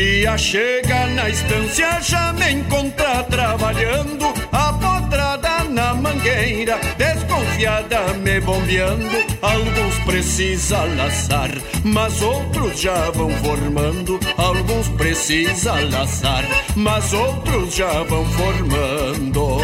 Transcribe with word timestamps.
dia 0.00 0.38
chega 0.38 1.06
na 1.08 1.28
estância, 1.28 2.00
já 2.00 2.32
me 2.32 2.52
encontra 2.52 3.22
trabalhando, 3.24 4.32
a 4.50 4.72
potrada 4.72 5.64
na 5.64 5.92
mangueira, 5.92 6.78
desconfiada 6.96 8.14
me 8.14 8.40
bombeando. 8.40 9.18
Alguns 9.42 9.98
precisa 10.06 10.84
laçar, 10.96 11.50
mas 11.84 12.22
outros 12.22 12.80
já 12.80 13.10
vão 13.10 13.28
formando. 13.44 14.18
Alguns 14.38 14.88
precisa 14.88 15.74
laçar, 15.90 16.44
mas 16.74 17.12
outros 17.12 17.74
já 17.74 18.02
vão 18.04 18.24
formando. 18.24 19.60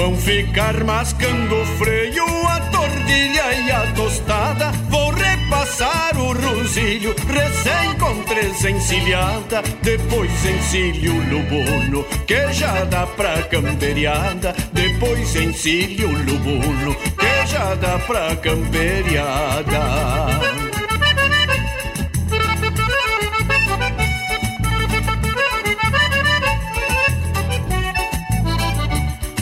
Vão 0.00 0.16
ficar 0.16 0.82
mascando 0.82 1.60
o 1.60 1.66
freio, 1.76 2.24
a 2.48 2.58
tordilha 2.70 3.52
e 3.52 3.70
a 3.70 3.92
tostada. 3.92 4.72
Vou 4.88 5.10
repassar 5.10 6.18
o 6.18 6.32
rosilho, 6.32 7.14
recém 7.28 7.98
com 7.98 8.22
três 8.22 8.64
encilhada. 8.64 9.62
Depois 9.82 10.32
encilho 10.46 11.12
o 11.12 11.28
lubuno, 11.28 12.02
que 12.26 12.50
já 12.54 12.82
dá 12.84 13.06
pra 13.08 13.42
camperiada. 13.42 14.54
Depois 14.72 15.36
encilho 15.36 16.08
o 16.08 16.12
lubuno, 16.12 16.94
que 16.94 17.46
já 17.46 17.74
dá 17.74 17.98
pra 17.98 18.34
camperiada. 18.36 19.80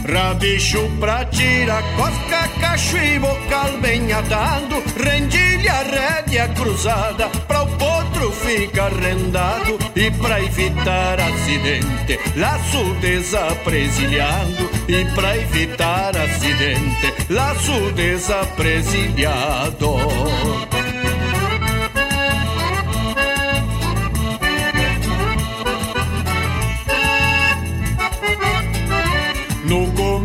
Rabicho 0.09 0.89
pra 0.99 1.23
tirar 1.27 1.83
cosca, 1.95 2.49
cacho 2.61 2.97
e 2.97 3.19
bocal 3.19 3.77
bem 3.83 4.11
atado 4.11 4.83
Rendilha, 4.97 5.83
rédea 5.83 6.49
cruzada 6.49 7.29
Pra 7.47 7.65
o 7.65 7.67
potro 7.77 8.33
ficar 8.33 8.91
rendado 8.91 9.79
E 9.95 10.11
pra 10.13 10.43
evitar 10.43 11.21
acidente 11.21 12.19
Laço 12.37 12.83
desapresilhado 13.03 14.71
E 14.89 15.05
pra 15.15 15.37
evitar 15.37 16.17
acidente 16.17 17.13
Laço 17.29 17.93
desapresilhado 17.93 19.99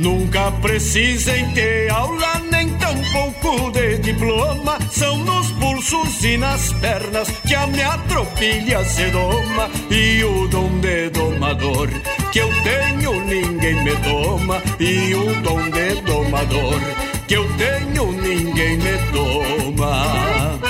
Nunca 0.00 0.50
precisei 0.62 1.44
ter 1.52 1.90
aula, 1.90 2.40
nem 2.50 2.70
tampouco 2.78 3.70
de 3.70 3.98
diploma. 3.98 4.78
São 4.90 5.18
nos 5.18 5.52
pulsos 5.52 6.24
e 6.24 6.38
nas 6.38 6.72
pernas 6.74 7.28
que 7.46 7.54
a 7.54 7.66
minha 7.66 7.98
tropilha 8.08 8.82
se 8.84 9.10
doma. 9.10 9.68
E 9.90 10.24
o 10.24 10.48
dom 10.48 10.80
de 10.80 11.10
domador 11.10 11.88
que 12.32 12.38
eu 12.38 12.48
tenho, 12.62 13.24
ninguém 13.26 13.84
me 13.84 13.94
toma. 13.96 14.62
E 14.80 15.14
o 15.14 15.42
dom 15.42 15.68
de 15.68 16.00
domador 16.00 16.80
que 17.28 17.34
eu 17.34 17.46
tenho, 17.58 18.12
ninguém 18.12 18.78
me 18.78 18.98
toma. 19.12 20.69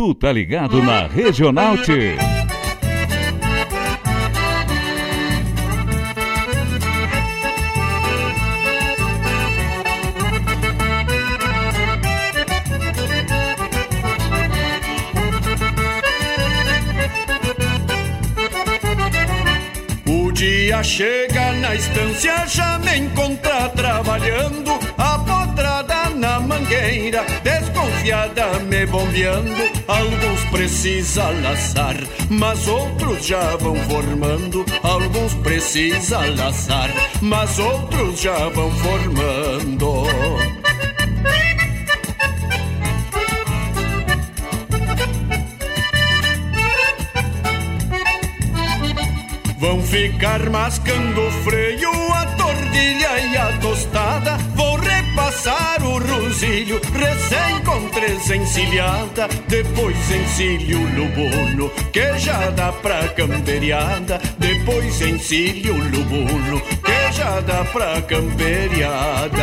Tu 0.00 0.14
tá 0.14 0.32
ligado 0.32 0.82
na 0.82 1.06
Regional 1.06 1.76
T. 1.76 2.16
O 20.06 20.32
dia 20.32 20.82
chega 20.82 21.52
na 21.60 21.74
estância, 21.74 22.46
já 22.46 22.78
me 22.78 22.96
encontra 22.96 23.68
trabalhando, 23.68 24.69
desconfiada 27.42 28.60
me 28.60 28.86
bombeando. 28.86 29.50
Alguns 29.88 30.44
precisa 30.50 31.30
laçar, 31.30 31.96
mas 32.28 32.68
outros 32.68 33.26
já 33.26 33.56
vão 33.56 33.76
formando. 33.76 34.64
Alguns 34.82 35.34
precisa 35.34 36.18
laçar, 36.36 36.90
mas 37.20 37.58
outros 37.58 38.20
já 38.20 38.48
vão 38.50 38.70
formando. 38.70 40.04
Vão 49.58 49.82
ficar 49.82 50.48
mascando 50.48 51.20
o 51.20 51.30
freio, 51.44 51.90
a 52.14 52.26
tordilha 52.36 53.18
e 53.20 53.36
a 53.36 53.58
tostada. 53.58 53.89
Vou 55.20 55.26
repassar 55.26 55.84
o 55.84 55.98
rosilho, 55.98 56.80
recém 56.94 57.60
com 57.64 57.88
três 57.90 58.30
encilhada. 58.30 59.28
Depois 59.48 60.10
encilho 60.10 60.78
lubuno, 60.96 61.70
que 61.92 62.18
já 62.18 62.48
dá 62.50 62.72
pra 62.72 63.06
camperiada. 63.08 64.18
Depois 64.38 65.00
encilho 65.02 65.74
lubuno, 65.90 66.60
que 66.60 67.12
já 67.12 67.40
dá 67.40 67.64
pra 67.66 68.00
camperiada. 68.02 69.40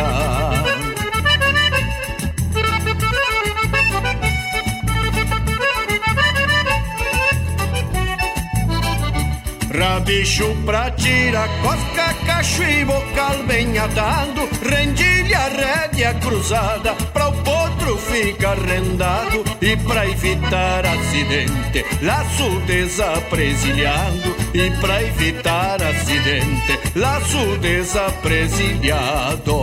Rabicho 9.78 10.56
pra 10.66 10.90
tirar 10.90 11.48
cosca, 11.62 12.14
cacho 12.38 12.62
e 12.62 12.84
bocal 12.84 13.42
bem 13.46 13.78
atado 13.78 14.48
Rendilha, 14.62 15.48
rédea 15.48 16.14
cruzada 16.14 16.94
Pra 17.12 17.28
o 17.28 17.32
potro 17.42 17.98
ficar 17.98 18.56
rendado 18.58 19.44
E 19.60 19.76
pra 19.76 20.08
evitar 20.08 20.86
acidente 20.86 21.84
Laço 22.00 22.48
desapresilhado 22.66 24.34
E 24.54 24.70
pra 24.80 25.02
evitar 25.02 25.82
acidente 25.82 26.78
Laço 26.94 27.58
desapresilhado 27.58 29.62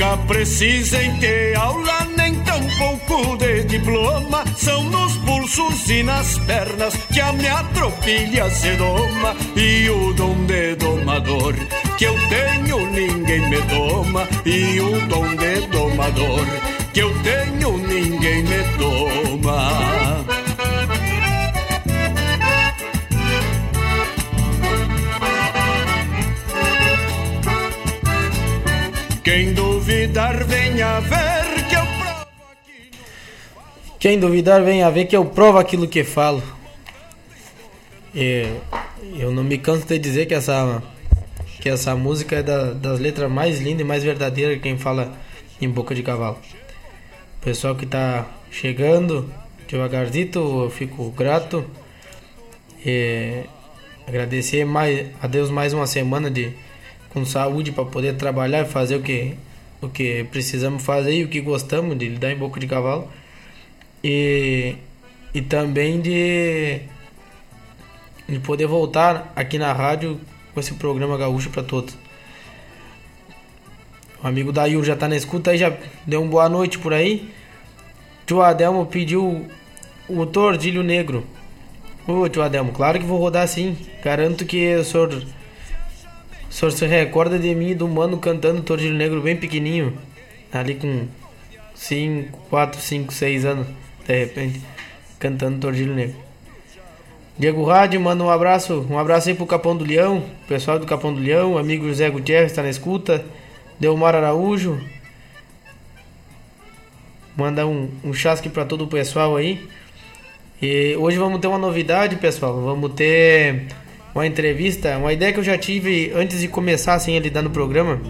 Nunca 0.00 0.16
precisem 0.26 1.14
ter 1.18 1.54
aula, 1.58 2.06
nem 2.16 2.34
tampouco 2.36 3.36
de 3.36 3.64
diploma. 3.64 4.44
São 4.56 4.82
nos 4.84 5.14
pulsos 5.18 5.90
e 5.90 6.02
nas 6.02 6.38
pernas 6.38 6.96
que 7.12 7.20
a 7.20 7.30
minha 7.34 7.62
tropilha 7.74 8.48
se 8.48 8.76
doma. 8.76 9.36
E 9.54 9.90
o 9.90 10.14
dom 10.14 10.46
de 10.46 10.74
domador 10.76 11.54
que 11.98 12.04
eu 12.06 12.14
tenho, 12.30 12.90
ninguém 12.92 13.46
me 13.50 13.60
toma. 13.66 14.26
E 14.46 14.80
o 14.80 15.06
dom 15.06 15.36
de 15.36 15.66
domador 15.66 16.46
que 16.94 17.00
eu 17.00 17.12
tenho, 17.22 17.76
ninguém 17.76 18.42
me 18.42 18.64
toma. 18.78 20.39
Quem 29.30 29.54
duvidar, 29.54 30.44
venha 30.44 30.98
ver 30.98 31.68
que 31.68 31.76
eu 31.76 31.86
provo 31.86 32.26
aquilo. 32.50 32.96
Quem 34.00 34.18
duvidar, 34.18 34.64
venha 34.64 34.90
ver 34.90 35.04
que 35.04 35.16
eu 35.16 35.24
provo 35.24 35.56
aquilo 35.56 35.86
que 35.86 36.02
falo. 36.02 36.42
E 38.12 38.52
eu 39.16 39.30
não 39.30 39.44
me 39.44 39.56
canso 39.56 39.86
de 39.86 40.00
dizer 40.00 40.26
que 40.26 40.34
essa, 40.34 40.82
que 41.60 41.68
essa 41.68 41.94
música 41.94 42.38
é 42.38 42.42
da, 42.42 42.72
das 42.72 42.98
letras 42.98 43.30
mais 43.30 43.60
lindas 43.60 43.82
e 43.82 43.84
mais 43.84 44.02
verdadeiras 44.02 44.56
que 44.56 44.64
quem 44.64 44.76
fala 44.76 45.12
em 45.60 45.70
boca 45.70 45.94
de 45.94 46.02
cavalo. 46.02 46.40
Pessoal 47.40 47.76
que 47.76 47.84
está 47.84 48.26
chegando, 48.50 49.32
devagarzinho, 49.68 50.64
eu 50.64 50.70
fico 50.70 51.08
grato. 51.12 51.64
E 52.84 53.44
agradecer 54.08 54.64
mais, 54.64 55.06
a 55.22 55.28
Deus 55.28 55.50
mais 55.50 55.72
uma 55.72 55.86
semana 55.86 56.28
de 56.28 56.52
com 57.10 57.24
saúde 57.24 57.72
para 57.72 57.84
poder 57.84 58.16
trabalhar 58.16 58.62
e 58.62 58.64
fazer 58.64 58.96
o 58.96 59.02
que, 59.02 59.34
o 59.80 59.88
que 59.88 60.24
precisamos 60.24 60.82
fazer 60.82 61.14
e 61.14 61.24
o 61.24 61.28
que 61.28 61.40
gostamos 61.40 61.98
de 61.98 62.08
lidar 62.08 62.32
em 62.32 62.36
boca 62.36 62.58
de 62.58 62.66
cavalo. 62.66 63.08
E, 64.02 64.76
e 65.34 65.42
também 65.42 66.00
de, 66.00 66.80
de 68.28 68.38
poder 68.40 68.66
voltar 68.66 69.32
aqui 69.36 69.58
na 69.58 69.72
rádio 69.72 70.18
com 70.54 70.60
esse 70.60 70.74
programa 70.74 71.18
gaúcho 71.18 71.50
para 71.50 71.62
todos. 71.62 71.94
O 74.22 74.26
amigo 74.26 74.52
da 74.52 74.66
Yuri 74.66 74.86
já 74.86 74.96
tá 74.96 75.08
na 75.08 75.16
escuta 75.16 75.50
aí, 75.50 75.58
já 75.58 75.74
deu 76.06 76.22
uma 76.22 76.30
boa 76.30 76.48
noite 76.48 76.78
por 76.78 76.92
aí. 76.92 77.32
Tio 78.26 78.42
Adelmo 78.42 78.86
pediu 78.86 79.46
o 80.08 80.26
tordilho 80.26 80.82
negro. 80.82 81.26
Ô 82.06 82.28
tio 82.28 82.42
Adelmo, 82.42 82.72
claro 82.72 82.98
que 82.98 83.04
vou 83.06 83.18
rodar 83.18 83.48
sim. 83.48 83.76
Garanto 84.04 84.44
que 84.44 84.76
o 84.76 84.84
senhor 84.84 85.24
o 86.50 86.52
senhor 86.52 86.72
se 86.72 86.86
recorda 86.86 87.38
de 87.38 87.54
mim 87.54 87.70
e 87.70 87.74
do 87.74 87.88
mano 87.88 88.18
cantando 88.18 88.60
Tordilho 88.60 88.94
Negro 88.94 89.22
bem 89.22 89.36
pequenininho, 89.36 89.96
ali 90.52 90.74
com 90.74 91.06
5, 91.74 92.38
4, 92.50 92.80
5, 92.80 93.14
6 93.14 93.44
anos, 93.44 93.66
de 94.06 94.18
repente, 94.18 94.60
cantando 95.18 95.60
Tordilho 95.60 95.94
Negro. 95.94 96.16
Diego 97.38 97.64
Rádio, 97.64 98.00
manda 98.00 98.22
um 98.24 98.28
abraço, 98.28 98.84
um 98.90 98.98
abraço 98.98 99.28
aí 99.28 99.34
pro 99.34 99.46
Capão 99.46 99.76
do 99.76 99.84
Leão, 99.84 100.24
pessoal 100.48 100.78
do 100.78 100.86
Capão 100.86 101.14
do 101.14 101.20
Leão, 101.20 101.56
amigo 101.56 101.86
José 101.86 102.10
Gutierrez 102.10 102.50
está 102.50 102.62
na 102.62 102.68
escuta, 102.68 103.24
Delmar 103.78 104.14
Araújo, 104.16 104.78
manda 107.36 107.66
um, 107.66 107.88
um 108.04 108.12
chasque 108.12 108.48
para 108.48 108.64
todo 108.64 108.84
o 108.84 108.88
pessoal 108.88 109.36
aí. 109.36 109.66
E 110.60 110.94
hoje 110.96 111.16
vamos 111.16 111.40
ter 111.40 111.46
uma 111.46 111.56
novidade, 111.56 112.16
pessoal, 112.16 112.60
vamos 112.60 112.92
ter 112.92 113.68
uma 114.14 114.26
entrevista, 114.26 114.96
uma 114.98 115.12
ideia 115.12 115.32
que 115.32 115.38
eu 115.38 115.44
já 115.44 115.56
tive 115.56 116.12
antes 116.14 116.40
de 116.40 116.48
começar 116.48 116.94
assim 116.94 117.16
a 117.16 117.20
lidar 117.20 117.42
no 117.42 117.50
programa. 117.50 118.00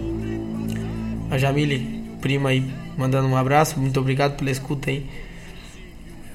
A 1.29 1.37
Jamile, 1.37 2.03
prima 2.19 2.49
aí, 2.49 2.63
mandando 2.97 3.27
um 3.27 3.37
abraço, 3.37 3.79
muito 3.79 3.99
obrigado 3.99 4.37
pela 4.37 4.51
escuta 4.51 4.89
aí. 4.89 5.05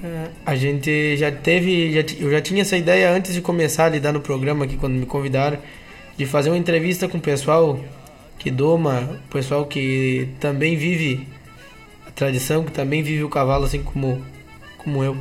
É, 0.03 0.27
a 0.45 0.55
gente 0.55 1.17
já 1.17 1.31
teve, 1.31 1.91
já, 1.91 2.01
eu 2.19 2.31
já 2.31 2.41
tinha 2.41 2.61
essa 2.61 2.77
ideia 2.77 3.11
antes 3.11 3.33
de 3.33 3.41
começar 3.41 3.85
a 3.85 3.89
lidar 3.89 4.11
no 4.11 4.21
programa 4.21 4.65
aqui 4.65 4.77
quando 4.77 4.93
me 4.93 5.05
convidaram 5.05 5.57
de 6.15 6.25
fazer 6.25 6.49
uma 6.49 6.57
entrevista 6.57 7.07
com 7.07 7.17
o 7.17 7.21
pessoal 7.21 7.79
que 8.37 8.51
doma, 8.51 9.19
o 9.27 9.31
pessoal 9.31 9.65
que 9.65 10.29
também 10.39 10.75
vive 10.75 11.27
a 12.07 12.11
tradição, 12.11 12.63
que 12.63 12.71
também 12.71 13.01
vive 13.01 13.23
o 13.23 13.29
cavalo 13.29 13.65
assim 13.65 13.81
como 13.81 14.23
como 14.77 15.03
eu. 15.03 15.17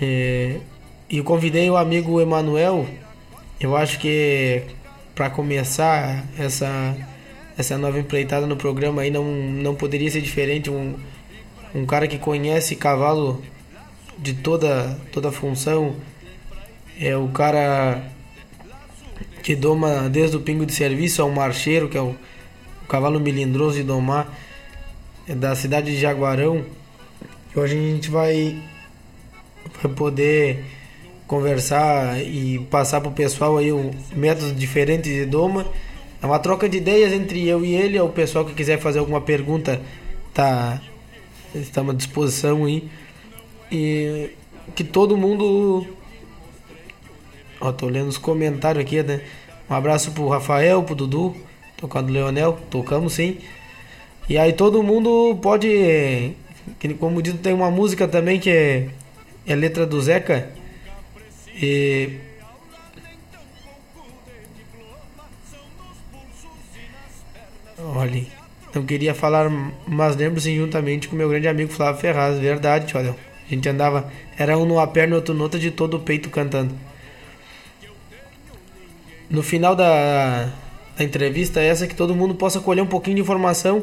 É, 0.00 0.56
e 1.10 1.20
convidei 1.22 1.68
o 1.68 1.76
amigo 1.76 2.20
Emanuel. 2.20 2.86
Eu 3.58 3.76
acho 3.76 3.98
que 3.98 4.62
para 5.14 5.28
começar 5.28 6.24
essa 6.38 6.96
essa 7.58 7.76
nova 7.76 7.98
empreitada 7.98 8.46
no 8.46 8.56
programa 8.56 9.02
aí 9.02 9.10
não, 9.10 9.24
não 9.24 9.74
poderia 9.74 10.10
ser 10.10 10.22
diferente. 10.22 10.70
Um, 10.70 10.94
um 11.74 11.84
cara 11.84 12.06
que 12.06 12.16
conhece 12.16 12.76
cavalo 12.76 13.42
de 14.16 14.34
toda 14.34 14.96
toda 15.12 15.32
função. 15.32 15.96
É 16.98 17.16
o 17.16 17.28
cara 17.28 18.02
que 19.42 19.56
doma 19.56 20.08
desde 20.08 20.36
o 20.36 20.40
pingo 20.40 20.64
de 20.64 20.72
serviço 20.72 21.22
ao 21.22 21.30
marcheiro, 21.30 21.88
que 21.88 21.98
é 21.98 22.00
o, 22.00 22.14
o 22.84 22.86
cavalo 22.86 23.18
melindroso 23.18 23.76
de 23.76 23.82
domar, 23.82 24.32
é 25.26 25.34
da 25.34 25.56
cidade 25.56 25.90
de 25.90 26.00
Jaguarão. 26.00 26.64
Hoje 27.54 27.76
a 27.76 27.80
gente 27.80 28.10
vai, 28.10 28.62
vai 29.82 29.92
poder 29.92 30.64
conversar 31.30 32.20
e 32.20 32.58
passar 32.72 33.00
pro 33.00 33.12
pessoal 33.12 33.56
aí 33.56 33.72
um 33.72 33.92
método 34.12 34.52
diferente 34.52 35.04
de 35.04 35.24
doma. 35.24 35.64
É 36.20 36.26
uma 36.26 36.40
troca 36.40 36.68
de 36.68 36.78
ideias 36.78 37.12
entre 37.12 37.46
eu 37.46 37.64
e 37.64 37.72
ele. 37.72 38.00
O 38.00 38.08
pessoal 38.08 38.44
que 38.44 38.52
quiser 38.52 38.80
fazer 38.80 38.98
alguma 38.98 39.20
pergunta 39.20 39.80
tá 40.34 40.82
estamos 41.54 41.94
à 41.94 41.96
disposição 41.96 42.64
aí. 42.64 42.90
E 43.70 44.30
que 44.74 44.82
todo 44.82 45.16
mundo 45.16 45.86
Ó, 47.60 47.70
tô 47.70 47.86
lendo 47.86 48.08
os 48.08 48.18
comentários 48.18 48.84
aqui, 48.84 49.00
né? 49.00 49.20
Um 49.70 49.74
abraço 49.74 50.10
pro 50.10 50.26
Rafael, 50.26 50.82
pro 50.82 50.96
Dudu, 50.96 51.36
tocando 51.76 52.12
Leonel, 52.12 52.58
tocamos 52.68 53.12
sim. 53.12 53.38
E 54.28 54.36
aí 54.36 54.52
todo 54.52 54.82
mundo 54.82 55.38
pode, 55.40 56.34
como 56.98 57.22
dito, 57.22 57.38
tem 57.38 57.52
uma 57.52 57.70
música 57.70 58.08
também 58.08 58.40
que 58.40 58.50
é, 58.50 58.88
é 59.46 59.54
letra 59.54 59.86
do 59.86 60.00
Zeca, 60.00 60.58
e 61.60 62.18
Olha, 67.82 68.26
não 68.74 68.84
queria 68.84 69.14
falar, 69.14 69.50
mas 69.86 70.14
lembro-se 70.14 70.54
juntamente 70.54 71.08
com 71.08 71.16
meu 71.16 71.28
grande 71.28 71.48
amigo 71.48 71.72
Flávio 71.72 72.00
Ferraz, 72.00 72.38
verdade, 72.38 72.96
olha. 72.96 73.16
A 73.46 73.54
gente 73.54 73.68
andava, 73.68 74.10
era 74.38 74.56
um 74.56 74.64
numa 74.64 74.86
perna 74.86 75.14
e 75.14 75.16
outro 75.16 75.34
noutra 75.34 75.58
de 75.58 75.70
todo 75.70 75.96
o 75.96 76.00
peito 76.00 76.30
cantando. 76.30 76.74
No 79.28 79.42
final 79.42 79.74
da, 79.74 80.52
da 80.96 81.04
entrevista, 81.04 81.60
essa 81.60 81.86
que 81.86 81.94
todo 81.94 82.14
mundo 82.14 82.34
possa 82.34 82.60
colher 82.60 82.82
um 82.82 82.86
pouquinho 82.86 83.16
de 83.16 83.22
informação. 83.22 83.82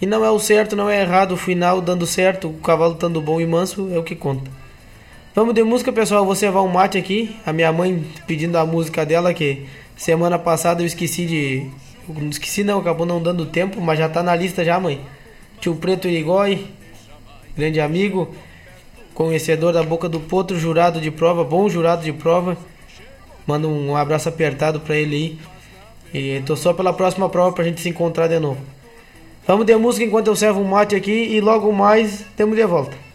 E 0.00 0.06
não 0.06 0.24
é 0.24 0.30
o 0.30 0.38
certo, 0.38 0.76
não 0.76 0.88
é 0.88 1.00
errado, 1.00 1.32
o 1.32 1.36
final 1.36 1.80
dando 1.80 2.06
certo, 2.06 2.48
o 2.48 2.54
cavalo 2.54 2.94
estando 2.94 3.20
bom 3.20 3.40
e 3.40 3.46
manso 3.46 3.90
é 3.92 3.98
o 3.98 4.02
que 4.02 4.14
conta. 4.14 4.50
Vamos 5.40 5.54
de 5.54 5.62
música, 5.62 5.90
pessoal. 5.90 6.22
Vou 6.26 6.34
cevar 6.34 6.62
um 6.62 6.68
mate 6.68 6.98
aqui. 6.98 7.34
A 7.46 7.50
minha 7.50 7.72
mãe 7.72 8.04
pedindo 8.26 8.58
a 8.58 8.66
música 8.66 9.06
dela, 9.06 9.32
que 9.32 9.66
semana 9.96 10.38
passada 10.38 10.82
eu 10.82 10.86
esqueci 10.86 11.24
de. 11.24 11.66
Esqueci 12.28 12.62
não, 12.62 12.78
acabou 12.78 13.06
não 13.06 13.22
dando 13.22 13.46
tempo, 13.46 13.80
mas 13.80 13.98
já 13.98 14.06
tá 14.06 14.22
na 14.22 14.36
lista 14.36 14.62
já, 14.62 14.78
mãe. 14.78 15.00
Tio 15.58 15.74
Preto 15.76 16.06
Irigói, 16.06 16.66
grande 17.56 17.80
amigo, 17.80 18.34
conhecedor 19.14 19.72
da 19.72 19.82
boca 19.82 20.10
do 20.10 20.20
potro, 20.20 20.58
jurado 20.58 21.00
de 21.00 21.10
prova, 21.10 21.42
bom 21.42 21.70
jurado 21.70 22.04
de 22.04 22.12
prova. 22.12 22.54
Manda 23.46 23.66
um 23.66 23.96
abraço 23.96 24.28
apertado 24.28 24.78
pra 24.80 24.94
ele 24.94 25.38
aí. 26.12 26.36
E 26.36 26.42
tô 26.42 26.54
só 26.54 26.74
pela 26.74 26.92
próxima 26.92 27.30
prova 27.30 27.50
pra 27.52 27.64
gente 27.64 27.80
se 27.80 27.88
encontrar 27.88 28.26
de 28.26 28.38
novo. 28.38 28.60
Vamos 29.46 29.64
de 29.64 29.74
música 29.74 30.04
enquanto 30.04 30.26
eu 30.26 30.36
servo 30.36 30.60
um 30.60 30.68
mate 30.68 30.94
aqui 30.94 31.10
e 31.10 31.40
logo 31.40 31.72
mais 31.72 32.26
temos 32.36 32.54
de 32.54 32.66
volta. 32.66 33.09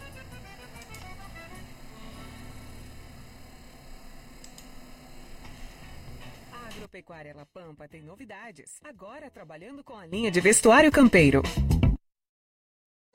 Agropecuária 7.16 7.34
La 7.34 7.46
Pampa 7.46 7.88
tem 7.88 8.02
novidades. 8.02 8.78
Agora 8.84 9.30
trabalhando 9.30 9.82
com 9.82 9.96
a 9.96 10.04
linha 10.04 10.30
de 10.30 10.40
vestuário 10.40 10.92
campeiro. 10.92 11.42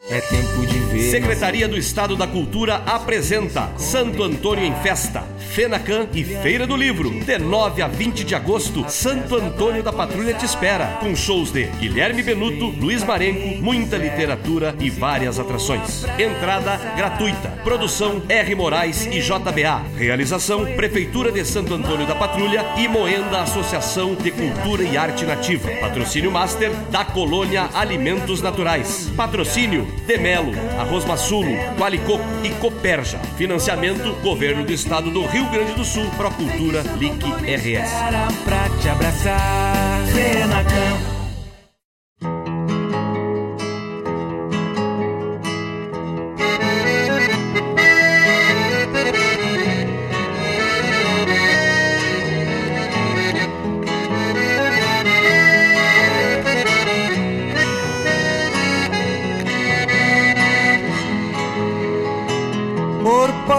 É 0.10 0.20
tempo 0.20 0.66
de 0.66 0.82
Secretaria 1.10 1.68
do 1.68 1.78
Estado 1.78 2.16
da 2.16 2.26
Cultura 2.26 2.76
apresenta 2.86 3.70
Santo 3.78 4.24
Antônio 4.24 4.66
em 4.66 4.74
Festa, 4.76 5.24
Fenacan 5.52 6.08
e 6.14 6.24
Feira 6.24 6.66
do 6.66 6.76
Livro. 6.76 7.10
De 7.10 7.38
9 7.38 7.82
a 7.82 7.88
20 7.88 8.24
de 8.24 8.34
agosto, 8.34 8.86
Santo 8.90 9.36
Antônio 9.36 9.84
da 9.84 9.92
Patrulha 9.92 10.34
te 10.34 10.46
espera, 10.46 10.98
com 11.00 11.16
shows 11.16 11.52
de 11.52 11.66
Guilherme 11.66 12.24
Benuto, 12.24 12.68
Luiz 12.68 13.04
Marenco, 13.04 13.62
muita 13.62 13.98
literatura 13.98 14.76
e 14.80 14.90
várias 14.90 15.40
atrações. 15.40 16.06
Entrada 16.18 16.78
gratuita. 16.96 17.50
Produção 17.64 18.22
R. 18.28 18.56
Moraes 18.56 19.06
e 19.06 19.20
JBA. 19.20 19.84
Realização 19.98 20.66
Prefeitura 20.76 21.32
de 21.32 21.44
Santo 21.46 21.74
Antônio 21.74 22.08
da 22.08 22.16
Patrulha 22.16 22.66
e 22.78 22.88
Moenda 22.88 23.42
Associação 23.42 24.16
de 24.16 24.32
Cultura 24.32 24.84
e 24.84 24.98
Arte 24.98 25.26
Nativa. 25.26 25.70
Patrocínio 25.80 26.32
Master 26.32 26.72
da 26.90 27.04
Colônia 27.04 27.70
Alimentos 27.74 28.42
Naturais. 28.42 29.12
Patrocínio 29.16 29.91
Demelo, 30.06 30.52
Arroz 30.80 31.06
Massulo, 31.06 31.52
Qualicoco 31.78 32.24
e 32.44 32.50
Coperja. 32.52 33.20
Financiamento 33.38 34.14
Governo 34.22 34.64
do 34.64 34.74
Estado 34.74 35.10
do 35.12 35.26
Rio 35.26 35.50
Grande 35.50 35.74
do 35.74 35.86
Sul, 35.86 36.10
Procultura, 36.12 36.84
LIC 36.98 37.24
RS. 37.46 37.92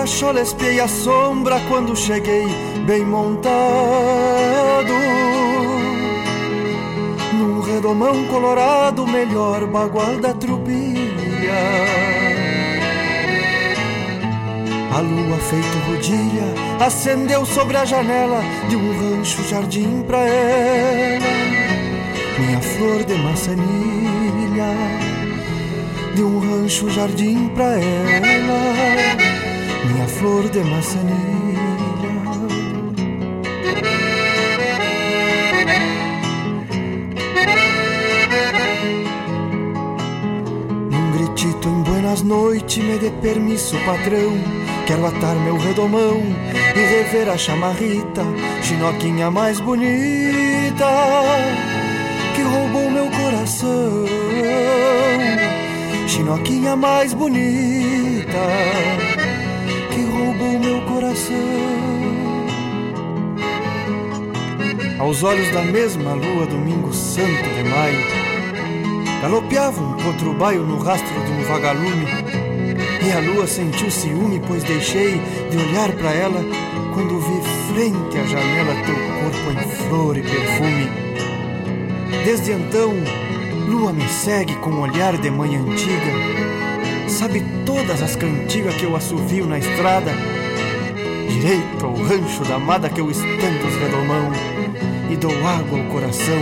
Baixo 0.02 0.36
espiei 0.36 0.80
a 0.80 0.88
sombra 0.88 1.60
quando 1.68 1.94
cheguei 1.94 2.44
bem 2.84 3.04
montado. 3.04 3.52
Num 7.34 7.60
redomão 7.60 8.24
colorado, 8.24 9.06
melhor 9.06 9.64
bagual 9.68 10.16
da 10.18 10.34
trupilha. 10.34 11.54
A 14.92 14.98
lua 14.98 15.38
feito 15.38 15.78
rodilha 15.86 16.84
acendeu 16.84 17.46
sobre 17.46 17.76
a 17.76 17.84
janela 17.84 18.42
De 18.68 18.74
um 18.74 18.98
rancho 18.98 19.44
jardim 19.44 20.02
pra 20.02 20.18
ela. 20.18 21.26
Minha 22.40 22.60
flor 22.60 23.04
de 23.04 23.14
maçanilha 23.18 24.74
De 26.12 26.24
um 26.24 26.40
rancho 26.40 26.90
jardim 26.90 27.48
pra 27.54 27.76
ela 27.76 29.21
minha 29.84 30.06
flor 30.08 30.48
de 30.48 30.60
maçanilha. 30.60 31.62
Num 40.90 41.12
gritito 41.12 41.68
em 41.68 41.82
buenas 41.82 42.22
noites 42.22 42.84
me 42.84 42.98
dê 42.98 43.10
permisso, 43.10 43.76
patrão. 43.84 44.32
Quero 44.86 45.06
atar 45.06 45.36
meu 45.36 45.56
redomão 45.56 46.20
e 46.74 46.78
rever 46.78 47.28
a 47.28 47.38
chamarrita, 47.38 48.22
chinoquinha 48.62 49.30
mais 49.30 49.60
bonita 49.60 50.90
que 52.34 52.42
roubou 52.42 52.90
meu 52.90 53.06
coração. 53.10 54.06
Chinoquinha 56.08 56.76
mais 56.76 57.14
bonita 57.14 58.38
meu 60.62 60.80
coração. 60.82 61.36
Aos 65.00 65.24
olhos 65.24 65.50
da 65.52 65.62
mesma 65.62 66.14
lua, 66.14 66.46
domingo 66.46 66.92
santo 66.94 67.26
de 67.26 67.68
maio, 67.68 67.98
galopeava 69.20 69.82
um 69.82 69.96
potro 69.96 70.32
baio 70.34 70.62
no 70.62 70.78
rastro 70.78 71.12
de 71.24 71.32
um 71.32 71.42
vagalume. 71.42 72.06
E 73.04 73.10
a 73.10 73.18
lua 73.18 73.48
sentiu 73.48 73.90
ciúme, 73.90 74.40
pois 74.46 74.62
deixei 74.62 75.20
de 75.50 75.56
olhar 75.56 75.90
para 75.92 76.12
ela 76.12 76.40
quando 76.94 77.18
vi 77.18 77.72
frente 77.72 78.18
à 78.18 78.24
janela 78.24 78.74
teu 78.86 78.94
corpo 78.94 79.50
em 79.50 79.88
flor 79.88 80.16
e 80.16 80.22
perfume. 80.22 80.88
Desde 82.24 82.52
então, 82.52 82.92
lua 83.68 83.92
me 83.92 84.08
segue 84.08 84.54
com 84.56 84.80
olhar 84.80 85.18
de 85.18 85.28
mãe 85.28 85.56
antiga. 85.56 87.08
Sabe 87.08 87.44
todas 87.66 88.00
as 88.00 88.14
cantigas 88.14 88.76
que 88.76 88.84
eu 88.84 88.94
assovio 88.94 89.46
na 89.46 89.58
estrada 89.58 90.12
direito 91.42 91.84
ao 91.84 91.94
rancho 91.94 92.44
da 92.44 92.54
amada 92.54 92.88
que 92.88 93.00
eu 93.00 93.10
estendo 93.10 93.66
os 93.66 93.74
redomão 93.74 94.30
e 95.10 95.16
dou 95.16 95.32
água 95.44 95.80
ao 95.80 95.84
coração 95.86 96.38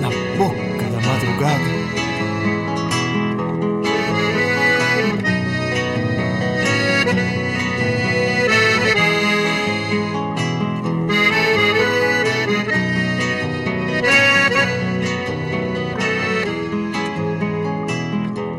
na 0.00 0.08
boca 0.36 0.84
da 0.92 1.00
madrugada. 1.00 1.78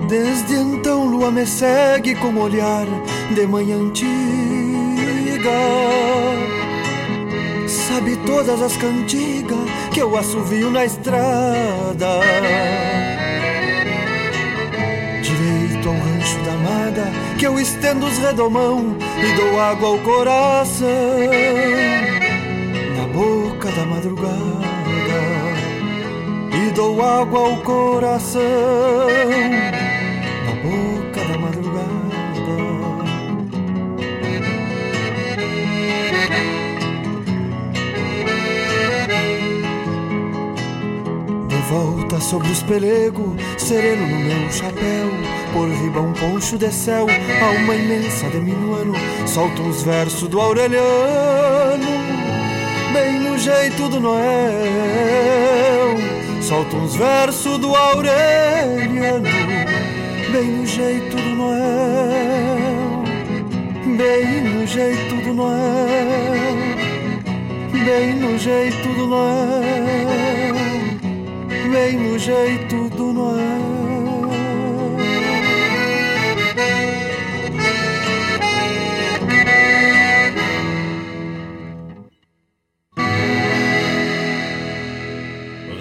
Desde 0.10 0.56
então 0.56 1.06
lua 1.06 1.32
me 1.32 1.46
segue 1.48 2.16
com 2.16 2.36
olhar 2.36 2.86
de 3.34 3.48
manhã 3.48 3.78
antiga 3.78 4.49
Sabe 7.68 8.18
todas 8.26 8.62
as 8.62 8.76
cantigas 8.78 9.58
que 9.94 10.02
eu 10.02 10.16
assovio 10.18 10.70
na 10.70 10.86
estrada. 10.86 12.20
Direito 15.22 15.88
ao 15.88 15.96
rancho 15.96 16.38
da 16.44 16.52
amada 16.54 17.12
Que 17.38 17.48
eu 17.48 17.60
estendo 17.60 18.06
os 18.06 18.18
redomão 18.18 18.96
E 19.18 19.34
dou 19.36 19.60
água 19.60 19.90
ao 19.90 20.00
coração. 20.00 20.88
Na 22.98 23.08
boca 23.08 23.72
da 23.72 23.86
madrugada 23.86 24.36
E 26.54 26.72
dou 26.72 27.02
água 27.02 27.40
ao 27.40 27.58
coração 27.58 28.42
sobre 42.20 42.50
os 42.52 42.62
pelegos, 42.64 43.36
sereno 43.58 44.06
no 44.08 44.20
meu 44.20 44.52
chapéu. 44.52 45.10
Por 45.54 45.70
riba 45.70 46.02
um 46.02 46.14
poncho 46.14 46.58
de 46.58 46.72
céu, 46.72 47.08
alma 47.42 47.76
imensa 47.76 48.30
de 48.30 48.40
minuano, 48.40 48.94
solta 49.26 49.62
uns 49.62 49.84
versos 49.84 50.28
do 50.28 50.40
Aureliano, 50.40 51.88
bem 52.94 53.20
no 53.20 53.38
jeito 53.38 53.90
do 53.90 54.00
Noel. 54.00 54.20
Solta 56.42 56.76
uns 56.76 56.96
versos 56.96 57.58
do 57.58 57.76
Aureliano, 57.76 59.28
bem 60.32 60.46
no 60.46 60.66
jeito 60.66 61.16
do 61.16 61.36
Noel. 61.36 61.90
Bem 63.98 64.42
no 64.44 64.66
jeito 64.66 65.16
do 65.26 65.34
Noel, 65.34 65.58
bem 67.86 68.16
no 68.16 68.38
jeito 68.38 68.88
do 68.96 69.08
Noel 69.08 70.29
vem 71.80 71.98
no 71.98 72.20
jeito 72.20 72.90
do 72.90 73.14
Noel. 73.14 73.80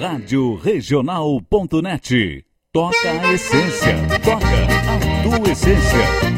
Rádio 0.01 0.55
Regional.net. 0.55 2.45
Toca 2.73 3.11
a 3.11 3.33
essência. 3.33 3.97
Toca 4.25 4.47
a 4.47 5.23
tua 5.23 5.53
essência. 5.53 6.38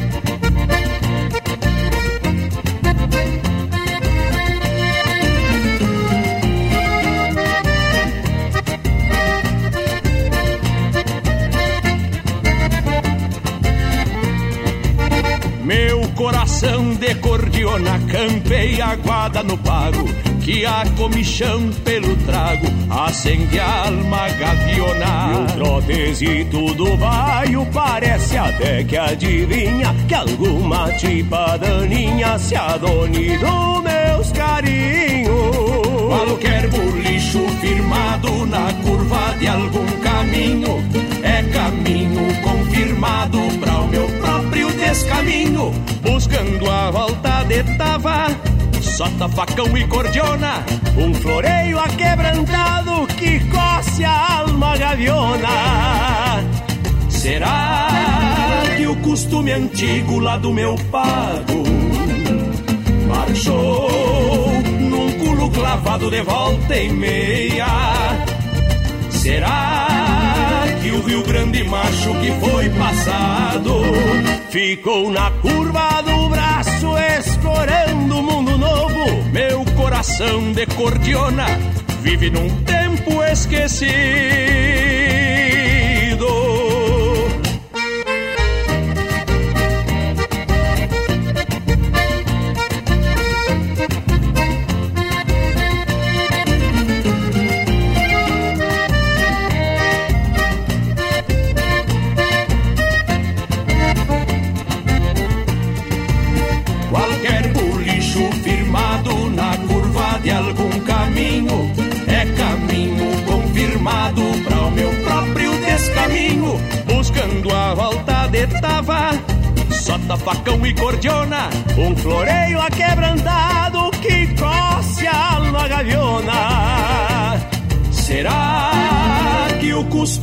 Campei 18.60 18.80
aguada 18.80 19.42
no 19.42 19.56
pago, 19.56 20.04
que 20.42 20.66
a 20.66 20.84
comichão 20.96 21.70
pelo 21.84 22.14
trago 22.26 22.66
acende 22.90 23.58
a 23.58 23.86
alma 23.86 24.28
gaviona. 24.28 25.32
E 25.32 25.36
o 25.36 25.56
trotezito 25.56 26.74
do 26.74 26.96
baio 26.96 27.66
parece 27.72 28.36
até 28.36 28.84
que 28.84 28.96
adivinha 28.96 29.94
que 30.06 30.14
alguma 30.14 30.92
tipa 30.92 31.56
daninha 31.56 32.38
se 32.38 32.54
adone 32.54 33.38
do 33.38 33.80
meus 33.82 34.32
carinhos. 34.32 35.30
Qualquer 36.08 36.68
bolicho 36.68 37.48
firmado 37.60 38.46
na 38.46 38.72
curva 38.84 39.34
de 39.38 39.48
algum 39.48 39.86
caminho 40.02 40.84
é 41.22 41.42
caminho 41.44 42.42
confirmado 42.42 43.38
para 43.58 43.78
o 43.80 43.88
meu 43.88 44.06
próprio 44.18 44.70
descaminho. 44.72 45.72
Buscando 46.02 46.70
a 46.70 46.90
volta 46.90 47.44
de 47.44 47.62
tava, 47.76 48.49
sota 49.00 49.30
facão 49.30 49.74
e 49.78 49.86
cordiona. 49.86 50.62
Um 50.94 51.14
floreio 51.14 51.78
aquebrantado 51.78 53.06
que 53.16 53.40
coce 53.48 54.04
a 54.04 54.40
alma 54.40 54.76
gaviona. 54.76 55.48
Será 57.08 57.88
que 58.76 58.86
o 58.86 58.94
costume 58.96 59.52
antigo 59.52 60.18
lá 60.18 60.36
do 60.36 60.52
meu 60.52 60.74
pago 60.90 61.62
marchou 63.08 64.52
num 64.80 65.12
culo 65.12 65.50
clavado 65.50 66.10
de 66.10 66.20
volta 66.20 66.76
e 66.76 66.90
meia? 66.90 67.66
Será 69.08 70.66
que 70.82 70.90
o 70.90 71.02
Rio 71.06 71.22
Grande 71.22 71.64
macho 71.64 72.14
que 72.20 72.32
foi 72.32 72.68
passado 72.68 73.80
ficou 74.50 75.10
na 75.10 75.30
curva 75.30 76.02
do 76.02 76.28
braço 76.28 76.98
escorando 77.50 78.16
o 78.16 78.22
mundo 78.22 78.58
novo? 78.58 79.24
Meu 79.32 79.64
coração 79.76 80.52
de 80.52 80.66
cordiona 80.66 81.46
vive 82.00 82.30
num 82.30 82.48
tempo 82.64 83.22
esquecido. 83.24 84.49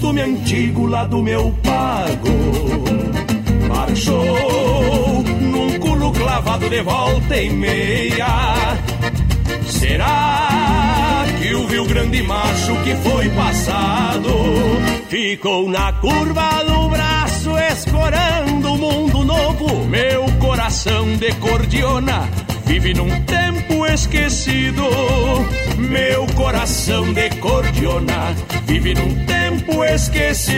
Costume 0.08 0.22
antigo 0.22 0.86
lá 0.86 1.04
do 1.04 1.22
meu 1.22 1.54
pago 1.62 2.30
marchou 3.68 5.22
num 5.42 5.78
culo 5.80 6.14
clavado 6.14 6.70
de 6.70 6.82
volta 6.82 7.36
e 7.36 7.50
meia? 7.50 8.78
Será 9.66 11.26
que 11.38 11.54
o 11.54 11.66
Rio 11.68 11.86
Grande 11.86 12.24
macho 12.24 12.74
que 12.84 12.96
foi 12.96 13.30
passado 13.32 14.30
ficou 15.10 15.68
na 15.70 15.92
curva 15.94 16.64
do 16.64 16.88
braço 16.88 17.58
escorando 17.58 18.74
o 18.74 18.78
mundo 18.78 19.26
novo? 19.26 19.86
Meu 19.88 20.24
coração 20.40 21.18
de 21.18 21.34
cordiona 21.34 22.30
vive 22.66 22.94
num 22.94 23.10
tempo 23.26 23.86
esquecido. 23.86 24.84
Meu 25.78 26.26
coração 26.28 27.12
de 27.14 27.30
cordiona 27.42 28.34
vive 28.68 28.94
num 28.94 29.26
tempo 29.26 29.84
esquecido. 29.84 30.58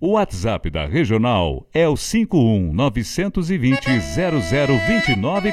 O 0.00 0.12
WhatsApp 0.12 0.70
da 0.70 0.86
Regional 0.86 1.66
é 1.72 1.88
o 1.88 1.96
51 1.96 2.72
920 2.72 4.00
0029 4.00 5.52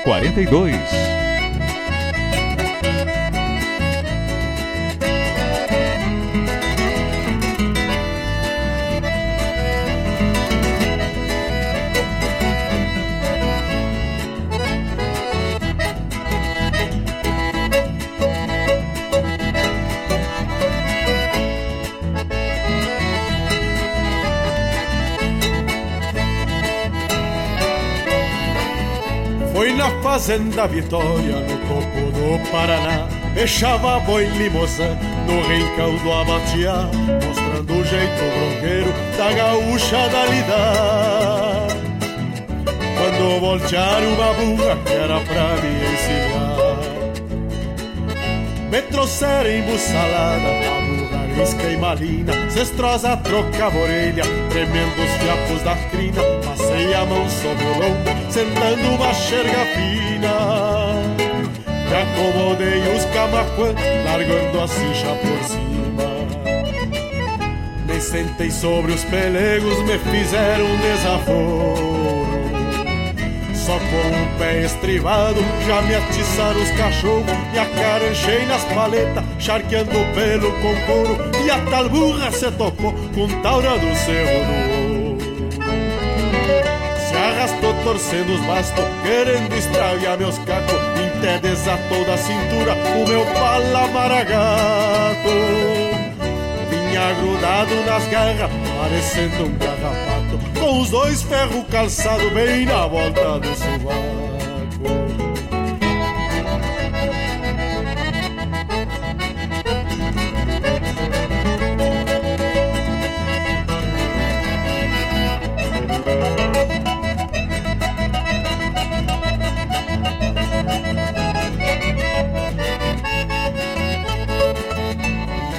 Fazenda 30.21 30.67
Vitória, 30.67 31.35
no 31.35 31.57
topo 31.67 32.11
do 32.11 32.51
Paraná. 32.51 33.07
Fechava 33.33 33.99
boi 34.01 34.25
limousin 34.25 34.95
no 35.25 35.41
rincão 35.41 35.95
do 35.95 36.11
Abatiá, 36.11 36.87
mostrando 37.25 37.73
o 37.73 37.83
jeito 37.83 38.21
bronqueiro 38.37 38.93
da 39.17 39.33
gaúcha 39.33 40.07
da 40.09 40.25
lidar. 40.27 41.67
Quando 42.99 43.39
voltear 43.39 44.03
uma 44.03 44.31
burra 44.35 44.77
que 44.85 44.93
era 44.93 45.19
pra 45.21 45.55
me 45.55 45.71
ensinar, 45.91 46.77
me 48.69 48.81
trouxeram 48.91 49.49
embuçalada, 49.49 50.49
a 50.49 50.81
burra 50.81 51.21
risca 51.35 51.63
e 51.63 51.77
malina, 51.77 52.33
cestrosa 52.51 53.17
trocava 53.17 53.75
orelha, 53.75 54.23
tremendo 54.51 55.01
os 55.01 55.11
fiapos 55.19 55.63
da 55.63 55.75
crina, 55.89 56.21
passei 56.81 56.93
a 56.93 57.05
mão 57.05 57.29
sobre 57.29 57.63
o 57.63 57.79
lombo, 57.79 58.31
sentando 58.31 58.95
uma 58.95 59.13
xerga 59.13 59.65
fina. 59.75 60.93
Me 61.87 61.95
acomodei 61.97 62.95
os 62.95 63.05
camacuã, 63.05 63.73
largando 64.05 64.61
a 64.61 64.67
cincha 64.67 65.15
por 65.21 65.43
cima. 65.43 65.71
Me 67.85 68.01
sentei 68.01 68.49
sobre 68.49 68.93
os 68.93 69.03
pelegos, 69.05 69.77
me 69.83 69.97
fizeram 69.99 70.65
um 70.65 70.77
desaforo. 70.77 71.91
Só 73.53 73.73
com 73.73 73.77
o 73.77 74.39
pé 74.39 74.63
estrivado, 74.63 75.39
já 75.67 75.81
me 75.83 75.95
atiçaram 75.95 76.61
os 76.61 76.71
cachorros. 76.71 77.25
Me 77.51 77.59
acaranchei 77.59 78.45
nas 78.47 78.63
paletas, 78.65 79.23
charqueando 79.37 79.91
pelo 80.15 80.51
com 80.53 80.75
couro. 80.87 81.31
E 81.45 81.51
a 81.51 81.59
tal 81.69 81.87
burra 81.89 82.31
se 82.31 82.49
topou 82.51 82.93
com 83.13 83.41
taura 83.41 83.77
do 83.77 83.95
cerro 83.95 84.45
do. 84.45 84.80
Arrastou 87.21 87.73
torcendo 87.83 88.33
os 88.33 88.41
bastos, 88.41 88.83
querendo 89.03 89.55
estragar 89.55 90.17
meus 90.17 90.39
cacos. 90.39 90.73
Até 91.17 91.37
desatou 91.37 92.03
da 92.05 92.17
cintura 92.17 92.73
o 92.73 93.07
meu 93.07 93.23
palamaragato. 93.27 95.29
Vinha 96.69 97.13
grudado 97.13 97.75
nas 97.85 98.07
garras, 98.07 98.49
parecendo 98.79 99.45
um 99.45 99.55
garrapato, 99.55 100.39
com 100.59 100.81
os 100.81 100.89
dois 100.89 101.21
ferros 101.21 101.63
calçados 101.69 102.33
bem 102.33 102.65
na 102.65 102.87
volta 102.87 103.39
do 103.39 103.55
sovaco. 103.55 104.40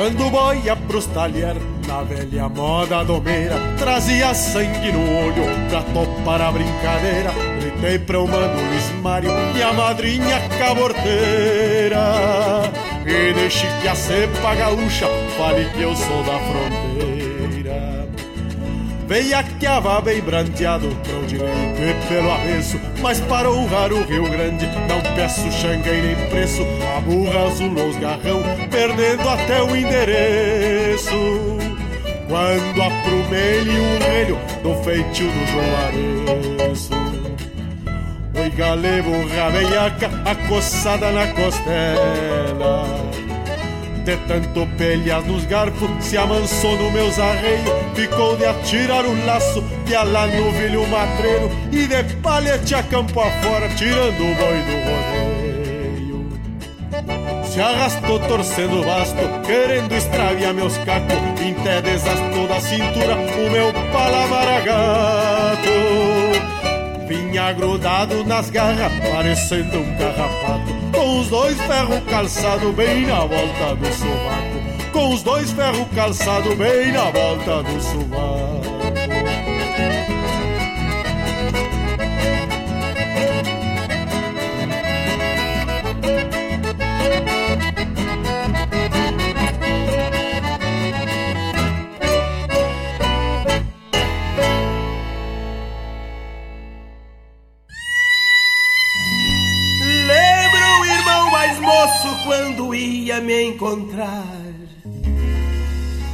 Quando 0.03 0.31
boia 0.31 0.75
pros 0.75 1.07
talher, 1.07 1.55
na 1.87 2.03
velha 2.03 2.49
moda 2.49 3.05
domeira, 3.05 3.55
trazia 3.79 4.35
sangue 4.35 4.91
no 4.91 4.99
olho 4.99 5.45
pra 5.71 5.81
topar 5.95 6.43
a 6.43 6.51
brincadeira. 6.51 7.31
Dei 7.81 8.01
pra 8.01 8.19
o 8.19 8.27
mano 8.27 8.61
Luiz 8.69 8.91
Mário 9.01 9.31
e 9.57 9.63
a 9.63 9.73
madrinha 9.73 10.41
caborteira 10.59 11.99
E 13.07 13.33
deixe 13.33 13.67
que 13.81 13.89
a 13.89 13.95
cepa 13.95 14.55
gaúcha 14.55 15.07
fale 15.37 15.65
que 15.71 15.83
eu 15.83 15.95
sou 15.95 16.23
da 16.25 16.39
fronteira 16.39 16.82
Veiaqueava 19.13 20.01
bem 20.01 20.23
branteado 20.23 20.89
pro 21.05 21.27
direito 21.27 21.53
e 21.53 22.09
pelo 22.09 22.31
avesso. 22.33 22.81
Mas 23.03 23.21
para 23.21 23.51
honrar 23.51 23.93
o 23.93 24.03
Rio 24.05 24.23
Grande 24.31 24.67
não 24.89 25.03
peço 25.15 25.53
xangai 25.53 26.01
nem 26.01 26.29
preço. 26.31 26.63
A 26.97 27.01
burra 27.03 27.45
azulou 27.45 27.91
os 27.91 27.99
garrão, 27.99 28.43
perdendo 28.71 29.29
até 29.29 29.63
o 29.63 29.77
endereço. 29.77 31.11
Quando 32.27 32.83
aprumei-lhe 32.83 33.79
um 33.79 33.99
relho 33.99 34.39
do 34.63 34.83
feitio 34.83 35.27
do 35.27 35.47
Juareço 35.47 36.95
Oi 38.35 38.51
galego, 38.57 39.11
rabeiaca, 39.29 40.11
acossada 40.25 41.11
na 41.11 41.27
costela 41.35 43.12
De 44.05 44.17
tanto 44.17 44.67
pelhas 44.77 45.25
nos 45.27 45.45
garfos, 45.47 45.89
se 46.01 46.19
amansou 46.19 46.77
no 46.77 46.91
meus 46.91 47.19
arreios 47.19 47.71
Ficou 47.95 48.37
de 48.37 48.45
atirar 48.45 49.05
o 49.05 49.27
laço, 49.27 49.63
de 49.85 49.95
alá 49.95 50.27
no 50.27 50.51
vilho 50.53 50.85
matreiro 50.89 51.49
E 51.71 51.87
de 51.87 52.03
palhete 52.17 52.75
a 52.75 52.83
campo 52.83 53.21
afora, 53.21 53.69
tirando 53.77 54.21
o 54.21 54.35
boi 54.35 54.63
do 54.67 54.73
rodeio. 54.89 55.23
Se 57.45 57.61
arrastou 57.61 58.19
torcendo 58.21 58.81
o 58.81 58.85
basto, 58.85 59.21
querendo 59.47 59.95
extraviar 59.95 60.53
meus 60.53 60.77
cacos 60.79 61.17
Até 61.63 61.81
desastou 61.83 62.49
da 62.49 62.61
cintura 62.61 63.15
o 63.15 63.51
meu 63.51 63.73
palamaragato 63.93 65.71
Vinha 67.13 67.53
grudado 67.53 68.25
nas 68.25 68.49
garras, 68.49 68.91
parecendo 69.11 69.81
um 69.81 69.97
carrapato. 69.99 70.73
Com 70.95 71.21
os 71.21 71.29
dois 71.29 71.61
ferros 71.61 72.01
calçados 72.09 72.75
bem 72.75 73.07
na 73.07 73.21
volta 73.21 73.77
do 73.77 73.93
sovaco. 73.93 74.93
Com 74.93 75.13
os 75.13 75.23
dois 75.23 75.53
ferros 75.53 75.89
calçados 75.95 76.57
bem 76.57 76.91
na 76.91 77.11
volta 77.11 77.63
do 77.65 77.83
sovaco 77.83 78.63
encontrar. 103.53 104.53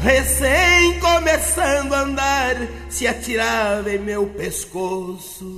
Recém 0.03 1.01
começando 1.01 1.93
a 1.93 2.01
andar, 2.01 2.57
se 2.89 3.07
atirava 3.07 3.91
em 3.91 3.99
meu 3.99 4.27
pescoço. 4.27 5.57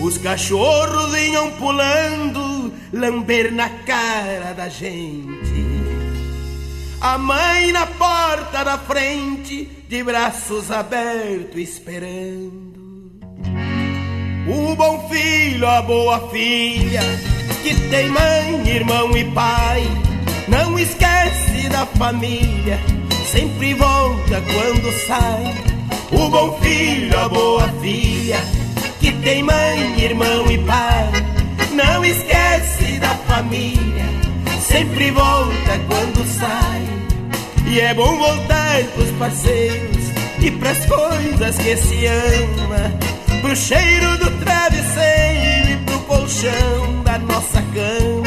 Os 0.00 0.16
cachorros 0.18 1.12
vinham 1.12 1.50
pulando, 1.52 2.72
lamber 2.92 3.52
na 3.52 3.68
cara 3.68 4.52
da 4.54 4.68
gente. 4.68 5.70
A 7.00 7.18
mãe 7.18 7.72
na 7.72 7.86
porta 7.86 8.64
da 8.64 8.78
frente, 8.78 9.68
de 9.88 10.02
braços 10.02 10.70
abertos, 10.70 11.60
esperando. 11.60 12.70
O 14.48 14.74
bom 14.74 15.08
filho, 15.08 15.68
a 15.68 15.82
boa 15.82 16.28
filha, 16.30 17.02
que 17.62 17.74
tem 17.90 18.08
mãe, 18.08 18.68
irmão 18.68 19.16
e 19.16 19.24
pai, 19.32 19.82
não 20.50 20.78
esquece 20.78 21.68
da 21.68 21.86
família, 21.86 22.78
sempre 23.24 23.72
volta 23.74 24.42
quando 24.52 24.92
sai. 25.06 25.54
O 26.10 26.28
bom 26.28 26.58
filho, 26.60 27.18
a 27.18 27.28
boa 27.28 27.68
filha, 27.80 28.38
que 28.98 29.12
tem 29.12 29.44
mãe, 29.44 30.02
irmão 30.02 30.50
e 30.50 30.58
pai, 30.58 31.08
não 31.72 32.04
esquece 32.04 32.98
da 32.98 33.14
família, 33.28 34.04
sempre 34.60 35.12
volta 35.12 35.78
quando 35.88 36.26
sai. 36.26 36.84
E 37.66 37.80
é 37.80 37.94
bom 37.94 38.18
voltar 38.18 38.82
pros 38.94 39.10
parceiros 39.12 40.10
e 40.40 40.50
pras 40.50 40.84
coisas 40.86 41.58
que 41.58 41.76
se 41.76 42.06
ama 42.06 42.92
pro 43.40 43.54
cheiro 43.54 44.18
do 44.18 44.30
travesseiro 44.44 45.70
e 45.70 45.76
pro 45.86 46.00
colchão 46.00 47.02
da 47.04 47.18
nossa 47.18 47.62
cama. 47.72 48.19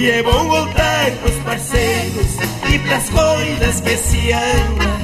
E 0.00 0.10
é 0.10 0.22
bom 0.22 0.48
voltar 0.48 1.10
pros 1.20 1.36
parceiros 1.44 2.38
e 2.72 2.78
pras 2.78 3.10
coisas 3.10 3.80
que 3.82 3.96
se 3.98 4.32
ama, 4.32 4.98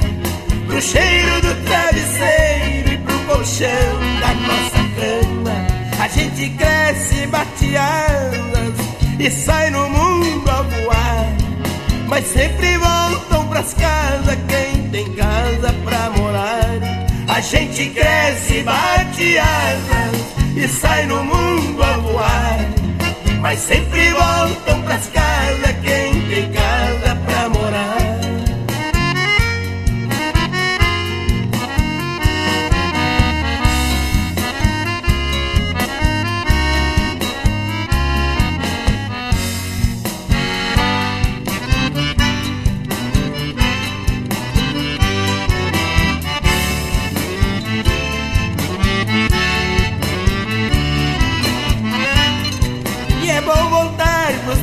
pro 0.65 0.81
cheiro 0.81 1.39
do 1.39 1.65
travesseiro 1.65 2.93
e 2.93 2.97
pro 2.97 3.19
colchão 3.27 3.69
da 4.19 4.33
nossa 4.33 4.79
cama. 4.97 5.67
A 6.03 6.07
gente 6.07 6.49
cresce 6.49 7.27
bateadas 7.27 8.73
e 9.19 9.29
sai 9.29 9.69
no 9.69 9.87
mundo 9.87 10.49
a 10.49 10.63
voar, 10.63 11.37
mas 12.07 12.25
sempre 12.25 12.75
voltam 12.79 13.47
pras 13.49 13.75
casas 13.75 14.37
quem 14.47 14.89
tem 14.89 15.13
casa 15.13 15.75
pra 15.85 16.09
morar. 16.09 16.71
A 17.27 17.39
gente 17.39 17.91
cresce, 17.91 18.63
bate 18.63 19.37
asas 19.37 20.55
e 20.55 20.67
sai 20.67 21.05
no 21.05 21.23
mundo 21.23 21.83
a 21.83 21.97
voar. 21.97 22.76
Mas 23.39 23.59
sempre 23.59 24.09
voltam 24.11 24.81
pras 24.83 25.07
casas 25.07 25.75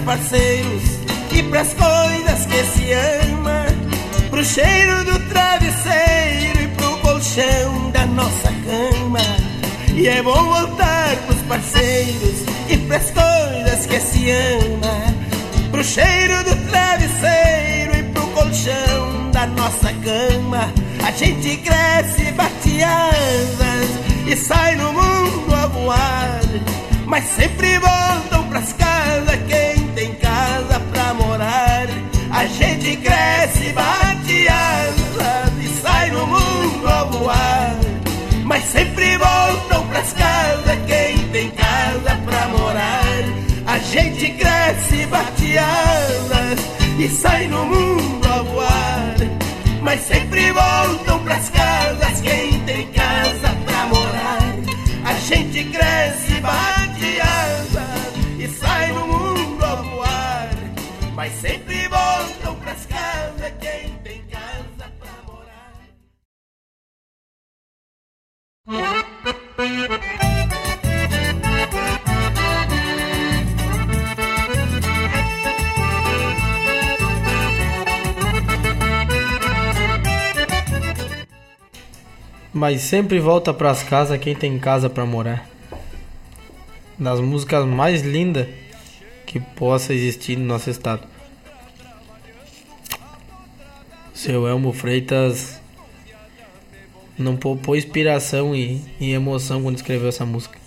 parceiros 0.04 0.82
e 1.32 1.42
pras 1.44 1.74
coisas 1.74 2.46
que 2.46 2.64
se 2.64 2.92
ama, 2.92 3.64
pro 4.30 4.44
cheiro 4.44 5.04
do 5.04 5.18
travesseiro 5.30 6.62
e 6.62 6.68
pro 6.76 6.98
colchão 6.98 7.90
da 7.90 8.06
nossa 8.06 8.48
cama. 8.48 9.20
E 9.94 10.06
é 10.06 10.22
bom 10.22 10.44
voltar 10.44 11.16
pros 11.26 11.40
parceiros 11.42 12.44
e 12.68 12.76
pras 12.76 13.10
coisas 13.10 13.86
que 13.86 14.00
se 14.00 14.30
ama, 14.30 15.14
pro 15.70 15.82
cheiro 15.82 16.44
do 16.44 16.70
travesseiro 16.70 17.96
e 17.96 18.02
pro 18.12 18.26
colchão 18.28 19.30
da 19.32 19.46
nossa 19.46 19.92
cama. 19.92 20.72
A 21.02 21.10
gente 21.12 21.56
cresce, 21.58 22.30
bate 22.32 22.82
asas 22.82 23.90
e 24.26 24.36
sai 24.36 24.76
no 24.76 24.92
mundo 24.92 25.54
a 25.54 25.66
voar. 25.66 26.40
Mas 27.06 27.24
sempre 27.24 27.78
voltam 27.78 28.48
pras 28.48 28.72
casas 28.72 29.38
quem 29.48 29.63
A 32.44 32.46
gente 32.46 32.96
cresce, 32.96 33.72
bate 33.72 34.48
asas 34.48 35.64
e 35.64 35.80
sai 35.80 36.10
no 36.10 36.26
mundo 36.26 36.86
a 36.86 37.04
voar. 37.04 37.76
Mas 38.44 38.64
sempre 38.64 39.16
voltam 39.16 39.88
pras 39.88 40.12
casas 40.12 40.78
quem 40.86 41.26
tem 41.28 41.50
casa 41.52 42.20
pra 42.26 42.48
morar. 42.48 43.24
A 43.66 43.78
gente 43.78 44.30
cresce, 44.32 45.06
bate 45.06 45.56
asas 45.56 46.60
e 46.98 47.08
sai 47.08 47.48
no 47.48 47.64
mundo 47.64 48.28
a 48.28 48.42
voar. 48.42 49.16
Mas 49.80 50.00
sempre 50.02 50.52
voltam 50.52 51.24
pras 51.24 51.48
casas 51.48 52.20
quem 52.20 52.60
tem 52.66 52.86
casa 52.88 53.56
pra 53.64 53.86
morar. 53.86 54.54
A 55.06 55.14
gente 55.14 55.64
cresce, 55.64 56.40
bate 56.42 57.20
asas 57.22 58.38
e 58.38 58.46
sai 58.48 58.92
no 58.92 59.06
mundo 59.06 59.64
a 59.64 59.74
voar. 59.76 60.50
Mas 61.14 61.32
sempre 61.40 61.73
Mas 68.66 68.80
sempre 82.80 83.20
volta 83.20 83.52
pras 83.52 83.82
casas 83.82 84.18
quem 84.18 84.34
tem 84.34 84.58
casa 84.58 84.88
pra 84.88 85.04
morar. 85.04 85.46
das 86.98 87.20
músicas 87.20 87.66
mais 87.66 88.00
lindas 88.00 88.48
que 89.26 89.40
possa 89.40 89.92
existir 89.92 90.36
no 90.36 90.46
nosso 90.46 90.70
estado. 90.70 91.06
Seu 94.14 94.48
Elmo 94.48 94.72
Freitas 94.72 95.60
não 97.18 97.36
poupou 97.36 97.76
inspiração 97.76 98.54
e, 98.54 98.82
e 99.00 99.12
emoção 99.12 99.62
quando 99.62 99.76
escreveu 99.76 100.08
essa 100.08 100.26
música. 100.26 100.58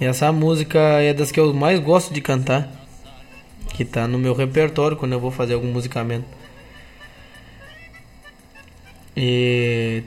E 0.00 0.04
essa 0.04 0.30
música 0.30 0.78
é 0.78 1.12
das 1.12 1.32
que 1.32 1.40
eu 1.40 1.52
mais 1.52 1.80
gosto 1.80 2.12
de 2.12 2.20
cantar, 2.20 2.70
que 3.74 3.84
tá 3.84 4.06
no 4.06 4.18
meu 4.18 4.34
repertório 4.34 4.96
quando 4.96 5.12
eu 5.12 5.20
vou 5.20 5.30
fazer 5.30 5.54
algum 5.54 5.72
musicamento. 5.72 6.26
E 9.16 10.04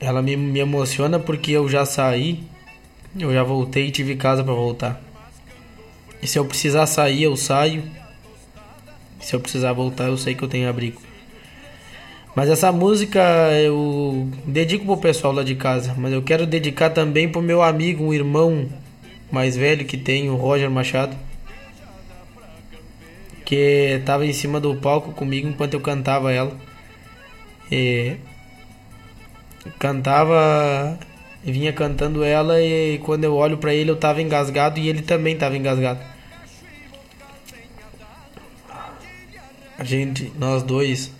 ela 0.00 0.22
me, 0.22 0.36
me 0.36 0.60
emociona 0.60 1.18
porque 1.18 1.50
eu 1.52 1.68
já 1.68 1.84
saí, 1.84 2.42
eu 3.18 3.32
já 3.32 3.42
voltei 3.42 3.88
e 3.88 3.90
tive 3.90 4.16
casa 4.16 4.42
para 4.42 4.54
voltar. 4.54 5.00
E 6.22 6.26
se 6.26 6.38
eu 6.38 6.44
precisar 6.46 6.86
sair, 6.86 7.24
eu 7.24 7.36
saio. 7.36 7.82
E 9.20 9.24
se 9.24 9.34
eu 9.34 9.40
precisar 9.40 9.74
voltar, 9.74 10.04
eu 10.04 10.16
sei 10.16 10.34
que 10.34 10.42
eu 10.42 10.48
tenho 10.48 10.68
abrigo. 10.68 11.00
Mas 12.34 12.50
essa 12.50 12.72
música 12.72 13.20
eu 13.62 14.28
dedico 14.44 14.84
pro 14.84 14.96
pessoal 14.96 15.32
lá 15.32 15.44
de 15.44 15.54
casa, 15.54 15.94
mas 15.96 16.12
eu 16.12 16.20
quero 16.20 16.46
dedicar 16.46 16.90
também 16.90 17.28
pro 17.28 17.40
meu 17.40 17.62
amigo, 17.62 18.04
um 18.04 18.12
irmão 18.12 18.68
mais 19.30 19.56
velho 19.56 19.84
que 19.84 19.96
tem, 19.96 20.28
o 20.28 20.34
Roger 20.34 20.68
Machado, 20.68 21.16
que 23.44 23.98
estava 24.00 24.26
em 24.26 24.32
cima 24.32 24.58
do 24.58 24.74
palco 24.74 25.12
comigo 25.12 25.48
enquanto 25.48 25.74
eu 25.74 25.80
cantava 25.80 26.32
ela. 26.32 26.56
E 27.70 28.16
cantava, 29.78 30.98
vinha 31.44 31.72
cantando 31.72 32.24
ela 32.24 32.60
e 32.60 32.98
quando 32.98 33.24
eu 33.24 33.36
olho 33.36 33.58
para 33.58 33.72
ele 33.72 33.90
eu 33.90 33.96
tava 33.96 34.20
engasgado 34.20 34.80
e 34.80 34.88
ele 34.88 35.02
também 35.02 35.36
tava 35.36 35.56
engasgado. 35.56 36.00
A 39.78 39.84
gente, 39.84 40.32
nós 40.36 40.62
dois 40.64 41.12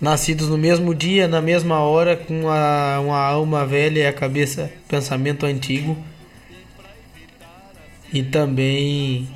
nascidos 0.00 0.48
no 0.48 0.58
mesmo 0.58 0.94
dia, 0.94 1.26
na 1.26 1.40
mesma 1.40 1.80
hora, 1.80 2.16
com 2.16 2.42
uma, 2.42 3.00
uma 3.00 3.18
alma 3.18 3.66
velha 3.66 4.00
e 4.00 4.06
a 4.06 4.12
cabeça, 4.12 4.70
pensamento 4.88 5.46
antigo. 5.46 5.96
E 8.12 8.22
também 8.22 9.28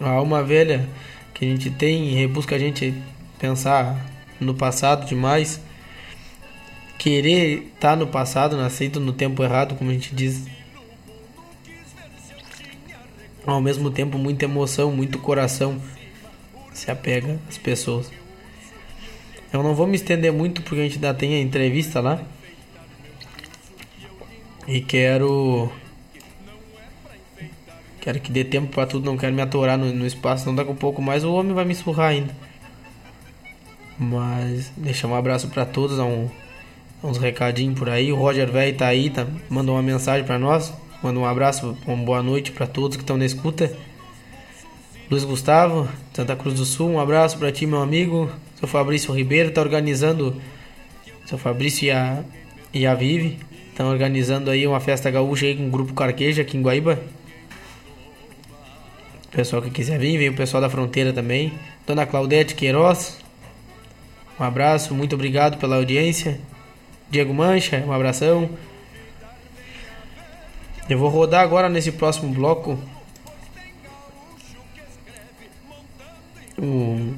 a 0.00 0.10
alma 0.10 0.42
velha 0.42 0.88
que 1.34 1.44
a 1.44 1.48
gente 1.48 1.70
tem 1.70 2.14
rebusca 2.14 2.54
a 2.54 2.58
gente 2.58 2.94
pensar 3.38 4.06
no 4.40 4.54
passado 4.54 5.06
demais. 5.06 5.60
Querer 6.98 7.70
estar 7.74 7.90
tá 7.90 7.96
no 7.96 8.06
passado, 8.08 8.56
nascido 8.56 8.98
no 9.00 9.12
tempo 9.12 9.42
errado, 9.42 9.76
como 9.76 9.90
a 9.90 9.94
gente 9.94 10.14
diz. 10.14 10.46
Ao 13.46 13.60
mesmo 13.60 13.90
tempo, 13.90 14.18
muita 14.18 14.44
emoção, 14.44 14.90
muito 14.92 15.18
coração 15.18 15.80
se 16.78 16.90
apega 16.90 17.38
às 17.48 17.58
pessoas. 17.58 18.10
Eu 19.52 19.62
não 19.62 19.74
vou 19.74 19.86
me 19.86 19.96
estender 19.96 20.32
muito 20.32 20.62
porque 20.62 20.80
a 20.80 20.84
gente 20.84 20.94
ainda 20.94 21.14
tem 21.14 21.34
a 21.34 21.40
entrevista 21.40 22.00
lá. 22.00 22.22
E 24.66 24.80
quero. 24.80 25.70
Quero 28.00 28.20
que 28.20 28.30
dê 28.30 28.44
tempo 28.44 28.68
para 28.68 28.86
tudo, 28.86 29.04
não 29.04 29.16
quero 29.16 29.34
me 29.34 29.42
atorar 29.42 29.76
no, 29.76 29.92
no 29.92 30.06
espaço, 30.06 30.50
não 30.50 30.64
com 30.64 30.72
um 30.72 30.76
pouco 30.76 31.02
mais, 31.02 31.24
o 31.24 31.32
homem 31.34 31.52
vai 31.52 31.64
me 31.64 31.74
surrar 31.74 32.10
ainda. 32.10 32.34
Mas 33.98 34.70
deixar 34.76 35.08
um 35.08 35.14
abraço 35.14 35.48
para 35.48 35.66
todos, 35.66 35.98
um, 35.98 36.28
uns 37.02 37.18
recadinhos 37.18 37.78
por 37.78 37.88
aí. 37.90 38.12
O 38.12 38.16
Roger 38.16 38.50
Velho 38.50 38.76
tá 38.76 38.86
aí, 38.86 39.10
tá, 39.10 39.26
mandou 39.50 39.74
uma 39.74 39.82
mensagem 39.82 40.24
para 40.24 40.38
nós. 40.38 40.72
Manda 41.02 41.18
um 41.18 41.24
abraço, 41.24 41.76
uma 41.86 42.04
boa 42.04 42.22
noite 42.22 42.52
para 42.52 42.66
todos 42.66 42.96
que 42.96 43.02
estão 43.02 43.16
na 43.16 43.24
escuta. 43.24 43.74
Luiz 45.10 45.24
Gustavo, 45.24 45.88
Santa 46.12 46.36
Cruz 46.36 46.54
do 46.54 46.66
Sul, 46.66 46.90
um 46.90 47.00
abraço 47.00 47.38
para 47.38 47.50
ti, 47.50 47.64
meu 47.64 47.80
amigo. 47.80 48.30
Seu 48.56 48.68
Fabrício 48.68 49.14
Ribeiro 49.14 49.48
está 49.48 49.62
organizando, 49.62 50.36
seu 51.24 51.38
Fabrício 51.38 51.86
e 51.86 51.90
a, 51.90 52.22
e 52.74 52.86
a 52.86 52.94
Vive 52.94 53.38
estão 53.70 53.88
organizando 53.88 54.50
aí 54.50 54.66
uma 54.66 54.80
festa 54.80 55.10
gaúcha 55.10 55.46
aí 55.46 55.56
com 55.56 55.66
o 55.66 55.70
grupo 55.70 55.94
Carqueja 55.94 56.42
aqui 56.42 56.58
em 56.58 56.62
Guaíba. 56.62 57.00
Pessoal 59.30 59.62
que 59.62 59.70
quiser 59.70 59.98
vir, 59.98 60.18
vem 60.18 60.28
o 60.28 60.34
pessoal 60.34 60.60
da 60.60 60.68
fronteira 60.68 61.10
também. 61.10 61.54
Dona 61.86 62.04
Claudete 62.04 62.54
Queiroz, 62.54 63.18
um 64.38 64.44
abraço, 64.44 64.94
muito 64.94 65.14
obrigado 65.14 65.56
pela 65.56 65.76
audiência. 65.76 66.38
Diego 67.08 67.32
Mancha, 67.32 67.82
um 67.86 67.92
abração. 67.92 68.50
Eu 70.86 70.98
vou 70.98 71.08
rodar 71.08 71.40
agora 71.40 71.70
nesse 71.70 71.92
próximo 71.92 72.30
bloco 72.30 72.78
o, 76.58 77.14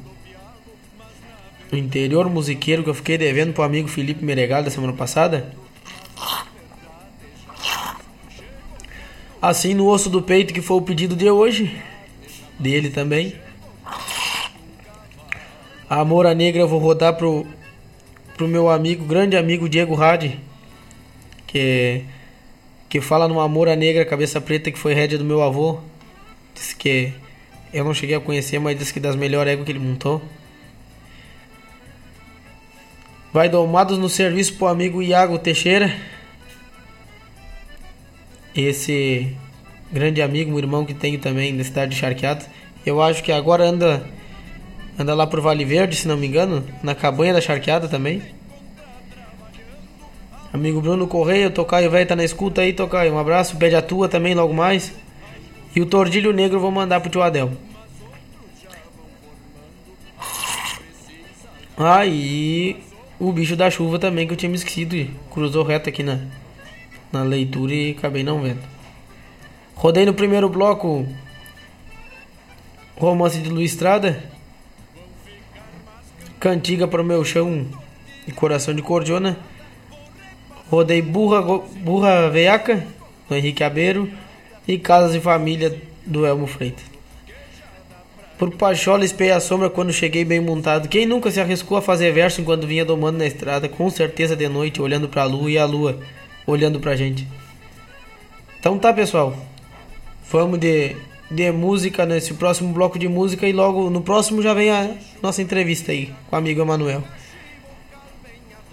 o 1.73 1.77
interior 1.77 2.29
musiqueiro 2.29 2.85
que 2.85 2.91
eu 2.91 2.95
fiquei 2.95 3.17
devendo 3.17 3.53
pro 3.53 3.63
amigo 3.63 3.89
Felipe 3.89 4.25
Meregal 4.25 4.63
da 4.63 4.71
semana 4.71 4.93
passada. 4.93 5.53
Assim 9.41 9.73
no 9.73 9.89
osso 9.89 10.11
do 10.11 10.21
peito 10.21 10.53
que 10.53 10.61
foi 10.61 10.77
o 10.77 10.83
pedido 10.83 11.17
de 11.17 11.31
hoje, 11.31 11.75
dele 12.59 12.91
também. 12.91 13.35
A 15.89 16.05
Moura 16.05 16.35
Negra 16.35 16.61
eu 16.61 16.69
vou 16.69 16.79
rodar 16.79 17.17
pro, 17.17 17.47
pro 18.37 18.47
meu 18.47 18.69
amigo, 18.69 19.05
grande 19.05 19.37
amigo 19.37 19.69
Diego 19.69 19.95
Rade, 19.95 20.39
que, 21.47 22.05
que 22.89 23.01
fala 23.01 23.27
numa 23.27 23.49
Moura 23.49 23.75
Negra 23.75 24.05
cabeça 24.05 24.41
preta 24.41 24.71
que 24.71 24.79
foi 24.79 24.93
rédea 24.93 25.19
do 25.19 25.25
meu 25.25 25.43
avô. 25.43 25.81
Diz 26.55 26.75
que 26.75 27.15
eu 27.73 27.85
não 27.85 27.95
cheguei 27.95 28.17
a 28.17 28.21
conhecer, 28.21 28.59
mas 28.59 28.79
disse 28.79 28.93
que 28.93 29.01
das 29.01 29.17
melhores 29.17 29.53
éguas 29.53 29.67
que 29.67 29.73
ele 29.73 29.79
montou. 29.79 30.23
Vai 33.33 33.49
domados 33.49 33.97
no 33.97 34.09
serviço 34.09 34.55
pro 34.55 34.67
amigo 34.67 35.01
Iago 35.03 35.39
Teixeira. 35.39 35.95
Esse 38.55 39.37
grande 39.93 40.21
amigo, 40.21 40.53
um 40.53 40.59
irmão 40.59 40.85
que 40.85 40.95
tenho 40.95 41.19
também 41.19 41.53
na 41.53 41.63
cidade 41.63 41.93
de 41.93 41.97
Charqueado. 41.97 42.45
Eu 42.85 43.01
acho 43.01 43.23
que 43.23 43.31
agora 43.31 43.65
anda 43.65 44.05
anda 44.99 45.15
lá 45.15 45.27
pro 45.27 45.41
Vale 45.41 45.65
Verde, 45.65 45.97
se 45.97 46.09
não 46.09 46.17
me 46.17 46.27
engano, 46.27 46.67
na 46.83 46.95
cabanha 46.95 47.33
da 47.33 47.41
Charqueada 47.41 47.89
também. 47.89 48.21
Amigo 50.53 50.81
Bruno 50.81 51.07
Correia, 51.07 51.49
Tocaio 51.49 51.89
velho 51.91 52.09
tá 52.09 52.17
na 52.17 52.25
escuta 52.25 52.63
aí, 52.63 52.73
Tocaio. 52.73 53.15
Um 53.15 53.19
abraço, 53.19 53.57
pede 53.57 53.77
a 53.77 53.83
tua 53.83 54.09
também 54.09 54.35
logo 54.35 54.53
mais. 54.53 54.93
E 55.75 55.81
o 55.81 55.87
tordilho 55.87 56.33
negro 56.33 56.57
eu 56.57 56.61
vou 56.61 56.71
mandar 56.71 57.01
pro 57.01 57.11
tio 57.11 57.23
Adel. 57.23 57.53
Aí 61.77 62.83
o 63.19 63.33
bicho 63.33 63.55
da 63.57 63.71
chuva 63.71 63.99
também 63.99 64.27
que 64.27 64.33
eu 64.33 64.37
tinha 64.37 64.51
me 64.51 64.57
esquecido. 64.57 65.09
Cruzou 65.31 65.63
reto 65.65 65.89
aqui 65.89 66.03
na, 66.03 66.19
na 67.13 67.23
leitura 67.23 67.73
e 67.73 67.93
acabei 67.93 68.25
não 68.25 68.43
vendo. 68.43 68.61
Rodei 69.77 70.05
no 70.05 70.13
primeiro 70.13 70.49
bloco 70.49 71.07
Romance 72.97 73.39
de 73.41 73.49
Luiz 73.49 73.71
Estrada. 73.71 74.23
Cantiga 76.41 76.89
para 76.89 77.03
o 77.03 77.05
meu 77.05 77.25
chão 77.25 77.65
e 78.27 78.33
coração 78.33 78.75
de 78.75 78.83
cordiona. 78.83 79.39
Rodei 80.69 81.01
Burra, 81.01 81.43
Burra 81.43 82.29
Veiaca, 82.29 82.87
do 83.29 83.37
Henrique 83.37 83.63
Abeiro 83.63 84.11
e 84.67 84.79
Casas 84.79 85.15
e 85.15 85.21
Família 85.21 85.81
do 86.05 86.27
Elmo 86.27 86.47
Freitas. 86.47 86.85
Por 88.39 88.51
Pachola 88.55 89.05
espei 89.05 89.31
a 89.31 89.39
sombra 89.39 89.69
quando 89.69 89.93
cheguei 89.93 90.25
bem 90.25 90.41
montado. 90.41 90.89
Quem 90.89 91.05
nunca 91.05 91.31
se 91.31 91.39
arriscou 91.39 91.77
a 91.77 91.83
fazer 91.83 92.11
verso 92.11 92.41
enquanto 92.41 92.67
vinha 92.67 92.87
domando 92.87 93.19
na 93.19 93.27
estrada, 93.27 93.69
com 93.69 93.91
certeza 93.91 94.35
de 94.35 94.49
noite, 94.49 94.81
olhando 94.81 95.11
para 95.11 95.23
a 95.23 95.27
lua 95.27 95.51
e 95.51 95.59
a 95.59 95.67
lua 95.67 96.01
olhando 96.47 96.81
pra 96.81 96.97
gente. 96.97 97.29
Então 98.59 98.79
tá, 98.79 98.95
pessoal. 98.95 99.37
Vamos 100.31 100.59
de, 100.59 100.97
de 101.31 101.53
música 101.53 102.07
nesse 102.07 102.33
próximo 102.33 102.73
bloco 102.73 102.99
de 102.99 103.09
música 103.09 103.47
e 103.47 103.53
logo 103.53 103.91
no 103.91 104.01
próximo 104.01 104.41
já 104.41 104.55
vem 104.55 104.71
a 104.71 104.91
nossa 105.23 105.43
entrevista 105.43 105.93
aí 105.93 106.11
com 106.29 106.37
o 106.37 106.39
amigo 106.39 106.63
Emanuel. 106.63 107.05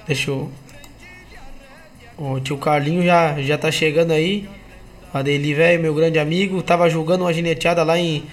Deixa 0.08 0.32
eu... 0.32 0.50
O 2.18 2.40
tio 2.40 2.58
Carlinho 2.58 3.04
já, 3.04 3.42
já 3.42 3.58
tá 3.58 3.70
chegando 3.70 4.12
aí. 4.12 4.48
Adeli, 5.18 5.54
velho, 5.54 5.82
meu 5.82 5.94
grande 5.94 6.20
amigo, 6.20 6.62
tava 6.62 6.90
julgando 6.90 7.24
uma 7.24 7.34
gineteada 7.34 7.84
lá 7.84 7.98
em 7.98 8.24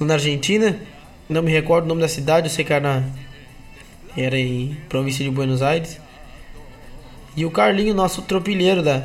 na 0.00 0.14
Argentina. 0.14 0.78
Não 1.28 1.42
me 1.42 1.50
recordo 1.50 1.84
o 1.84 1.88
nome 1.88 2.00
da 2.00 2.08
cidade, 2.08 2.48
eu 2.48 2.50
sei 2.50 2.64
que 2.64 2.72
era, 2.72 2.80
na, 2.80 3.08
era 4.16 4.38
em 4.38 4.76
província 4.88 5.24
de 5.24 5.30
Buenos 5.30 5.62
Aires. 5.62 6.00
E 7.36 7.44
o 7.44 7.50
Carlinho, 7.50 7.94
nosso 7.94 8.22
tropilheiro 8.22 8.82
da 8.82 9.04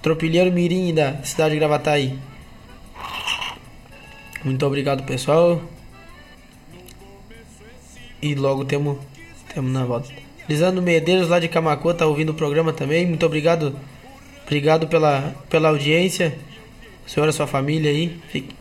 tropilheiro 0.00 0.50
mirim 0.50 0.92
da 0.92 1.22
cidade 1.22 1.54
de 1.54 1.60
Gravataí. 1.60 2.18
Muito 4.44 4.66
obrigado, 4.66 5.04
pessoal. 5.04 5.62
E 8.20 8.34
logo 8.34 8.64
temos 8.64 8.98
temos 9.54 9.70
na 9.70 9.84
volta. 9.84 10.08
Lisandro 10.48 10.82
Medeiros 10.82 11.28
lá 11.28 11.38
de 11.38 11.48
Camacuã 11.48 11.94
tá 11.94 12.06
ouvindo 12.06 12.30
o 12.30 12.34
programa 12.34 12.72
também. 12.72 13.06
Muito 13.06 13.24
obrigado 13.24 13.78
Obrigado 14.52 14.86
pela, 14.86 15.34
pela 15.48 15.70
audiência. 15.70 16.38
Senhora, 17.06 17.32
sua 17.32 17.46
família 17.46 17.90
aí. 17.90 18.20
Fique... 18.28 18.54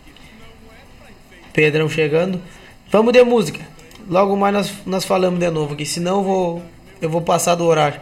Pedrão 1.52 1.90
chegando. 1.90 2.42
Vamos 2.90 3.12
de 3.12 3.22
música. 3.26 3.60
Logo 4.08 4.38
mais 4.38 4.54
nós, 4.54 4.74
nós 4.86 5.04
falamos 5.04 5.38
de 5.38 5.50
novo 5.50 5.74
aqui, 5.74 5.86
senão 5.86 6.20
eu 6.20 6.24
vou, 6.24 6.64
eu 7.02 7.10
vou 7.10 7.22
passar 7.22 7.56
do 7.56 7.66
horário. 7.66 8.00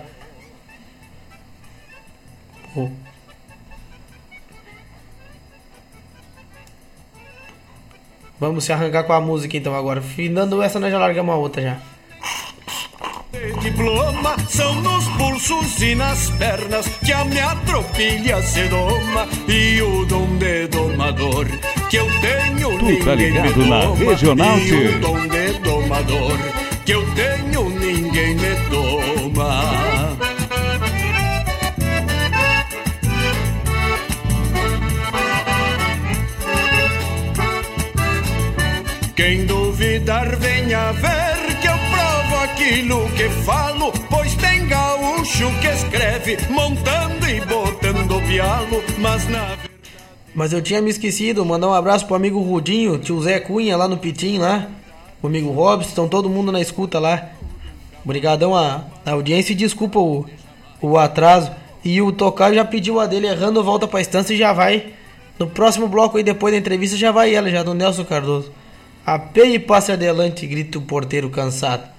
Vamos 8.40 8.66
se 8.66 8.72
arrancar 8.72 9.06
com 9.06 9.14
a 9.14 9.20
música 9.20 9.58
então 9.58 9.74
agora. 9.74 10.00
Finando 10.00 10.62
essa, 10.62 10.80
nós 10.80 10.92
já 10.92 11.00
largamos 11.00 11.34
a 11.34 11.38
outra 11.40 11.64
já. 11.64 11.82
Diploma 13.62 14.36
são 14.48 14.82
nos 14.82 15.08
pulsos 15.10 15.80
e 15.82 15.94
nas 15.94 16.32
pernas 16.32 16.88
que 17.06 17.14
a 17.14 17.24
minha 17.26 17.56
tropilha 17.58 18.42
se 18.42 18.68
doma 18.68 19.28
e 19.48 19.80
o 19.84 20.04
dom 20.06 20.38
de 20.38 20.68
domador 20.68 21.46
que 21.92 21.98
eu 21.98 22.08
tenho 22.22 22.80
tu 22.80 23.06
tá 23.06 23.14
ligado 23.14 23.66
na 23.68 23.94
Regional 23.94 24.58
e 24.58 24.88
o 24.88 25.00
dom 25.00 25.28
de 25.28 25.60
domador 25.60 26.38
que 26.86 26.92
eu 26.92 27.06
tenho 27.14 27.70
ninguém 27.70 28.36
me 28.36 28.56
toma. 28.72 30.18
Quem 39.16 39.46
duvidar 39.46 40.36
venha 40.38 40.92
ver 40.94 41.29
que 42.70 43.30
falo, 43.46 43.92
pois 44.12 44.36
tem 44.36 44.68
gaúcho 44.68 45.52
que 45.60 45.68
escreve 45.68 46.38
montando 46.52 47.28
e 47.28 47.42
botando 47.42 48.28
pialo, 48.28 48.84
mas 49.00 49.28
na 49.28 49.58
mas 50.36 50.54
eu 50.54 50.62
tinha 50.62 50.80
me 50.80 50.92
esquecido, 50.92 51.44
mandar 51.44 51.68
um 51.68 51.74
abraço 51.74 52.06
pro 52.06 52.16
amigo 52.16 52.40
Rudinho, 52.40 53.00
tio 53.00 53.20
Zé 53.22 53.40
Cunha 53.40 53.76
lá 53.76 53.88
no 53.88 53.98
Pitim 53.98 54.38
lá, 54.38 54.70
o 55.22 55.28
amigo 55.28 55.50
Robson, 55.50 55.90
estão 55.90 56.08
todo 56.08 56.30
mundo 56.30 56.52
na 56.52 56.62
escuta 56.62 57.00
lá. 57.00 57.30
Obrigadão 58.06 58.56
a, 58.56 58.86
a 59.04 59.12
audiência 59.12 59.54
e 59.54 59.56
desculpa 59.56 60.00
o, 60.00 60.26
o 60.80 60.98
atraso. 60.98 61.52
E 61.84 62.02
o 62.02 62.12
Tocar 62.12 62.54
já 62.54 62.64
pediu 62.64 63.00
a 63.00 63.08
dele 63.08 63.28
errando, 63.28 63.64
volta 63.64 63.88
pra 63.88 64.00
estância 64.00 64.34
e 64.34 64.38
já 64.38 64.54
vai. 64.54 64.94
No 65.38 65.48
próximo 65.48 65.88
bloco 65.88 66.18
aí, 66.18 66.24
depois 66.24 66.54
da 66.54 66.60
entrevista, 66.60 66.96
já 66.96 67.12
vai 67.12 67.34
ela, 67.34 67.50
já 67.50 67.64
do 67.64 67.74
Nelson 67.74 68.06
Cardoso. 68.06 68.52
Apeie 69.06 69.56
e 69.56 69.60
passe 69.60 69.92
adelante, 69.92 70.48
grita 70.48 70.78
o 70.78 70.82
porteiro 70.82 71.30
cansado. 71.30 71.99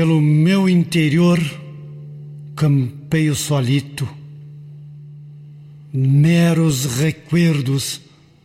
Pelo 0.00 0.18
meu 0.18 0.66
interior 0.66 1.38
campeio 2.56 3.34
solito, 3.34 4.08
meros 5.92 6.86
recuerdos 6.86 8.00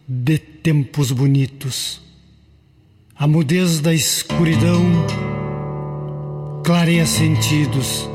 de 0.05 0.37
tempos 0.37 1.11
bonitos. 1.13 2.01
A 3.15 3.25
mudez 3.25 3.79
da 3.79 3.93
escuridão 3.93 4.83
clareia 6.65 7.05
sentidos, 7.05 8.05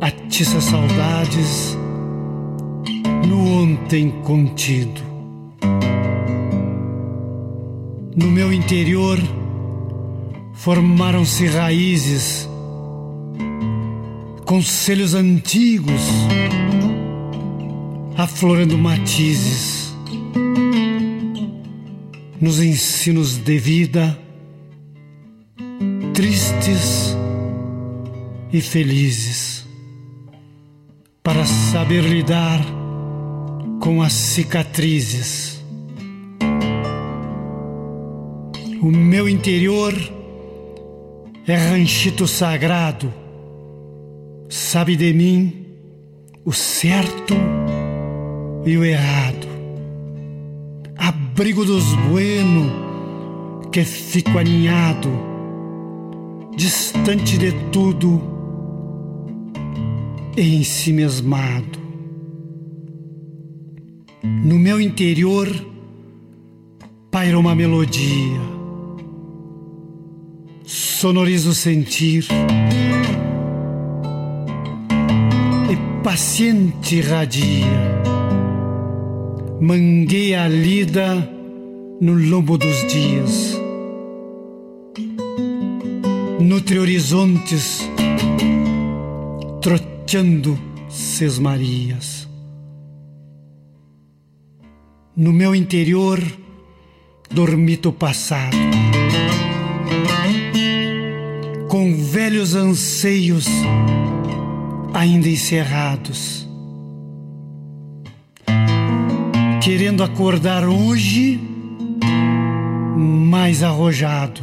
atiça 0.00 0.60
saudades 0.60 1.76
no 3.26 3.60
ontem 3.60 4.08
contido. 4.22 5.00
No 8.14 8.30
meu 8.30 8.52
interior 8.52 9.18
formaram-se 10.56 11.46
raízes, 11.46 12.48
conselhos 14.44 15.14
antigos, 15.14 16.00
aflorando 18.16 18.76
matizes 18.76 19.94
nos 22.40 22.60
ensinos 22.60 23.36
de 23.38 23.58
vida, 23.58 24.18
tristes 26.14 27.16
e 28.52 28.60
felizes, 28.60 29.66
para 31.22 31.44
saber 31.44 32.02
lidar 32.02 32.60
com 33.80 34.02
as 34.02 34.12
cicatrizes. 34.12 35.62
O 38.80 38.90
meu 38.90 39.28
interior 39.28 40.15
é 41.46 41.54
ranchito 41.54 42.26
sagrado, 42.26 43.12
sabe 44.48 44.96
de 44.96 45.12
mim 45.12 45.64
o 46.44 46.52
certo 46.52 47.34
e 48.64 48.76
o 48.76 48.84
errado. 48.84 49.46
Abrigo 50.96 51.64
dos 51.64 51.84
bueno, 52.10 53.60
que 53.70 53.84
fico 53.84 54.38
aninhado, 54.38 55.08
distante 56.56 57.38
de 57.38 57.52
tudo 57.70 58.20
e 60.36 60.56
ensimesmado. 60.56 61.78
No 64.22 64.58
meu 64.58 64.80
interior 64.80 65.48
paira 67.10 67.38
uma 67.38 67.54
melodia, 67.54 68.55
sonoriza 70.66 71.48
o 71.48 71.54
sentir 71.54 72.26
e 75.70 76.02
paciente 76.02 76.96
irradia 76.96 77.96
mangueia 79.60 80.44
a 80.44 80.48
lida 80.48 81.36
no 82.00 82.12
lombo 82.12 82.58
dos 82.58 82.86
dias. 82.92 83.58
Nutre 86.40 86.78
horizontes, 86.78 87.88
troteando 89.62 90.58
sesmarias. 90.88 92.28
No 95.16 95.32
meu 95.32 95.54
interior, 95.54 96.20
dormito 97.30 97.90
passado, 97.92 98.56
com 101.68 101.96
velhos 101.96 102.54
anseios 102.54 103.46
ainda 104.94 105.28
encerrados 105.28 106.46
querendo 109.66 110.04
acordar 110.04 110.62
hoje 110.68 111.40
mais 112.96 113.64
arrojado, 113.64 114.40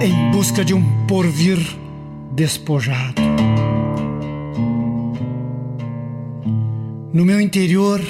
em 0.00 0.30
busca 0.30 0.64
de 0.64 0.72
um 0.72 1.04
porvir 1.08 1.58
despojado. 2.30 3.20
No 7.12 7.24
meu 7.24 7.40
interior, 7.40 8.00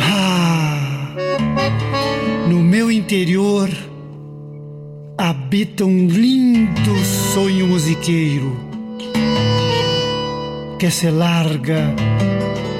ah, 0.00 1.14
no 2.48 2.60
meu 2.60 2.90
interior 2.90 3.68
habita 5.18 5.84
um 5.84 6.06
lindo 6.06 6.96
sonho 7.34 7.66
musiqueiro 7.66 8.56
que 10.78 10.88
se 10.92 11.10
larga 11.10 11.92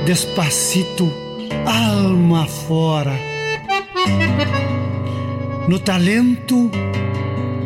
despacito, 0.06 1.12
alma 1.66 2.46
fora, 2.46 3.12
no 5.66 5.80
talento 5.80 6.70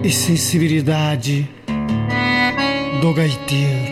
e 0.03 0.11
sensibilidade 0.11 1.47
do 3.03 3.13
gaiteiro. 3.13 3.92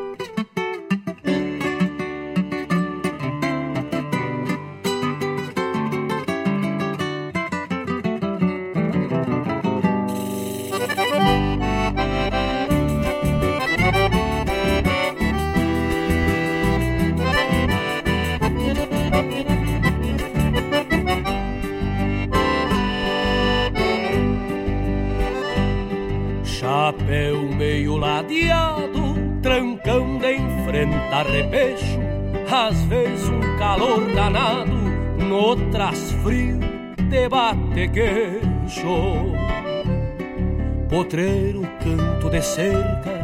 cerca, 42.61 43.19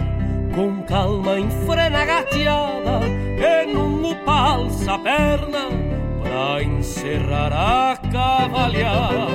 com 0.56 0.82
calma 0.84 1.40
enfrena 1.40 2.02
a 2.02 2.06
gateada, 2.06 3.02
e 3.06 3.72
num 3.72 4.16
palça 4.26 4.94
a 4.94 5.00
perna 5.00 5.70
pra 6.24 6.64
encerrar 6.64 7.54
a 7.54 7.98
cavalhada. 8.12 9.28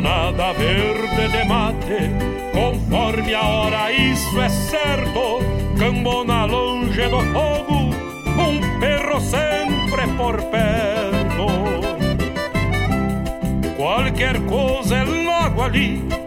nada 0.00 0.52
verde 0.52 1.28
de 1.28 1.44
mate, 1.46 2.10
conforme 2.52 3.34
a 3.34 3.42
hora, 3.42 3.92
isso 3.92 4.40
é 4.40 4.48
certo. 4.48 5.40
Cambona 5.78 6.44
longe 6.44 7.08
do 7.08 7.20
fogo, 7.32 7.90
um 8.38 8.80
perro 8.80 9.20
sempre 9.20 10.06
por 10.16 10.40
perto. 10.42 11.46
Qualquer 13.76 14.40
coisa 14.46 14.96
é 14.96 15.04
logo 15.04 15.62
ali, 15.62 16.19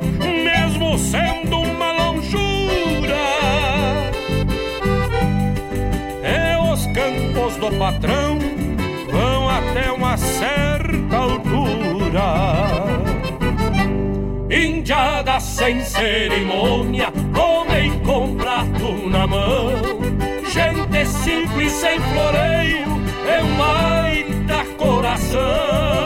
sendo 1.04 1.60
uma 1.60 1.92
lonjura. 1.92 3.26
É 6.24 6.58
os 6.72 6.86
campos 6.88 7.58
do 7.58 7.72
patrão, 7.78 8.40
vão 9.12 9.50
até 9.50 9.92
uma 9.92 10.18
certa 10.18 11.18
altura. 11.18 12.24
Indiada 14.50 15.40
sem 15.40 15.82
cerimônia, 15.82 17.12
comem 17.34 18.00
com 18.00 18.36
prato 18.36 19.10
na 19.10 19.28
mão. 19.28 19.72
Gente 20.52 21.06
simples 21.06 21.72
sem 21.72 22.00
floreio, 22.00 23.02
é 23.28 23.44
um 23.44 23.58
baita 23.58 24.66
coração 24.78 26.04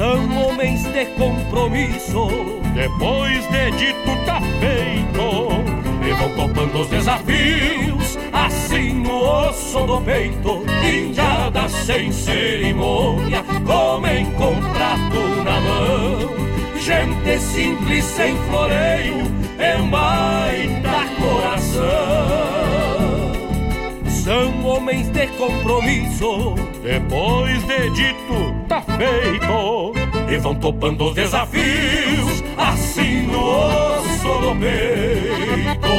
são 0.00 0.46
homens 0.46 0.82
de 0.94 1.04
compromisso. 1.18 2.59
Depois 2.80 3.46
de 3.50 3.70
dito 3.72 4.24
tá 4.24 4.40
feito, 4.58 5.50
e 6.02 6.12
vão 6.14 6.30
topando 6.30 6.80
os 6.80 6.88
desafios, 6.88 8.18
assim 8.32 8.94
no 8.94 9.22
osso 9.22 9.80
do 9.80 10.00
peito, 10.00 10.64
indiada 10.82 11.68
sem 11.68 12.10
cerimônia, 12.10 13.44
comem 13.66 14.24
com 14.32 14.54
prato 14.72 15.20
na 15.44 15.60
mão. 15.60 16.80
Gente 16.80 17.38
simples 17.38 18.02
sem 18.02 18.34
floreio, 18.48 19.30
é 19.58 19.76
um 19.76 19.90
baita 19.90 21.04
coração 21.20 22.60
são 24.30 24.64
homens 24.64 25.08
de 25.08 25.26
compromisso. 25.28 26.54
Depois 26.84 27.66
de 27.66 27.90
dito, 27.90 28.54
tá 28.68 28.80
feito. 28.82 29.92
E 30.32 30.38
vão 30.38 30.54
topando 30.54 31.08
os 31.08 31.14
desafios, 31.14 32.09
no 33.30 33.40
osso 33.44 34.40
do 34.40 34.56
peito. 34.56 35.90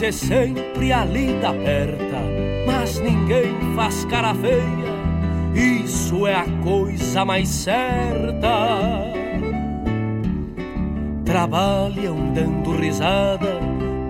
Quase 0.00 0.12
sempre 0.12 0.92
a 0.92 1.04
lida 1.04 1.50
aperta, 1.50 2.22
mas 2.66 2.98
ninguém 3.00 3.54
faz 3.76 4.06
cara 4.06 4.34
feia, 4.34 4.62
isso 5.54 6.26
é 6.26 6.36
a 6.36 6.46
coisa 6.64 7.22
mais 7.22 7.48
certa. 7.50 9.04
Trabalham 11.22 12.32
dando 12.32 12.76
risada, 12.80 13.60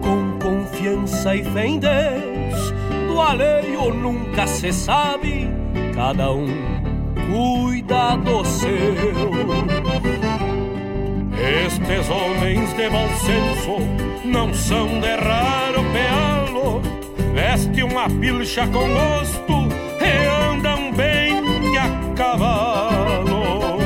com 0.00 0.38
confiança 0.38 1.34
e 1.34 1.42
fé 1.42 1.66
em 1.66 1.80
Deus, 1.80 2.72
do 3.08 3.20
alheio 3.20 3.92
nunca 3.92 4.46
se 4.46 4.72
sabe, 4.72 5.48
cada 5.92 6.30
um 6.30 6.46
cuida 7.32 8.16
do 8.16 8.44
seu. 8.44 9.79
Estes 11.40 12.10
homens 12.10 12.72
de 12.74 12.90
bom 12.90 13.08
senso 13.16 13.78
não 14.24 14.52
são 14.52 15.00
de 15.00 15.16
raro 15.16 15.82
pealo, 15.92 16.82
veste 17.32 17.82
uma 17.82 18.10
pilcha 18.10 18.66
com 18.66 18.86
gosto 18.86 19.68
e 20.00 20.50
andam 20.50 20.92
bem 20.92 21.40
a 21.78 22.14
cavalo. 22.14 23.78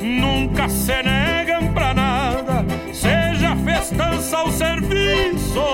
Nunca 0.00 0.68
se 0.68 1.02
negam 1.02 1.72
pra 1.74 1.92
nada, 1.92 2.64
seja 2.92 3.56
festança 3.64 4.38
ou 4.38 4.52
serviço. 4.52 5.64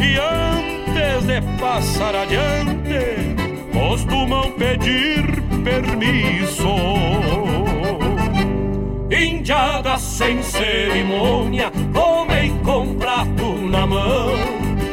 E 0.00 0.18
antes 0.18 1.26
de 1.26 1.40
passar 1.60 2.16
adiante, 2.16 3.36
costumam 3.72 4.50
pedir 4.52 5.42
permisso 5.62 6.66
indiada 9.24 9.96
sem 9.98 10.42
cerimônia, 10.42 11.72
homem 11.94 12.56
com 12.58 12.94
prato 12.94 13.54
na 13.68 13.86
mão. 13.86 14.32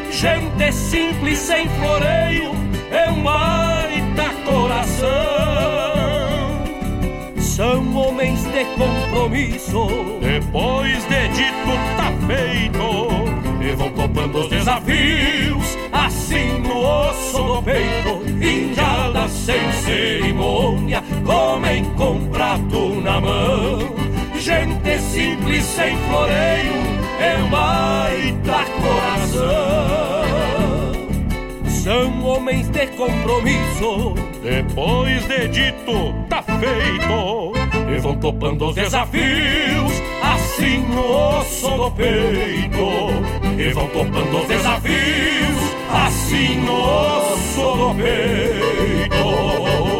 Gente 0.10 0.72
simples 0.72 1.38
sem 1.40 1.68
floreio, 1.68 2.52
é 2.92 3.10
um 3.10 3.24
baita 3.24 4.30
coração. 4.46 5.10
São 7.38 7.96
homens 7.96 8.44
de 8.46 8.66
compromisso, 8.78 9.88
depois 10.22 11.04
de 11.08 11.28
dito 11.30 11.72
tá 11.98 12.12
feito. 12.28 13.12
E 13.62 13.76
vão 13.76 13.90
topando 13.92 14.40
os 14.40 14.50
desafios, 14.50 15.78
assim 15.92 16.60
no 16.62 16.80
osso 16.84 17.44
do 17.44 17.64
peito. 17.64 18.22
Indiada 18.44 19.28
sem 19.28 19.72
cerimônia, 19.74 21.04
comem 21.26 21.86
com 21.96 22.28
prato 22.30 22.96
na 23.02 23.22
mão 23.22 23.91
gente 24.52 25.00
simples 25.00 25.64
sem 25.64 25.98
floreio 25.98 26.74
é 27.20 27.38
um 27.38 27.50
baita 27.50 28.66
coração. 28.82 30.22
São 31.68 32.24
homens 32.24 32.70
de 32.70 32.88
compromisso, 32.88 34.14
depois 34.44 35.26
de 35.28 35.48
dito 35.48 36.14
tá 36.30 36.44
feito. 36.44 37.54
E 37.90 38.00
vão 38.00 38.16
topando 38.18 38.70
os 38.70 38.76
desafios, 38.76 39.94
assim 40.22 40.80
no 40.88 41.40
osso 41.40 41.70
do 41.70 41.92
peito. 41.92 42.88
E 43.58 43.74
vão 43.74 43.88
topando 43.88 44.42
os 44.42 44.48
desafios, 44.48 45.58
assim 45.92 46.56
no 46.62 46.74
osso 46.74 47.78
do 47.78 47.96
peito. 47.96 49.91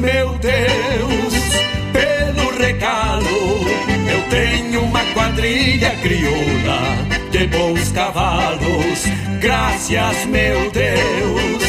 Meu 0.00 0.38
Deus, 0.38 1.09
Tenho 4.30 4.84
uma 4.84 5.04
quadrilha 5.12 5.90
crioula 6.02 6.80
de 7.32 7.46
bons 7.48 7.90
cavalos. 7.90 9.04
Graças, 9.40 10.24
meu 10.26 10.70
Deus, 10.70 11.64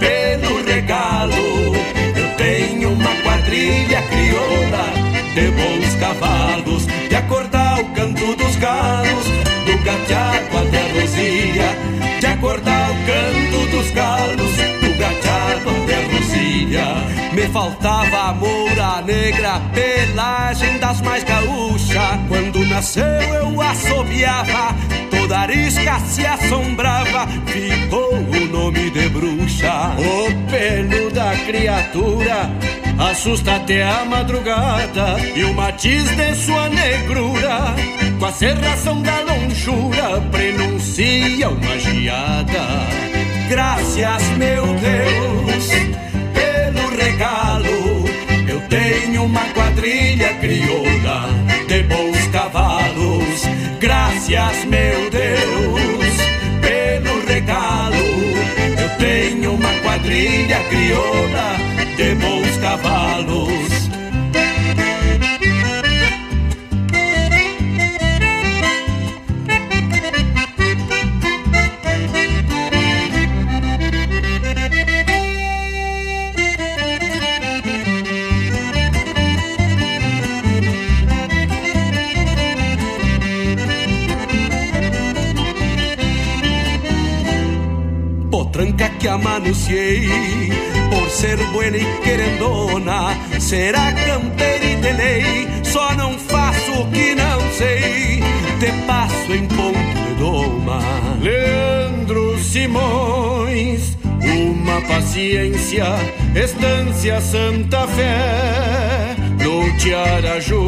pelo 0.00 0.64
regalo. 0.64 1.76
Eu 2.16 2.34
tenho 2.36 2.92
uma 2.92 3.14
quadrilha 3.16 4.00
crioula 4.02 4.84
de 5.34 5.50
bons 5.50 5.94
cavalos. 6.00 6.86
De 7.08 7.14
acordar 7.14 7.80
o 7.80 7.84
canto 7.94 8.34
dos 8.36 8.56
galos, 8.56 9.24
do 9.66 9.78
gateado 9.84 10.58
até 10.58 10.80
a 10.80 11.00
rosilha. 11.00 11.76
De 12.20 12.26
acordar 12.26 12.90
o 12.90 12.94
canto 13.04 13.70
dos 13.70 13.90
galos, 13.90 14.56
do 14.80 14.98
gateado 14.98 15.70
até 15.84 15.94
a 15.94 16.16
rosilha. 16.16 17.18
Me 17.34 17.46
faltava 17.48 18.30
a 18.30 18.32
moura 18.32 19.02
negra, 19.02 19.60
pelagem 19.72 20.78
das 20.78 21.00
mais 21.02 21.22
Quando 22.28 22.66
nasceu 22.66 23.04
eu 23.04 23.60
assobiava, 23.62 24.76
toda 25.10 25.38
arisca 25.38 25.98
se 26.00 26.26
assombrava. 26.26 27.26
Ficou 27.46 28.14
o 28.14 28.46
nome 28.52 28.90
de 28.90 29.08
bruxa. 29.08 29.96
O 29.96 30.50
pelo 30.50 31.10
da 31.10 31.34
criatura 31.46 32.50
assusta 32.98 33.56
até 33.56 33.82
a 33.82 34.04
madrugada. 34.04 35.16
E 35.34 35.44
o 35.44 35.54
matiz 35.54 36.04
de 36.14 36.34
sua 36.34 36.68
negrura, 36.68 37.74
com 38.18 38.26
a 38.26 38.32
serração 38.32 39.00
da 39.00 39.20
lonjura, 39.20 40.20
prenuncia 40.30 41.48
uma 41.48 41.78
Graças, 54.28 54.64
meu 54.66 55.08
Deus, 55.10 56.12
pelo 56.60 57.26
regalo. 57.26 57.96
Eu 58.78 58.98
tenho 58.98 59.54
uma 59.54 59.72
quadrilha 59.80 60.62
crioula 60.68 61.56
de 61.96 62.14
bons 62.16 62.56
cavalos. 62.58 63.17
Que 88.98 89.08
amanunciei 89.08 90.08
Por 90.90 91.08
ser 91.10 91.36
buena 91.52 91.76
e 91.76 91.84
querendona 92.02 93.16
Será 93.38 93.92
campeira 93.92 94.64
e 94.64 94.76
de 94.76 94.92
lei 94.92 95.48
Só 95.62 95.94
não 95.94 96.18
faço 96.18 96.72
o 96.72 96.90
que 96.90 97.14
não 97.14 97.52
sei. 97.52 98.20
Te 98.58 98.72
passo 98.86 99.32
em 99.32 99.46
ponto 99.46 99.78
de 99.78 100.14
doma. 100.18 100.80
Leandro 101.20 102.38
Simões 102.38 103.96
Uma 104.20 104.80
paciência 104.82 105.86
Estância 106.34 107.20
Santa 107.20 107.86
Fé. 107.88 109.16
No 109.40 109.76
Tiaraju 109.78 110.66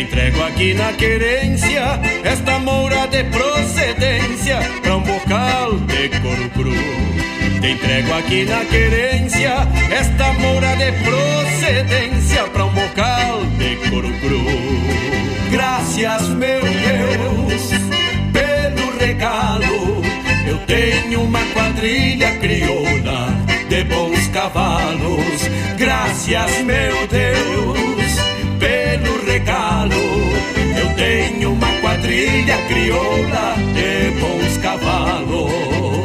entrego 0.00 0.42
aqui 0.42 0.74
na 0.74 0.92
querência 0.92 2.00
esta 2.24 2.58
moura 2.58 3.06
de 3.06 3.22
procedência 3.24 4.58
pra 4.82 4.96
um 4.96 5.00
bocal 5.02 5.72
de 5.78 6.08
couro 6.20 6.50
cru. 6.50 7.60
Te 7.60 7.70
entrego 7.70 8.12
aqui 8.14 8.44
na 8.44 8.64
querência 8.64 9.54
esta 9.90 10.32
moura 10.34 10.74
de 10.76 10.92
procedência 11.04 12.44
pra 12.52 12.64
um 12.64 12.72
bocal 12.72 13.44
de 13.58 13.88
couro 13.88 14.12
cru. 14.20 14.44
Graças, 15.50 16.28
meu 16.30 16.60
Deus, 16.60 17.70
pelo 18.32 18.98
regalo. 18.98 20.02
Eu 20.46 20.58
tenho 20.66 21.22
uma 21.22 21.44
quadrilha 21.54 22.36
crioula 22.38 23.28
de 23.68 23.84
bons 23.84 24.26
cavalos. 24.28 25.48
Graças, 25.78 26.62
meu 26.64 27.06
Deus 27.06 27.93
Uma 31.14 31.72
quadrilha 31.80 32.58
crioula 32.66 33.54
de 33.72 34.10
bons 34.20 34.56
cavalos. 34.58 36.03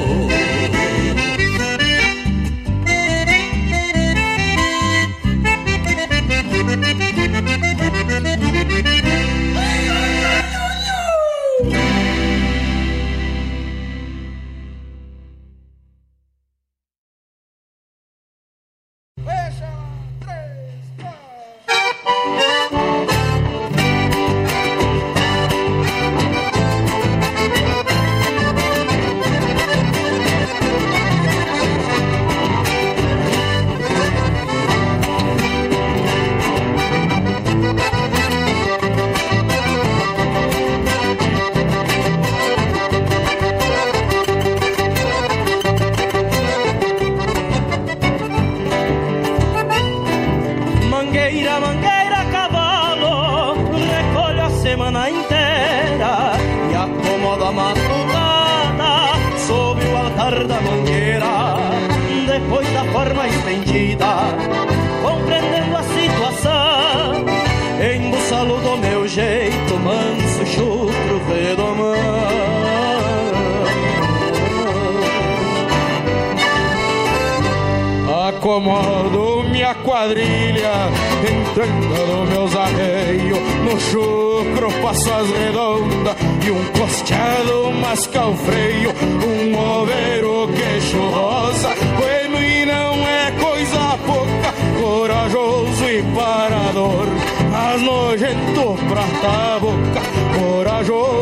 Entrando 81.99 82.29
meus 82.29 82.55
arreios 82.55 83.39
No 83.65 83.77
chucro 83.77 84.71
passo 84.81 85.11
as 85.11 85.29
redondas 85.31 86.15
E 86.45 86.51
um 86.51 86.63
costeado 86.79 87.71
masca 87.73 88.25
o 88.25 88.37
freio 88.37 88.93
Um 89.27 89.81
oveiro 89.81 90.47
queixo 90.55 90.97
rosa. 90.97 91.69
Bueno 91.97 92.41
e 92.41 92.65
não 92.65 93.05
é 93.05 93.31
coisa 93.31 93.97
pouca 94.05 94.53
Corajoso 94.81 95.89
e 95.89 96.01
parador 96.15 97.07
Mas 97.51 97.81
nojento 97.81 98.77
prata 98.87 99.59
boca. 99.59 100.01
Corajoso 100.39 101.19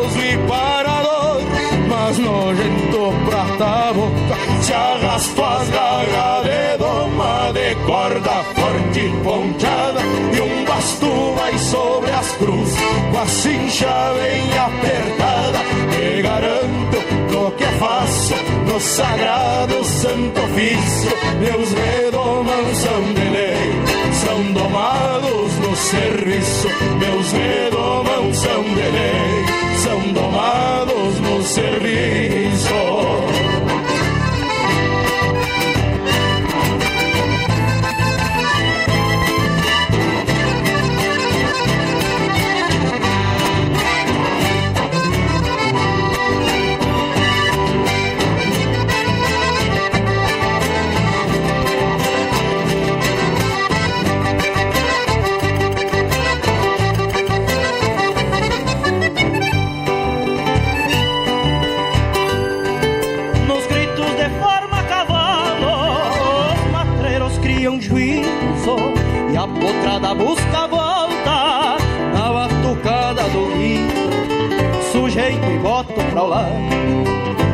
volta 3.58 3.64
a 3.64 3.92
boca, 3.92 4.62
se 4.62 4.72
arrastou 4.72 5.44
as 5.44 5.68
garras 5.68 6.44
de 6.44 6.78
doma 6.78 7.52
de 7.52 7.74
corda 7.86 8.44
forte 8.54 9.00
e 9.00 9.22
ponteada 9.22 10.00
e 10.34 10.40
um 10.40 10.64
basto 10.64 11.34
vai 11.36 11.58
sobre 11.58 12.10
as 12.10 12.32
cruzes 12.32 12.78
com 13.12 13.18
a 13.18 13.26
cincha 13.26 14.14
bem 14.14 14.58
apertada. 14.58 15.58
Te 15.90 16.22
garanto 16.22 17.32
no 17.32 17.50
que 17.52 17.64
faço 17.64 18.34
no 18.66 18.80
sagrado 18.80 19.84
santo 19.84 20.40
ofício, 20.40 21.10
meus 21.40 21.72
redomãos 21.72 22.76
são 22.76 23.02
de 23.14 23.87
são 24.28 24.52
domados 24.52 25.58
no 25.58 25.74
serviço, 25.74 26.68
meus 26.98 27.32
redomãos 27.32 28.36
são 28.36 28.62
de 28.62 28.74
lei, 28.74 29.78
são 29.78 30.12
domados 30.12 31.20
no 31.20 31.42
serviço. 31.42 33.37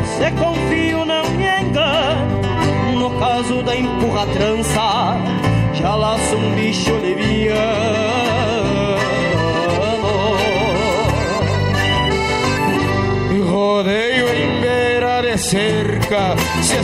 Se 0.05 0.31
confio, 0.33 1.05
não 1.05 1.23
me 1.31 1.45
engano. 1.61 2.41
No 2.99 3.11
caso 3.19 3.63
da 3.63 3.77
empurra 3.77 4.27
trança, 4.29 5.17
já 5.75 5.95
laço 5.95 6.35
um 6.35 6.55
bicho 6.55 6.93
leviano. 6.95 8.25
rodeio 13.55 14.29
em 14.29 14.61
beira 14.61 15.21
de 15.21 15.37
cerca 15.37 16.35
se 16.63 16.77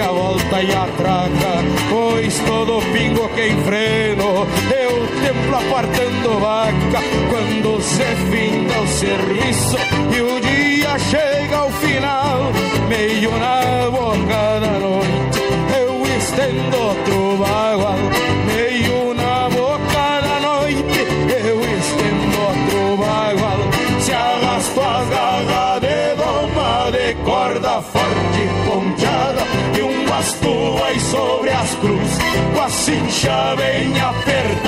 a 0.00 0.08
volta 0.08 0.62
e 0.62 0.72
a 0.72 0.86
traca, 0.96 1.64
pois 1.90 2.38
todo 2.40 2.82
pingo 2.92 3.28
que 3.30 3.48
enfreno 3.48 4.46
eu 4.70 5.06
templo 5.22 5.56
apartando 5.56 6.40
vaca 6.40 7.00
quando 7.30 7.80
se 7.80 8.04
finda 8.30 8.80
o 8.80 8.86
serviço 8.86 9.76
e 10.14 10.20
o 10.20 10.40
dia 10.40 10.98
chega 10.98 11.56
ao 11.56 11.70
final, 11.70 12.52
meio 12.88 13.30
na 13.38 13.90
boca 13.90 14.60
da 14.60 14.78
noite 14.78 15.40
eu 15.78 16.06
estendo 16.18 16.76
outro 16.76 17.25
sobre 31.00 31.50
as 31.50 31.74
cruzes 31.76 32.18
com 32.54 32.60
a 32.60 32.68
cincha 32.70 33.56
bem 33.56 34.00
apertada. 34.00 34.65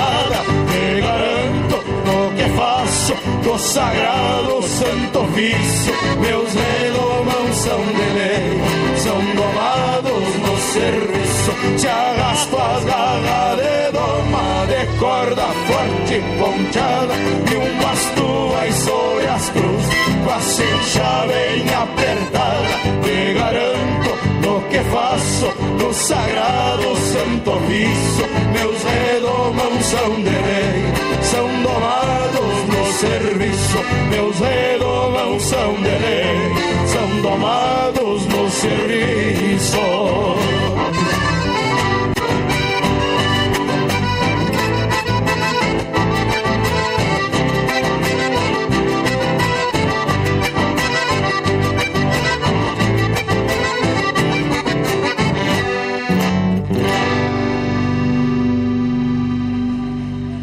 Do 3.43 3.57
sagrado 3.57 4.61
santo 4.63 5.19
ofício. 5.19 5.93
Meus 6.19 6.53
redomãos 6.53 7.55
são 7.55 7.81
de 7.81 8.13
lei, 8.17 8.61
são 8.97 9.19
domados 9.35 10.35
no 10.37 10.57
serviço. 10.73 11.79
Se 11.79 11.87
arrasto 11.87 12.57
as 12.57 12.83
garras 12.85 13.57
de 13.57 13.91
doma 13.91 14.65
de 14.67 14.99
corda 14.99 15.47
forte 15.67 16.21
ponteada 16.37 17.13
e 17.51 17.55
um 17.55 17.81
basto 17.81 18.49
vai 18.53 18.71
sobre 18.71 19.27
as 19.27 19.49
cruzes 19.49 19.89
com 20.23 20.31
a 20.31 20.39
cincha 20.39 21.25
bem 21.27 21.73
apertada. 21.73 22.89
Me 23.03 23.33
garanto 23.33 24.09
no 24.45 24.61
que 24.69 24.79
faço 24.91 25.51
no 25.81 25.93
sagrado 25.93 26.95
santo 26.95 27.51
ofício. 27.51 28.25
Meus 28.53 28.83
redomãos 28.83 29.85
são 29.85 30.15
de 30.15 30.29
lei, 30.29 30.83
são 31.23 31.47
domados 31.63 32.28
serviço. 32.93 33.77
Meus 34.09 34.39
redomãos 34.39 35.43
são 35.43 35.73
de 35.75 35.89
lei, 35.89 36.87
são 36.87 37.21
domados 37.21 38.25
no 38.25 38.49
serviço. 38.49 39.77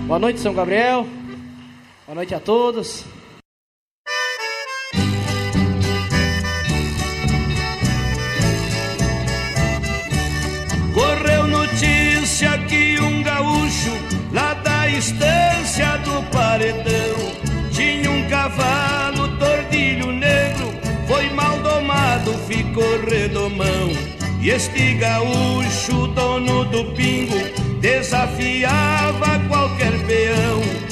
Boa 0.06 0.18
noite, 0.20 0.40
São 0.40 0.54
Gabriel. 0.54 1.06
Boa 2.16 2.24
noite 2.24 2.34
a 2.34 2.40
todos. 2.40 3.04
Correu 10.94 11.46
notícia 11.46 12.56
que 12.70 12.98
um 13.00 13.22
gaúcho 13.22 13.90
lá 14.32 14.54
da 14.54 14.88
estância 14.88 15.98
do 15.98 16.22
paredão 16.30 17.16
tinha 17.70 18.10
um 18.10 18.26
cavalo 18.30 19.36
tordilho 19.36 20.10
negro, 20.10 20.72
foi 21.06 21.28
mal 21.34 21.58
domado, 21.58 22.32
ficou 22.48 22.98
redomão. 23.04 23.90
E 24.40 24.48
este 24.48 24.94
gaúcho, 24.94 26.06
dono 26.14 26.64
do 26.64 26.82
pingo, 26.94 27.36
desafiava 27.82 29.38
qualquer 29.50 29.92
peão. 30.06 30.85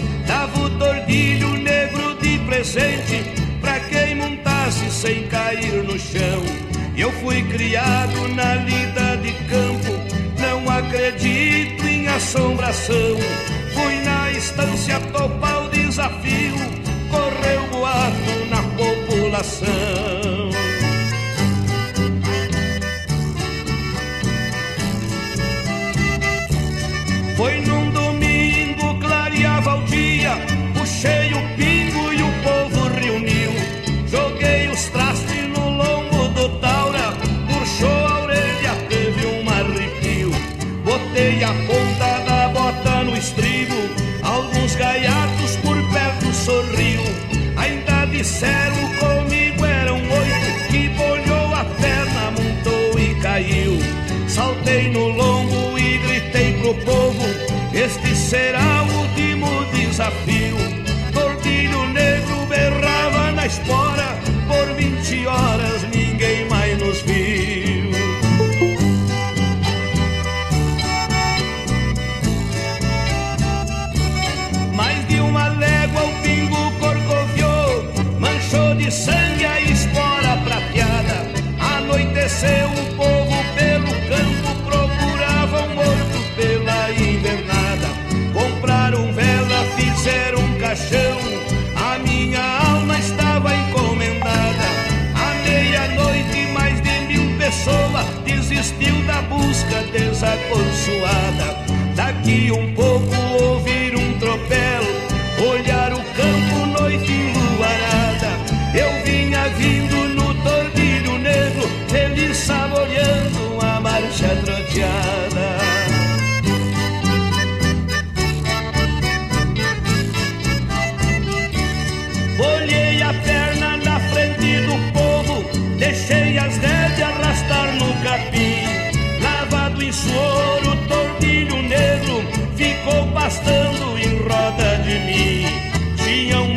O 0.85 0.87
tordilho 0.87 1.57
negro 1.57 2.15
de 2.21 2.39
presente 2.41 3.25
pra 3.59 3.81
quem 3.81 4.17
montasse 4.17 4.91
sem 4.91 5.27
cair 5.29 5.83
no 5.83 5.99
chão. 5.99 6.43
Eu 6.95 7.11
fui 7.23 7.43
criado 7.45 8.29
na 8.29 8.57
lida 8.57 9.17
de 9.17 9.33
campo, 9.49 9.99
não 10.39 10.71
acredito 10.71 11.87
em 11.87 12.07
assombração. 12.09 13.17
Fui 13.73 13.95
na 14.05 14.31
estância 14.33 15.01
topar 15.11 15.65
o 15.65 15.71
desafio, 15.71 16.55
correu 17.11 17.67
boato 17.71 18.45
na 18.51 18.63
população. 18.77 20.51
Foi 27.39 27.61
num 27.63 27.91
domingo, 27.91 28.04
pro 56.65 56.75
povo: 56.77 57.25
Este 57.75 58.17
será 58.17 58.83
o 58.85 59.01
último 59.03 59.65
desafio. 59.67 60.57
Tordilho 61.13 61.87
negro 61.89 62.47
berrava 62.47 63.33
na 63.33 63.47
espora, 63.47 64.19
por 64.49 64.75
20 64.75 65.27
horas 65.27 65.83
ninguém 65.95 66.49
mais 66.49 66.79
nos 66.79 67.03
viu. 67.03 67.91
Mais 74.73 75.07
de 75.07 75.21
uma 75.21 75.49
légua 75.49 76.03
o 76.03 76.23
pingo 76.23 76.73
corcoviou, 76.81 77.85
manchou 78.19 78.75
de 78.75 78.91
sangue 78.91 79.45
a 79.45 79.61
espora 79.61 80.37
prateada. 80.45 81.29
Anoiteceu 81.77 82.94
tristeza 99.95 100.37
consuada. 100.49 101.57
Daqui 101.95 102.51
um 102.51 102.75
pouco 102.75 103.34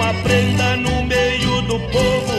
Tinha 0.07 0.13
uma 0.13 0.23
prenda 0.23 0.77
no 0.77 1.03
meio 1.03 1.61
do 1.63 1.79
povo, 1.91 2.31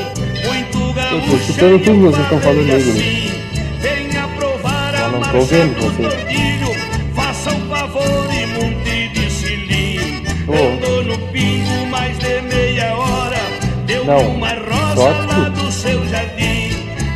muito 0.47 0.79
Eu 0.79 0.89
tô 0.89 0.93
gaúcho. 0.95 1.35
escutando 1.37 1.79
tudo 1.85 1.97
que 1.97 2.01
vocês 2.01 2.23
estão 2.23 2.41
falando 2.41 2.71
aí, 2.71 2.77
assim. 2.77 3.33
Venha 3.81 4.29
provar 4.29 4.95
a 4.95 5.09
não 5.11 5.21
tô 5.21 5.41
vendo 5.43 5.75
do 5.75 5.83
vocês. 5.83 6.15
tordilho, 6.15 7.15
faça 7.15 7.51
um 7.51 7.69
favor 7.69 8.29
e 8.33 8.47
monte 8.47 9.09
de 9.09 9.31
cilim. 9.31 10.23
Ô. 10.47 10.77
Andou 10.77 11.03
no 11.05 11.19
pingo 11.31 11.87
mais 11.91 12.19
de 12.19 12.41
meia 12.41 12.95
hora, 12.97 13.37
deu 13.85 14.05
Não, 14.07 14.29
uma 14.31 14.49
rosa 14.49 15.27
lá 15.27 15.49
do 15.51 15.71
seu 15.71 16.07
jardim. 16.09 16.71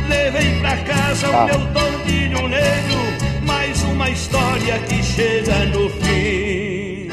Levei 0.07 0.59
pra 0.59 0.77
casa 0.77 1.29
Tá. 1.29 1.45
o 1.45 1.47
meu 1.47 1.67
tordilho 1.73 2.47
negro, 2.47 3.43
mais 3.47 3.81
uma 3.85 4.07
história 4.07 4.77
que 4.87 5.01
chega 5.01 5.65
no 5.65 5.89
fim. 5.89 7.09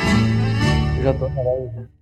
Eu 0.99 1.05
já 1.05 1.15
tô 1.15 1.27
na 1.31 2.00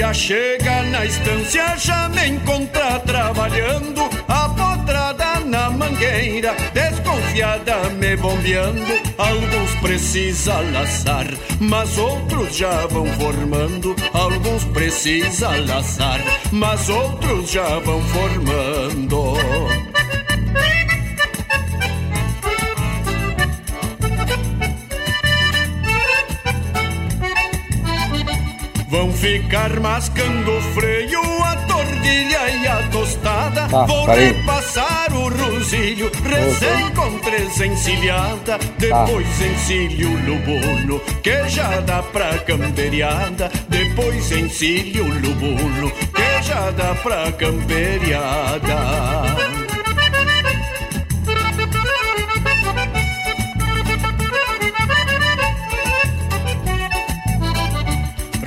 dia 0.00 0.14
chega 0.14 0.82
na 0.84 1.04
estância, 1.04 1.76
já 1.76 2.08
me 2.08 2.28
encontra 2.28 2.98
trabalhando, 3.00 4.00
a 4.28 4.48
potrada 4.48 5.40
na 5.40 5.68
mangueira, 5.68 6.56
desconfiada 6.72 7.90
me 7.90 8.16
bombeando. 8.16 8.94
Alguns 9.18 9.74
precisa 9.82 10.58
laçar, 10.72 11.26
mas 11.60 11.98
outros 11.98 12.56
já 12.56 12.86
vão 12.86 13.06
formando. 13.08 13.94
Alguns 14.14 14.64
precisa 14.64 15.50
laçar, 15.66 16.20
mas 16.50 16.88
outros 16.88 17.50
já 17.50 17.78
vão 17.80 18.00
formando. 18.04 19.34
Vão 29.00 29.10
ficar 29.14 29.80
mascando 29.80 30.50
o 30.54 30.60
freio, 30.74 31.22
a 31.42 31.56
tordilha 31.66 32.50
e 32.50 32.66
a 32.66 32.86
tostada. 32.90 33.66
Tá, 33.66 33.86
Vou 33.86 34.04
parei. 34.04 34.26
repassar 34.26 35.10
o 35.14 35.30
rosilho, 35.30 36.12
recém 36.22 36.90
com 36.94 37.18
três 37.20 37.58
encilhada. 37.62 38.58
Depois 38.76 39.26
encilho 39.40 40.10
o 40.10 40.26
lubulo, 40.26 41.00
que 41.22 41.48
já 41.48 41.80
dá 41.80 42.02
pra 42.02 42.40
camperiada. 42.40 43.50
Depois 43.70 44.30
encilho 44.32 45.06
o 45.06 45.14
lubulo, 45.14 45.90
que 46.14 46.42
já 46.42 46.70
dá 46.70 46.94
pra 46.96 47.32
camperiada. 47.32 48.76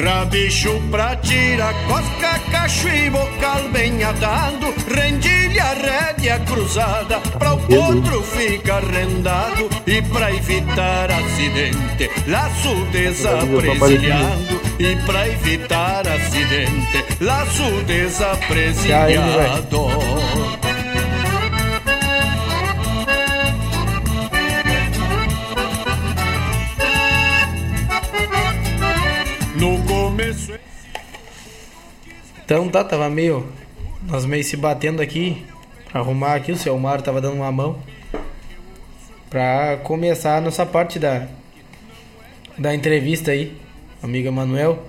Rabicho 0.04 0.82
pra 0.92 1.16
tirar 1.16 1.74
cosca, 1.88 2.38
cacho 2.52 2.90
e 2.90 3.10
bocal 3.10 3.70
bem 3.72 4.04
atado 4.04 4.74
Rendilha, 4.94 5.76
rédea 5.76 6.40
cruzada 6.40 7.22
Pra 7.40 7.54
o 7.54 7.60
potro 7.60 8.22
ficar 8.24 8.84
rendado 8.84 9.70
E 9.88 10.02
pra 10.02 10.30
evitar 10.34 11.10
acidente 11.10 12.12
Laço 12.28 12.76
desapresilhado 12.92 14.60
E 14.78 14.94
pra 15.06 15.30
evitar 15.30 16.06
acidente 16.06 17.06
Laço 17.22 17.64
desapresilhado 17.88 19.88
começo 30.34 30.60
Então 32.44 32.70
tá, 32.70 32.84
tava 32.84 33.10
meio. 33.10 33.48
Nós 34.04 34.26
meio 34.26 34.44
se 34.44 34.58
batendo 34.58 35.02
aqui. 35.02 35.46
Pra 35.90 36.02
arrumar 36.02 36.36
aqui, 36.36 36.52
o 36.52 36.58
seu 36.58 36.78
Mário 36.78 37.04
tava 37.04 37.22
dando 37.22 37.36
uma 37.36 37.52
mão. 37.52 37.80
Pra 39.30 39.78
começar 39.84 40.38
a 40.38 40.42
nossa 40.42 40.66
parte 40.66 41.00
da. 41.00 41.28
Da 42.58 42.74
entrevista 42.74 43.32
aí. 43.32 43.58
Amigo 44.02 44.28
Emanuel. 44.28 44.84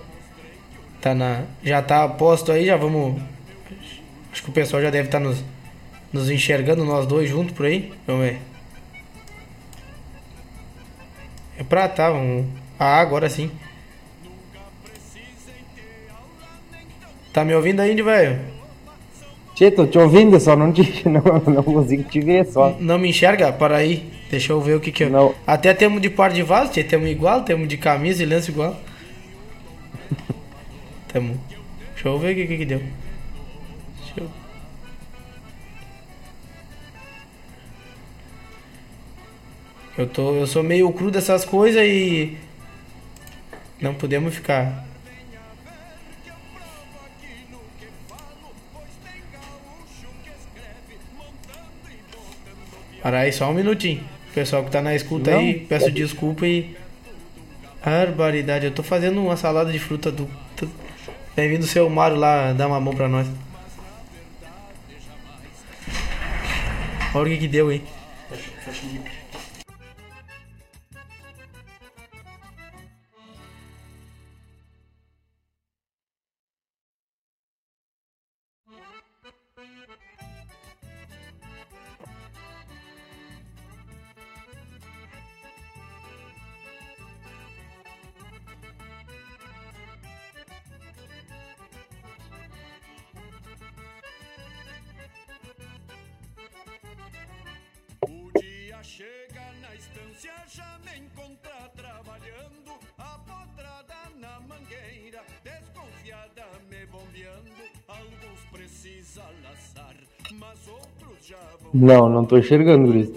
Tá 1.01 1.15
na. 1.15 1.45
Já 1.63 1.83
tá 1.83 2.09
posto 2.09 2.51
aí, 2.51 2.67
já 2.67 2.77
vamos. 2.77 3.21
Acho 4.33 4.43
que 4.43 4.51
o 4.51 4.53
pessoal 4.53 4.83
já 4.83 4.91
deve 4.91 5.09
estar 5.09 5.21
nos. 5.21 5.43
Nos 6.13 6.31
enxergando 6.31 6.85
nós 6.85 7.07
dois 7.07 7.29
juntos 7.29 7.55
por 7.55 7.67
aí. 7.67 7.93
Vamos 8.07 8.23
ver. 8.23 8.39
É 11.59 11.65
pra 11.65 11.89
tá, 11.89 12.11
vamos. 12.11 12.47
Ah, 12.79 13.01
agora 13.01 13.29
sim. 13.29 13.51
Tá 17.35 17.45
me 17.45 17.53
ouvindo 17.53 17.81
aí, 17.81 18.01
velho? 18.01 18.39
Tchê, 19.57 19.69
tô 19.69 19.85
te 19.89 19.99
ouvindo, 19.99 20.39
só 20.39 20.55
não, 20.55 20.73
te, 20.73 21.03
não, 21.09 21.21
não 21.53 21.63
consigo 21.65 22.05
te 22.05 22.21
ver 22.21 22.47
só. 22.47 22.77
Não 22.79 22.97
me 22.97 23.09
enxerga? 23.09 23.53
Para 23.53 23.79
aí. 23.79 24.09
Deixa 24.31 24.53
eu 24.53 24.61
ver 24.61 24.77
o 24.77 24.81
que 24.81 24.93
que 24.93 25.03
eu... 25.03 25.11
Não. 25.11 25.35
Até 25.45 25.75
temos 25.75 26.01
de 26.01 26.09
par 26.09 26.33
de 26.33 26.45
vaso, 26.45 26.71
tchê, 26.71 26.85
temos 26.85 27.11
igual, 27.11 27.43
temos 27.43 27.67
de 27.67 27.77
camisa 27.77 28.23
e 28.23 28.27
lenço 28.27 28.53
igual. 28.53 28.81
temos. 31.13 31.37
Deixa 31.95 32.09
eu 32.09 32.19
ver 32.21 32.35
o 32.35 32.37
que 32.37 32.47
que, 32.47 32.57
que 32.59 32.65
deu. 32.65 32.79
Deixa 32.79 34.21
eu... 34.21 34.31
Eu 39.99 40.07
tô, 40.07 40.37
eu 40.37 40.47
sou 40.47 40.63
meio 40.63 40.93
cru 40.93 41.11
dessas 41.11 41.45
coisas 41.45 41.83
e 41.85 42.37
não 43.81 43.93
podemos 43.93 44.33
ficar. 44.37 44.94
Para 53.05 53.19
aí 53.21 53.33
só 53.35 53.51
um 53.51 53.53
minutinho. 53.55 54.03
Pessoal 54.35 54.65
que 54.65 54.71
tá 54.71 54.81
na 54.81 54.95
escuta 54.95 55.31
Não, 55.31 55.41
aí, 55.41 55.61
peço 55.61 55.91
desculpa 55.93 56.47
e. 56.47 56.75
Barbaridade, 57.85 58.65
eu 58.65 58.71
tô 58.73 58.83
fazendo 58.83 59.23
uma 59.23 59.37
salada 59.37 59.71
de 59.71 59.79
fruta 59.79 60.11
do. 60.11 60.25
do- 60.57 60.71
Bem-vindo 61.37 61.67
seu 61.67 61.91
Mário 61.91 62.17
lá 62.17 62.55
dar 62.55 62.67
uma 62.67 62.81
mão 62.81 62.95
pra 62.95 63.09
nós. 63.09 63.27
Olha 67.15 67.27
o 67.27 67.29
que 67.29 67.37
que 67.37 67.49
deu, 67.49 67.71
hein? 67.71 67.83
O 68.33 69.24
Não, 111.75 112.09
não 112.09 112.25
tô 112.25 112.39
enxergando, 112.39 112.87
Luiz. 112.87 113.11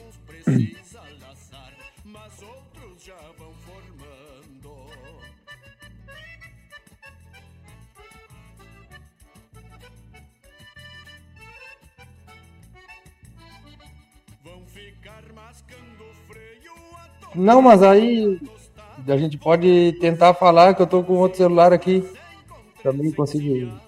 Não, 17.35 17.61
mas 17.61 17.83
aí 17.83 18.39
a 19.07 19.17
gente 19.17 19.37
pode 19.37 19.95
tentar 20.01 20.33
falar 20.33 20.73
que 20.73 20.81
eu 20.81 20.87
tô 20.87 21.03
com 21.03 21.13
outro 21.13 21.37
celular 21.37 21.71
aqui. 21.71 22.03
Também 22.81 23.11
consigo. 23.11 23.86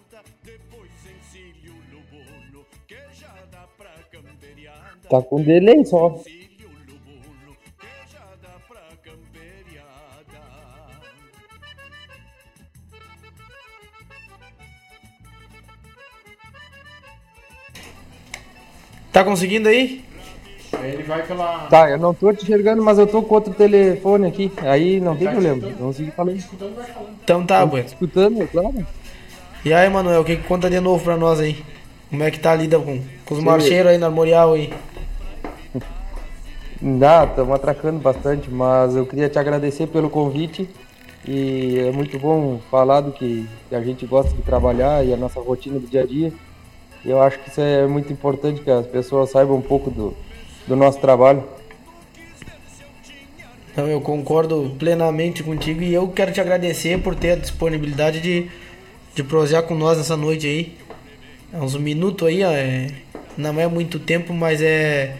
Tá 5.09 5.21
com 5.21 5.41
delay 5.41 5.83
só. 5.85 6.21
Tá 19.11 19.23
conseguindo 19.23 19.67
aí? 19.67 20.05
Ele 20.83 21.03
vai 21.03 21.25
pela. 21.25 21.67
Tá, 21.67 21.89
eu 21.89 21.97
não 21.97 22.13
tô 22.13 22.31
te 22.31 22.43
enxergando, 22.43 22.83
mas 22.83 22.99
eu 22.99 23.07
tô 23.07 23.21
com 23.23 23.35
outro 23.35 23.53
telefone 23.53 24.27
aqui. 24.27 24.51
Aí 24.57 24.99
não 25.01 25.15
tem 25.15 25.27
problema. 25.29 25.67
Vamos 25.79 25.97
seguir 25.97 26.11
falando. 26.11 26.41
Então 27.23 27.45
tá, 27.45 27.65
bueno. 27.65 27.87
Escutando, 27.87 28.41
é 28.41 28.45
claro. 28.45 28.85
E 29.65 29.73
aí, 29.73 29.89
Manuel, 29.89 30.21
o 30.21 30.23
que, 30.23 30.37
que 30.37 30.43
conta 30.43 30.69
de 30.69 30.79
novo 30.79 31.03
pra 31.03 31.17
nós 31.17 31.39
aí? 31.39 31.61
Como 32.09 32.23
é 32.23 32.31
que 32.31 32.39
tá 32.39 32.51
a 32.51 32.55
lida 32.55 32.79
com, 32.79 33.01
com 33.25 33.33
os 33.33 33.39
Sim. 33.39 33.45
marcheiros 33.45 33.91
aí 33.91 33.97
na 33.97 34.05
Armorial 34.05 34.53
aí? 34.53 34.71
Dá, 36.81 37.25
estamos 37.25 37.53
atracando 37.53 37.99
bastante, 37.99 38.49
mas 38.49 38.95
eu 38.95 39.05
queria 39.05 39.27
te 39.27 39.37
agradecer 39.37 39.87
pelo 39.87 40.09
convite. 40.09 40.69
E 41.27 41.77
é 41.77 41.91
muito 41.91 42.17
bom 42.17 42.61
falar 42.71 43.01
do 43.01 43.11
que, 43.11 43.45
a 43.69 43.81
gente 43.81 44.05
gosta 44.05 44.33
de 44.33 44.41
trabalhar 44.41 45.05
e 45.05 45.13
a 45.13 45.17
nossa 45.17 45.41
rotina 45.41 45.77
do 45.77 45.85
dia 45.85 46.03
a 46.03 46.05
dia. 46.05 46.31
Eu 47.03 47.21
acho 47.21 47.37
que 47.39 47.49
isso 47.49 47.59
é 47.59 47.85
muito 47.85 48.13
importante 48.13 48.61
que 48.61 48.71
as 48.71 48.87
pessoas 48.87 49.29
saibam 49.29 49.57
um 49.57 49.61
pouco 49.61 49.91
do, 49.91 50.15
do 50.65 50.75
nosso 50.77 50.99
trabalho. 51.01 51.43
Então 53.71 53.85
eu 53.87 53.99
concordo 53.99 54.73
plenamente 54.79 55.43
contigo 55.43 55.81
e 55.81 55.93
eu 55.93 56.07
quero 56.07 56.31
te 56.31 56.39
agradecer 56.39 57.01
por 57.01 57.13
ter 57.13 57.31
a 57.31 57.35
disponibilidade 57.35 58.21
de, 58.21 58.49
de 59.13 59.23
prosear 59.23 59.63
com 59.63 59.75
nós 59.75 59.97
nessa 59.97 60.15
noite 60.15 60.47
aí. 60.47 60.77
É 61.51 61.57
uns 61.57 61.75
minutos 61.75 62.25
aí, 62.25 62.41
é, 62.41 62.87
não 63.37 63.59
é 63.59 63.67
muito 63.67 63.99
tempo, 63.99 64.33
mas 64.33 64.61
é. 64.61 65.15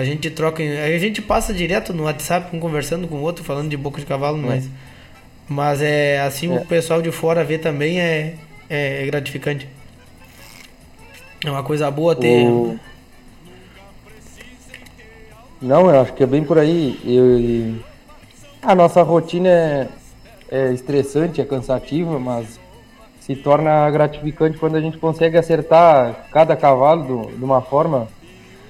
A 0.00 0.04
gente 0.04 0.30
troca. 0.30 0.62
A 0.62 0.98
gente 0.98 1.20
passa 1.20 1.52
direto 1.52 1.92
no 1.92 2.04
WhatsApp, 2.04 2.54
um 2.56 2.58
conversando 2.60 3.06
com 3.06 3.16
o 3.16 3.20
outro, 3.22 3.44
falando 3.44 3.68
de 3.68 3.76
boca 3.76 4.00
de 4.00 4.06
cavalo, 4.06 4.38
mas. 4.38 4.68
Mas 5.48 5.82
é 5.82 6.20
assim 6.20 6.50
É. 6.54 6.58
o 6.60 6.64
pessoal 6.64 7.02
de 7.02 7.10
fora 7.12 7.44
ver 7.44 7.58
também 7.58 8.00
é, 8.00 8.34
é 8.68 9.04
gratificante. 9.06 9.68
É 11.44 11.50
uma 11.50 11.62
coisa 11.62 11.90
boa 11.90 12.14
ter. 12.16 12.46
O- 12.46 12.78
Não, 15.60 15.90
eu 15.90 16.00
acho 16.00 16.12
que 16.14 16.22
é 16.22 16.26
bem 16.26 16.42
por 16.42 16.58
aí. 16.58 16.98
Eu- 17.04 17.90
A 18.62 18.74
nossa 18.74 19.02
rotina 19.02 19.48
é, 19.48 19.88
é 20.50 20.72
estressante, 20.72 21.40
é 21.40 21.44
cansativa, 21.44 22.18
mas 22.18 22.60
se 23.20 23.34
torna 23.34 23.90
gratificante 23.90 24.58
quando 24.58 24.76
a 24.76 24.80
gente 24.80 24.98
consegue 24.98 25.36
acertar 25.38 26.26
cada 26.30 26.54
cavalo 26.56 27.02
do- 27.26 27.36
de 27.38 27.42
uma 27.44 27.62
forma 27.62 28.06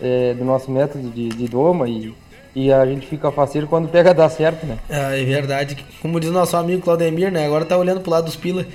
é, 0.01 0.35
do 0.35 0.45
nosso 0.45 0.71
método 0.71 1.11
de, 1.11 1.29
de 1.29 1.49
doma 1.49 1.89
e, 1.89 2.13
e 2.55 2.73
a 2.73 2.85
gente 2.87 3.07
fica 3.07 3.31
faceiro 3.31 3.67
quando 3.67 3.89
pega 3.89 4.15
dar 4.15 4.29
certo, 4.29 4.67
né? 4.67 4.79
Ah, 4.89 5.17
é 5.17 5.25
verdade. 5.25 5.77
Como 6.01 6.19
diz 6.19 6.31
nosso 6.31 6.57
amigo 6.57 6.83
Claudemir, 6.83 7.31
né? 7.31 7.47
Agora 7.47 7.65
tá 7.65 7.77
olhando 7.77 8.01
pro 8.01 8.11
lado 8.11 8.25
dos 8.25 8.37
pila. 8.37 8.67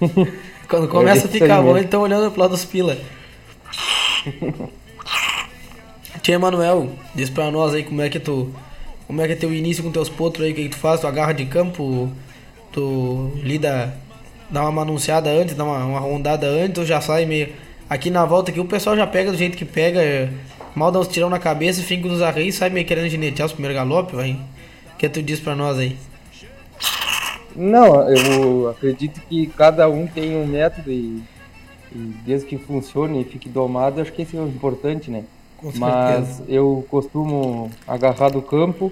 Quando 0.68 0.88
começa 0.88 1.26
a 1.26 1.28
isso 1.28 1.28
ficar 1.28 1.60
bom, 1.60 1.76
estão 1.76 2.00
olhando 2.00 2.30
pro 2.30 2.40
lado 2.40 2.52
dos 2.52 2.64
pila. 2.64 2.96
Tia 6.22 6.38
Manuel, 6.38 6.88
diz 7.14 7.28
pra 7.28 7.50
nós 7.50 7.74
aí 7.74 7.82
como 7.82 8.00
é 8.00 8.08
que 8.08 8.18
tu. 8.20 8.50
Como 9.06 9.20
é 9.20 9.26
que 9.26 9.32
é 9.34 9.36
teu 9.36 9.52
início 9.52 9.82
com 9.82 9.90
teus 9.90 10.08
potros 10.08 10.46
aí, 10.46 10.52
o 10.52 10.54
que, 10.54 10.62
que 10.64 10.68
tu 10.70 10.76
faz? 10.76 11.00
Tu 11.00 11.06
agarra 11.06 11.32
de 11.32 11.44
campo, 11.44 12.10
tu 12.72 13.32
lida, 13.42 13.94
dá 14.48 14.66
uma 14.68 14.82
anunciada 14.82 15.28
antes, 15.28 15.54
dá 15.54 15.64
uma, 15.64 15.84
uma 15.84 16.00
rondada 16.00 16.46
antes, 16.46 16.78
ou 16.78 16.86
já 16.86 17.00
sai 17.00 17.26
meio. 17.26 17.52
Aqui 17.92 18.08
na 18.08 18.24
volta 18.24 18.50
aqui 18.50 18.58
o 18.58 18.64
pessoal 18.64 18.96
já 18.96 19.06
pega 19.06 19.30
do 19.30 19.36
jeito 19.36 19.54
que 19.54 19.66
pega, 19.66 20.02
é, 20.02 20.30
mal 20.74 20.90
dá 20.90 20.98
uns 20.98 21.08
tirão 21.08 21.28
na 21.28 21.38
cabeça 21.38 21.82
fica 21.82 22.08
nos 22.08 22.22
arreios, 22.22 22.54
sai 22.54 22.70
meio 22.70 22.86
querendo 22.86 23.10
ginetear 23.10 23.44
os 23.44 23.52
primeiros 23.52 23.76
galopes, 23.76 24.14
vai. 24.14 24.32
O 24.94 24.96
que 24.96 25.06
tu 25.10 25.22
diz 25.22 25.38
pra 25.40 25.54
nós 25.54 25.78
aí? 25.78 25.98
Não, 27.54 28.08
eu 28.08 28.70
acredito 28.70 29.20
que 29.28 29.46
cada 29.46 29.90
um 29.90 30.06
tem 30.06 30.34
um 30.34 30.46
método 30.46 30.90
e, 30.90 31.22
e 31.94 31.98
desde 32.24 32.46
que 32.46 32.56
funcione 32.56 33.20
e 33.20 33.24
fique 33.24 33.46
domado, 33.46 34.00
acho 34.00 34.10
que 34.10 34.22
esse 34.22 34.38
é 34.38 34.40
o 34.40 34.48
importante, 34.48 35.10
né? 35.10 35.24
Com 35.58 35.70
Mas 35.76 36.42
eu 36.48 36.86
costumo 36.88 37.70
agarrar 37.86 38.30
do 38.30 38.40
campo, 38.40 38.90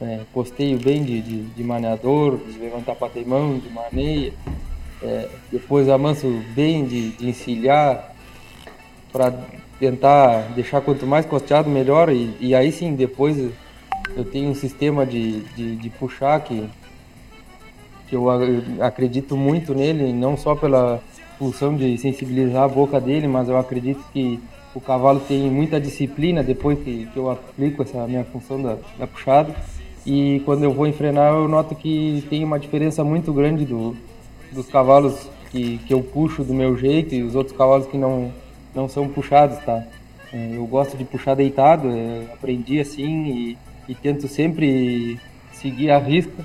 é, 0.00 0.18
costeio 0.32 0.80
bem 0.80 1.04
de, 1.04 1.20
de, 1.20 1.42
de 1.42 1.62
maneador, 1.62 2.38
de 2.38 2.58
levantar 2.58 2.96
pateimão, 2.96 3.56
de 3.60 3.70
maneia, 3.70 4.32
é, 5.00 5.28
depois 5.52 5.88
amanso 5.88 6.42
bem 6.56 6.84
de, 6.84 7.10
de 7.10 7.28
encilhar 7.28 8.11
para 9.12 9.32
tentar 9.78 10.52
deixar 10.54 10.80
quanto 10.80 11.06
mais 11.06 11.26
costeado 11.26 11.68
melhor 11.68 12.10
e, 12.10 12.34
e 12.40 12.54
aí 12.54 12.72
sim 12.72 12.94
depois 12.94 13.36
eu 14.16 14.24
tenho 14.24 14.50
um 14.50 14.54
sistema 14.54 15.04
de, 15.04 15.40
de, 15.54 15.76
de 15.76 15.90
puxar 15.90 16.40
que, 16.40 16.68
que 18.08 18.16
eu 18.16 18.26
acredito 18.80 19.36
muito 19.36 19.74
nele, 19.74 20.12
não 20.12 20.36
só 20.36 20.54
pela 20.54 21.02
função 21.38 21.74
de 21.74 21.96
sensibilizar 21.98 22.64
a 22.64 22.68
boca 22.68 23.00
dele, 23.00 23.26
mas 23.26 23.48
eu 23.48 23.56
acredito 23.56 24.02
que 24.12 24.38
o 24.74 24.80
cavalo 24.80 25.20
tem 25.20 25.50
muita 25.50 25.80
disciplina 25.80 26.42
depois 26.42 26.78
que, 26.78 27.06
que 27.12 27.16
eu 27.16 27.30
aplico 27.30 27.82
essa 27.82 28.06
minha 28.06 28.24
função 28.24 28.62
da, 28.62 28.76
da 28.98 29.06
puxada. 29.06 29.54
E 30.04 30.40
quando 30.44 30.64
eu 30.64 30.72
vou 30.72 30.86
enfrenar, 30.86 31.32
eu 31.32 31.48
noto 31.48 31.74
que 31.74 32.24
tem 32.28 32.44
uma 32.44 32.58
diferença 32.58 33.04
muito 33.04 33.32
grande 33.32 33.64
do, 33.64 33.96
dos 34.52 34.66
cavalos 34.68 35.28
que, 35.50 35.78
que 35.78 35.92
eu 35.92 36.02
puxo 36.02 36.42
do 36.42 36.54
meu 36.54 36.76
jeito 36.76 37.14
e 37.14 37.22
os 37.22 37.34
outros 37.34 37.56
cavalos 37.56 37.86
que 37.86 37.98
não, 37.98 38.32
não 38.74 38.88
são 38.88 39.08
puxados, 39.08 39.58
tá? 39.64 39.84
É, 40.32 40.56
Eu 40.56 40.66
gosto 40.66 40.96
de 40.96 41.04
puxar 41.04 41.34
deitado, 41.34 41.90
é, 41.90 42.32
aprendi 42.32 42.80
assim 42.80 43.24
e, 43.26 43.58
e 43.88 43.94
tento 43.94 44.26
sempre 44.28 45.18
seguir 45.52 45.90
a 45.90 45.98
risca, 45.98 46.44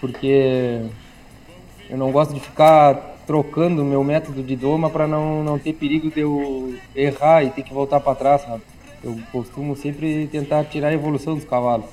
porque 0.00 0.82
eu 1.88 1.96
não 1.96 2.12
gosto 2.12 2.34
de 2.34 2.40
ficar 2.40 3.14
trocando 3.26 3.84
meu 3.84 4.04
método 4.04 4.42
de 4.42 4.54
doma 4.54 4.90
para 4.90 5.06
não, 5.06 5.42
não 5.42 5.58
ter 5.58 5.72
perigo 5.72 6.10
de 6.10 6.20
eu 6.20 6.74
errar 6.94 7.42
e 7.42 7.50
ter 7.50 7.62
que 7.62 7.72
voltar 7.72 8.00
para 8.00 8.14
trás, 8.14 8.42
sabe? 8.42 8.62
Eu 9.02 9.18
costumo 9.32 9.76
sempre 9.76 10.26
tentar 10.28 10.64
tirar 10.64 10.88
a 10.88 10.92
evolução 10.94 11.34
dos 11.34 11.44
cavalos. 11.44 11.86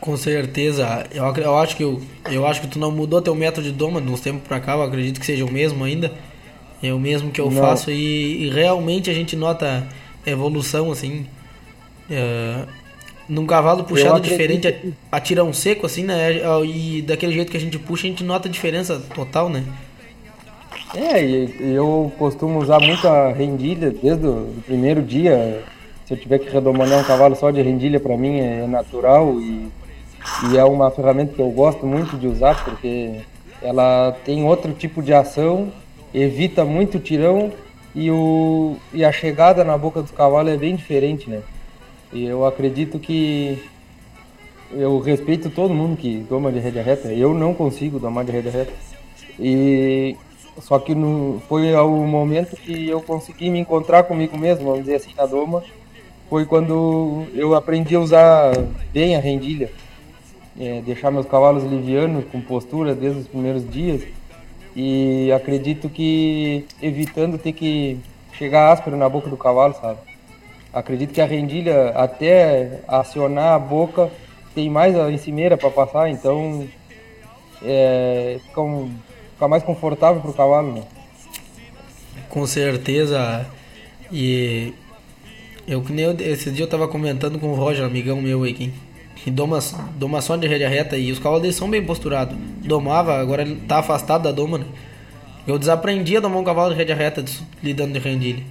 Com 0.00 0.16
certeza. 0.16 1.06
Eu, 1.12 1.24
eu 1.34 1.58
acho 1.58 1.76
que 1.76 1.82
eu, 1.82 2.00
eu 2.30 2.46
acho 2.46 2.60
que 2.60 2.68
tu 2.68 2.78
não 2.78 2.92
mudou 2.92 3.20
teu 3.20 3.34
método 3.34 3.66
de 3.66 3.72
doma 3.72 4.00
de 4.00 4.08
uns 4.08 4.20
tempos 4.20 4.46
pra 4.46 4.60
cá, 4.60 4.74
eu 4.74 4.82
acredito 4.82 5.18
que 5.18 5.26
seja 5.26 5.44
o 5.44 5.50
mesmo 5.50 5.84
ainda. 5.84 6.12
É 6.82 6.92
o 6.92 6.98
mesmo 6.98 7.30
que 7.30 7.40
eu 7.40 7.50
Não. 7.50 7.60
faço 7.60 7.90
e, 7.90 8.44
e 8.44 8.50
realmente 8.50 9.10
a 9.10 9.14
gente 9.14 9.34
nota 9.34 9.86
evolução 10.26 10.90
assim. 10.90 11.26
É, 12.10 12.64
num 13.28 13.46
cavalo 13.46 13.84
puxado 13.84 14.20
diferente 14.20 14.68
a, 14.68 15.16
a 15.16 15.20
tirão 15.20 15.52
seco 15.52 15.86
assim, 15.86 16.04
né? 16.04 16.40
E 16.64 17.02
daquele 17.02 17.32
jeito 17.32 17.50
que 17.50 17.56
a 17.56 17.60
gente 17.60 17.78
puxa, 17.78 18.06
a 18.06 18.10
gente 18.10 18.22
nota 18.22 18.48
a 18.48 18.50
diferença 18.50 19.02
total, 19.14 19.48
né? 19.48 19.64
É, 20.94 21.22
eu 21.60 22.12
costumo 22.18 22.60
usar 22.60 22.80
muita 22.80 23.32
rendilha 23.32 23.90
desde 23.90 24.26
o 24.26 24.54
primeiro 24.64 25.02
dia. 25.02 25.62
Se 26.06 26.14
eu 26.14 26.18
tiver 26.18 26.38
que 26.38 26.48
redomanar 26.48 27.00
um 27.00 27.04
cavalo 27.04 27.34
só 27.34 27.50
de 27.50 27.60
rendilha, 27.60 27.98
para 27.98 28.16
mim 28.16 28.38
é 28.38 28.66
natural 28.66 29.40
e, 29.40 29.68
e 30.50 30.56
é 30.56 30.64
uma 30.64 30.90
ferramenta 30.90 31.34
que 31.34 31.42
eu 31.42 31.50
gosto 31.50 31.84
muito 31.84 32.16
de 32.16 32.28
usar 32.28 32.64
porque 32.64 33.20
ela 33.60 34.16
tem 34.24 34.44
outro 34.44 34.72
tipo 34.72 35.02
de 35.02 35.12
ação, 35.12 35.72
evita 36.14 36.64
muito 36.64 36.98
tirão 36.98 37.52
e, 37.94 38.10
o, 38.10 38.76
e 38.92 39.04
a 39.04 39.12
chegada 39.12 39.64
na 39.64 39.76
boca 39.76 40.02
do 40.02 40.12
cavalo 40.12 40.48
é 40.48 40.56
bem 40.56 40.76
diferente, 40.76 41.28
né? 41.30 41.42
E 42.12 42.24
eu 42.24 42.44
acredito 42.44 42.98
que 42.98 43.62
eu 44.72 44.98
respeito 45.00 45.50
todo 45.50 45.74
mundo 45.74 45.96
que 45.96 46.24
toma 46.28 46.52
de 46.52 46.58
rédea 46.58 46.82
reta. 46.82 47.12
Eu 47.12 47.34
não 47.34 47.54
consigo 47.54 47.98
tomar 48.00 48.24
de 48.24 48.32
rédea 48.32 48.52
reta. 48.52 48.72
E 49.38 50.16
só 50.60 50.78
que 50.78 50.94
no, 50.94 51.42
foi 51.48 51.74
ao 51.74 51.90
momento 51.90 52.56
que 52.56 52.88
eu 52.88 53.00
consegui 53.02 53.50
me 53.50 53.58
encontrar 53.58 54.04
comigo 54.04 54.38
mesmo, 54.38 54.64
vamos 54.64 54.80
dizer 54.80 54.96
assim, 54.96 55.12
na 55.16 55.26
doma, 55.26 55.62
foi 56.28 56.44
quando 56.46 57.26
eu 57.34 57.54
aprendi 57.54 57.94
a 57.94 58.00
usar 58.00 58.52
bem 58.92 59.16
a 59.16 59.20
rendilha, 59.20 59.70
É, 60.58 60.80
deixar 60.80 61.10
meus 61.10 61.26
cavalos 61.26 61.64
livianos, 61.64 62.24
com 62.32 62.40
postura 62.40 62.94
desde 62.94 63.20
os 63.20 63.28
primeiros 63.28 63.68
dias. 63.70 64.00
E 64.76 65.32
acredito 65.32 65.88
que 65.88 66.66
evitando 66.82 67.38
ter 67.38 67.52
que 67.52 67.98
chegar 68.34 68.70
áspero 68.72 68.94
na 68.94 69.08
boca 69.08 69.30
do 69.30 69.36
cavalo, 69.36 69.74
sabe? 69.80 69.98
Acredito 70.70 71.14
que 71.14 71.20
a 71.22 71.24
rendilha, 71.24 71.92
até 71.94 72.80
acionar 72.86 73.54
a 73.54 73.58
boca, 73.58 74.10
tem 74.54 74.68
mais 74.68 74.94
a 74.94 75.10
encimeira 75.10 75.56
para 75.56 75.70
passar, 75.70 76.10
então 76.10 76.68
é, 77.62 78.38
fica, 78.46 78.60
um, 78.60 78.92
fica 79.32 79.48
mais 79.48 79.62
confortável 79.62 80.20
para 80.20 80.30
o 80.30 80.34
cavalo, 80.34 80.74
né? 80.74 80.82
Com 82.28 82.46
certeza. 82.46 83.46
E 84.12 84.74
eu 85.66 85.80
que 85.80 85.90
nem 85.90 86.04
eu, 86.04 86.16
esse 86.20 86.50
dia 86.50 86.64
eu 86.64 86.68
tava 86.68 86.86
comentando 86.86 87.38
com 87.38 87.48
o 87.48 87.54
Roger, 87.54 87.86
amigão 87.86 88.20
meu 88.20 88.42
aí, 88.42 88.70
que 89.26 89.30
doma, 89.32 89.58
doma 89.98 90.20
só 90.20 90.36
de 90.36 90.46
rédea 90.46 90.68
reta 90.68 90.96
e 90.96 91.10
os 91.10 91.18
cavalos 91.18 91.52
são 91.56 91.68
bem 91.68 91.84
posturados. 91.84 92.36
Domava, 92.62 93.18
agora 93.18 93.42
ele 93.42 93.56
tá 93.66 93.80
afastado 93.80 94.22
da 94.22 94.30
doma, 94.30 94.58
né? 94.58 94.66
Eu 95.44 95.58
desaprendi 95.58 96.16
a 96.16 96.20
domar 96.20 96.38
um 96.38 96.44
cavalo 96.44 96.70
de 96.70 96.76
rédea 96.76 96.94
reta 96.94 97.24
lidando 97.60 97.92
de 97.92 97.98
rendilha. 97.98 98.44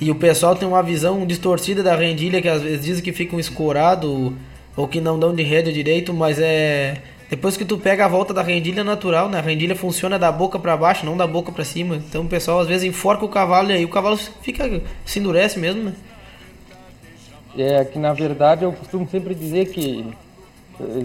E 0.00 0.10
o 0.10 0.16
pessoal 0.16 0.56
tem 0.56 0.66
uma 0.66 0.82
visão 0.82 1.24
distorcida 1.24 1.80
da 1.80 1.94
rendilha 1.94 2.42
que 2.42 2.48
às 2.48 2.60
vezes 2.60 2.84
dizem 2.84 3.04
que 3.04 3.12
ficam 3.12 3.38
escorado 3.38 4.36
ou 4.76 4.88
que 4.88 5.00
não 5.00 5.16
dão 5.16 5.32
de 5.32 5.44
rédea 5.44 5.72
direito, 5.72 6.12
mas 6.12 6.40
é 6.40 6.96
depois 7.30 7.56
que 7.56 7.64
tu 7.64 7.78
pega 7.78 8.04
a 8.04 8.08
volta 8.08 8.34
da 8.34 8.42
rendilha 8.42 8.82
natural, 8.82 9.28
né? 9.28 9.38
A 9.38 9.42
rendilha 9.42 9.76
funciona 9.76 10.18
da 10.18 10.32
boca 10.32 10.58
para 10.58 10.76
baixo, 10.76 11.06
não 11.06 11.16
da 11.16 11.28
boca 11.28 11.52
para 11.52 11.62
cima. 11.62 11.94
Então 11.94 12.24
o 12.24 12.28
pessoal 12.28 12.58
às 12.58 12.66
vezes 12.66 12.82
enforca 12.82 13.24
o 13.24 13.28
cavalo 13.28 13.70
e 13.70 13.74
aí 13.74 13.84
o 13.84 13.88
cavalo 13.88 14.18
fica 14.42 14.82
se 15.04 15.20
endurece 15.20 15.56
mesmo, 15.56 15.84
né? 15.84 15.92
É 17.56 17.84
que 17.84 17.98
na 17.98 18.12
verdade 18.12 18.64
eu 18.64 18.72
costumo 18.72 19.08
sempre 19.08 19.34
dizer 19.34 19.66
que 19.66 20.12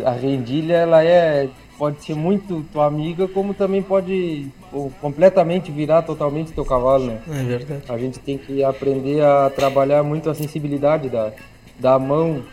a 0.06 0.12
rendilha 0.12 0.76
ela 0.76 1.04
é 1.04 1.49
pode 1.78 2.04
ser 2.04 2.14
muito 2.14 2.64
tua 2.72 2.86
amiga, 2.86 3.28
como 3.28 3.56
também 3.56 3.82
pode 3.82 4.52
ou, 4.72 4.91
completamente 5.02 5.72
virar 5.72 6.04
totalmente 6.04 6.52
teu 6.52 6.64
cavalo, 6.64 7.06
né? 7.06 7.20
É 7.28 7.43
verdade. 7.43 7.84
A 7.89 7.97
gente 7.97 8.20
tem 8.20 8.38
que 8.38 8.64
aprender 8.64 9.24
a 9.24 9.49
trabalhar 9.49 10.04
muito 10.04 10.30
a 10.30 10.36
sensibilidade 10.36 11.10
da, 11.10 11.32
da 11.80 11.97
mão 11.97 12.43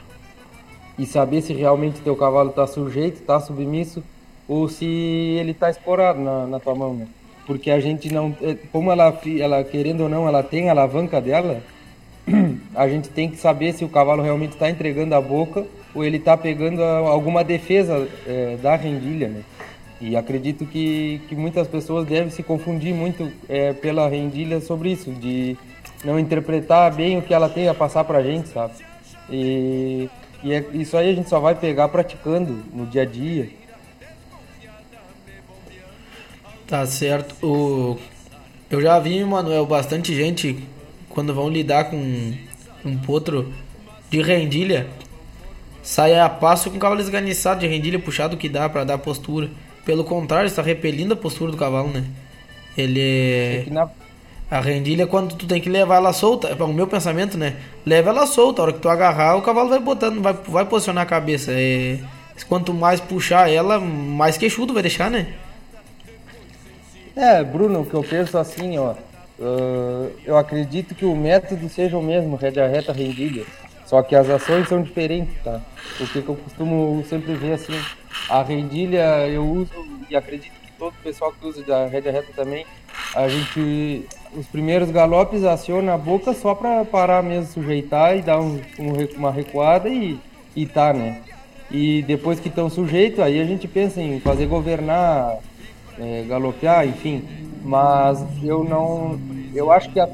e 0.99 1.05
saber 1.05 1.42
se 1.42 1.53
realmente 1.53 2.01
teu 2.01 2.16
cavalo 2.16 2.49
está 2.49 2.66
sujeito, 2.66 3.20
está 3.20 3.38
submisso 3.38 4.03
ou 4.49 4.66
se 4.66 4.86
ele 4.86 5.51
está 5.51 5.68
explorado 5.68 6.18
na, 6.18 6.46
na 6.46 6.59
tua 6.59 6.74
mão, 6.74 6.94
né? 6.94 7.07
Porque 7.46 7.70
a 7.70 7.80
gente 7.80 8.11
não, 8.11 8.34
é, 8.40 8.55
como 8.72 8.90
ela, 8.90 9.14
ela 9.38 9.62
querendo 9.62 10.05
ou 10.05 10.09
não, 10.09 10.26
ela 10.26 10.42
tem 10.42 10.68
a 10.68 10.72
alavanca 10.72 11.20
dela, 11.20 11.62
a 12.74 12.89
gente 12.89 13.09
tem 13.09 13.29
que 13.29 13.37
saber 13.37 13.72
se 13.72 13.85
o 13.85 13.89
cavalo 13.89 14.22
realmente 14.22 14.53
está 14.53 14.68
entregando 14.70 15.14
a 15.14 15.20
boca 15.20 15.66
ou 15.95 16.05
ele 16.05 16.18
está 16.18 16.37
pegando 16.37 16.83
alguma 16.83 17.43
defesa 17.43 18.09
é, 18.26 18.57
da 18.57 18.76
rendilha, 18.76 19.29
né? 19.29 19.43
E 20.01 20.16
acredito 20.16 20.64
que, 20.64 21.20
que 21.29 21.35
muitas 21.35 21.66
pessoas 21.66 22.07
devem 22.07 22.31
se 22.31 22.43
confundir 22.43 22.95
muito 22.95 23.33
é, 23.49 23.72
pela 23.72 24.09
rendilha 24.09 24.61
sobre 24.61 24.93
isso, 24.93 25.11
de 25.11 25.57
não 26.05 26.18
interpretar 26.18 26.95
bem 26.95 27.18
o 27.18 27.22
que 27.22 27.35
ela 27.35 27.49
tem 27.49 27.68
a 27.68 27.74
passar 27.74 28.05
para 28.05 28.18
a 28.18 28.22
gente, 28.22 28.49
sabe? 28.49 28.74
E 29.29 30.09
e 30.43 30.53
é, 30.53 30.64
isso 30.72 30.97
aí 30.97 31.11
a 31.11 31.14
gente 31.14 31.29
só 31.29 31.41
vai 31.41 31.55
pegar 31.55 31.89
praticando 31.89 32.62
no 32.72 32.87
dia 32.87 33.03
a 33.03 33.05
dia. 33.05 33.51
Tá 36.66 36.87
certo. 36.87 37.35
O... 37.45 37.99
Eu 38.70 38.81
já 38.81 38.99
vi, 38.99 39.24
Manuel, 39.24 39.66
bastante 39.66 40.14
gente 40.14 40.62
quando 41.19 41.35
vão 41.35 41.49
lidar 41.49 41.91
com 41.91 42.33
um 42.85 42.97
potro 42.99 43.53
de 44.09 44.23
rendilha, 44.23 44.87
sai 45.83 46.16
a 46.16 46.29
passo 46.29 46.71
com 46.71 46.77
o 46.77 46.79
cavalo 46.79 47.01
esganiçado 47.01 47.59
de 47.59 47.66
rendilha 47.66 47.99
puxado 47.99 48.37
que 48.37 48.49
dá 48.49 48.69
para 48.69 48.85
dar 48.85 48.99
postura. 48.99 49.51
Pelo 49.85 50.05
contrário, 50.05 50.47
está 50.47 50.62
repelindo 50.62 51.14
a 51.14 51.16
postura 51.16 51.51
do 51.51 51.57
cavalo, 51.57 51.89
né? 51.89 52.05
Ele 52.77 53.01
é. 53.01 53.64
na... 53.69 53.91
A 54.49 54.61
rendilha, 54.61 55.09
quando 55.09 55.35
tu 55.35 55.45
tem 55.45 55.61
que 55.61 55.69
levar 55.69 55.97
ela 55.97 56.12
solta, 56.12 56.57
é 56.57 56.62
o 56.62 56.69
meu 56.69 56.87
pensamento, 56.87 57.37
né? 57.37 57.57
Leva 57.85 58.11
ela 58.11 58.25
solta, 58.25 58.62
a 58.62 58.66
hora 58.66 58.73
que 58.73 58.79
tu 58.79 58.89
agarrar, 58.89 59.35
o 59.35 59.43
cavalo 59.43 59.71
vai 59.71 59.81
botando, 59.81 60.23
vai, 60.23 60.35
vai 60.47 60.66
posicionar 60.66 61.03
a 61.03 61.07
cabeça. 61.07 61.51
É, 61.53 61.99
quanto 62.49 62.73
mais 62.73 63.01
puxar 63.01 63.51
ela, 63.51 63.81
mais 63.81 64.39
queixudo 64.39 64.73
vai 64.73 64.83
deixar, 64.83 65.11
né? 65.11 65.35
É, 67.16 67.43
Bruno, 67.43 67.81
o 67.81 67.85
que 67.85 67.95
eu 67.95 68.05
penso 68.05 68.39
assim, 68.39 68.79
ó. 68.79 68.95
Uh, 69.39 70.11
eu 70.24 70.36
acredito 70.36 70.95
que 70.95 71.05
o 71.05 71.14
método 71.14 71.68
seja 71.68 71.97
o 71.97 72.03
mesmo, 72.03 72.36
rédea 72.36 72.66
reta, 72.66 72.93
rendilha. 72.93 73.45
Só 73.86 74.03
que 74.03 74.14
as 74.14 74.28
ações 74.28 74.68
são 74.68 74.82
diferentes, 74.82 75.34
tá? 75.43 75.61
O 76.01 76.07
que, 76.07 76.18
eu 76.18 76.36
costumo 76.36 77.03
sempre 77.09 77.34
ver 77.34 77.55
assim, 77.55 77.80
a 78.28 78.43
rendilha 78.43 79.26
eu 79.28 79.47
uso 79.47 79.72
e 80.11 80.16
acredito 80.16 80.53
que 80.53 80.72
todo 80.78 80.93
o 80.93 81.03
pessoal 81.03 81.32
que 81.32 81.47
usa 81.47 81.62
da 81.62 81.86
rédea 81.86 82.12
reta 82.12 82.32
também, 82.34 82.66
a 83.14 83.28
gente 83.28 84.07
os 84.34 84.47
primeiros 84.47 84.91
galopes 84.91 85.45
aciona 85.45 85.95
a 85.95 85.99
boca 85.99 86.34
só 86.34 86.55
para 86.55 86.84
parar 86.84 87.22
mesmo, 87.22 87.47
sujeitar 87.47 88.16
e 88.16 88.22
dar 88.22 88.41
um, 88.41 88.61
uma 89.16 89.30
recuada 89.30 89.89
e, 89.89 90.18
e 90.55 90.66
tá, 90.66 90.93
né? 90.93 91.22
E 91.70 92.03
depois 92.03 92.41
que 92.41 92.49
estão 92.49 92.68
sujeitos, 92.68 93.20
aí 93.20 93.41
a 93.41 93.45
gente 93.45 93.68
pensa 93.68 94.01
em 94.01 94.20
fazer 94.20 94.47
governar, 94.47 95.39
é, 95.99 96.24
galopear, 96.28 96.86
enfim. 96.86 97.24
Mas 97.69 98.25
eu 98.43 98.64
não. 98.64 99.21
Eu 99.55 99.71
acho 99.71 99.91
que 99.91 100.01
a, 100.01 100.09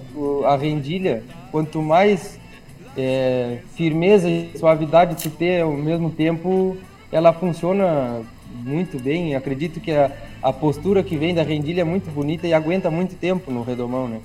a 0.47 0.57
rendilha, 0.57 1.23
quanto 1.53 1.81
mais 1.81 2.37
é, 2.97 3.59
firmeza 3.77 4.29
e 4.29 4.59
suavidade 4.59 5.23
tu 5.23 5.31
ter 5.31 5.63
ao 5.63 5.71
mesmo 5.71 6.11
tempo, 6.11 6.77
ela 7.13 7.33
funciona 7.33 8.23
muito 8.53 9.01
bem. 9.01 9.37
Acredito 9.37 9.79
que 9.79 9.93
a, 9.93 10.11
a 10.43 10.53
postura 10.53 11.01
que 11.05 11.17
vem 11.17 11.33
da 11.33 11.45
rendilha 11.45 11.83
é 11.83 11.85
muito 11.85 12.11
bonita 12.11 12.45
e 12.45 12.53
aguenta 12.53 12.91
muito 12.91 13.15
tempo 13.15 13.53
no 13.53 13.63
redomão, 13.63 14.09
né? 14.09 14.21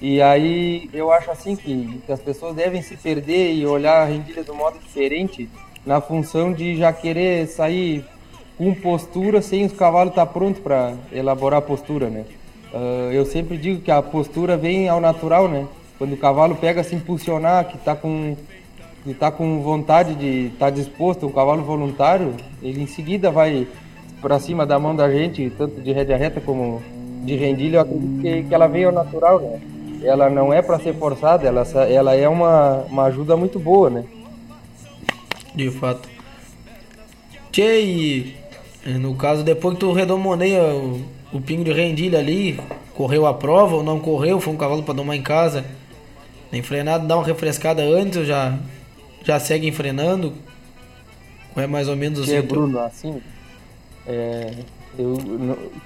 E 0.00 0.22
aí 0.22 0.88
eu 0.92 1.12
acho 1.12 1.28
assim 1.28 1.56
que, 1.56 2.00
que 2.06 2.12
as 2.12 2.20
pessoas 2.20 2.54
devem 2.54 2.82
se 2.82 2.96
perder 2.96 3.52
e 3.52 3.66
olhar 3.66 4.02
a 4.02 4.04
rendilha 4.04 4.44
um 4.48 4.54
modo 4.54 4.78
diferente 4.78 5.50
na 5.84 6.00
função 6.00 6.52
de 6.52 6.76
já 6.76 6.92
querer 6.92 7.48
sair 7.48 8.04
com 8.56 8.72
postura 8.74 9.42
sem 9.42 9.64
os 9.64 9.72
cavalos 9.72 10.12
estar 10.12 10.24
tá 10.24 10.32
prontos 10.32 10.62
para 10.62 10.94
elaborar 11.10 11.58
a 11.58 11.62
postura, 11.62 12.08
né? 12.08 12.24
Uh, 12.72 13.10
eu 13.12 13.24
sempre 13.26 13.56
digo 13.56 13.80
que 13.80 13.90
a 13.90 14.00
postura 14.00 14.56
vem 14.56 14.88
ao 14.88 15.00
natural, 15.00 15.48
né? 15.48 15.66
Quando 15.98 16.12
o 16.12 16.16
cavalo 16.16 16.54
pega 16.54 16.84
se 16.84 16.94
impulsionar, 16.94 17.66
que 17.66 17.76
está 17.76 17.94
com 17.96 18.36
que 19.02 19.14
tá 19.14 19.30
com 19.30 19.62
vontade 19.62 20.14
de 20.14 20.48
estar 20.48 20.66
tá 20.66 20.70
disposto, 20.70 21.26
um 21.26 21.32
cavalo 21.32 21.62
voluntário, 21.62 22.34
ele 22.62 22.82
em 22.82 22.86
seguida 22.86 23.30
vai 23.30 23.66
para 24.20 24.38
cima 24.38 24.66
da 24.66 24.78
mão 24.78 24.94
da 24.94 25.10
gente, 25.10 25.50
tanto 25.56 25.80
de 25.80 25.92
rédea 25.92 26.16
reta 26.16 26.40
como 26.40 26.82
de 27.24 27.34
rendilha, 27.36 27.78
eu 27.78 27.80
acredito 27.80 28.20
que, 28.20 28.42
que 28.44 28.54
ela 28.54 28.66
veio 28.66 28.88
ao 28.88 28.94
natural, 28.94 29.40
né? 29.40 29.60
Ela 30.02 30.30
não 30.30 30.52
é 30.52 30.62
para 30.62 30.78
ser 30.78 30.94
forçada, 30.94 31.46
ela, 31.46 31.62
ela 31.88 32.14
é 32.14 32.28
uma, 32.28 32.84
uma 32.90 33.04
ajuda 33.04 33.36
muito 33.36 33.58
boa, 33.58 33.90
né? 33.90 34.04
De 35.54 35.70
fato. 35.70 36.08
Tchê, 37.50 38.34
no 38.86 39.14
caso, 39.14 39.42
depois 39.42 39.74
que 39.74 39.80
tu 39.80 39.92
redomoneia 39.92 40.62
o, 40.62 41.02
o 41.32 41.40
pingo 41.40 41.64
de 41.64 41.72
rendilha 41.72 42.18
ali, 42.18 42.60
correu 42.94 43.26
a 43.26 43.34
prova 43.34 43.76
ou 43.76 43.82
não 43.82 44.00
correu, 44.00 44.40
foi 44.40 44.52
um 44.52 44.56
cavalo 44.56 44.82
para 44.82 44.94
domar 44.94 45.16
em 45.16 45.22
casa, 45.22 45.64
nem 46.50 46.62
frenado, 46.62 47.06
dá 47.06 47.16
uma 47.16 47.24
refrescada 47.24 47.82
antes 47.82 48.26
já, 48.26 48.58
já 49.24 49.38
segue 49.38 49.68
enfrenando? 49.68 50.32
Ou 51.56 51.62
é 51.62 51.66
mais 51.66 51.88
ou 51.88 51.96
menos 51.96 52.20
assim? 52.20 52.36
É, 52.36 52.42
Bruno, 52.42 52.78
assim, 52.80 53.20
é, 54.06 54.54
eu, 54.98 55.16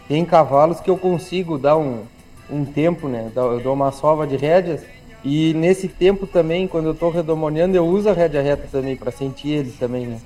tem 0.09 0.25
cavalos 0.25 0.81
que 0.81 0.91
eu 0.91 0.97
consigo 0.97 1.59
dar 1.59 1.77
um, 1.77 2.03
um 2.51 2.65
tempo, 2.65 3.09
né? 3.09 3.31
Eu 3.35 3.61
dou 3.61 3.75
uma 3.75 3.93
sova 3.93 4.27
de 4.27 4.37
rédeas 4.37 4.83
e 5.25 5.55
nesse 5.55 5.89
tempo 5.89 6.27
também, 6.27 6.69
quando 6.69 6.87
eu 6.87 6.93
estou 6.93 7.11
redomoniando, 7.11 7.77
eu 7.77 7.87
uso 7.87 8.11
a 8.11 8.13
rédea 8.13 8.43
reta 8.43 8.69
também 8.71 8.95
para 8.95 9.11
sentir 9.11 9.51
eles 9.51 9.75
também, 9.79 10.07
né? 10.07 10.21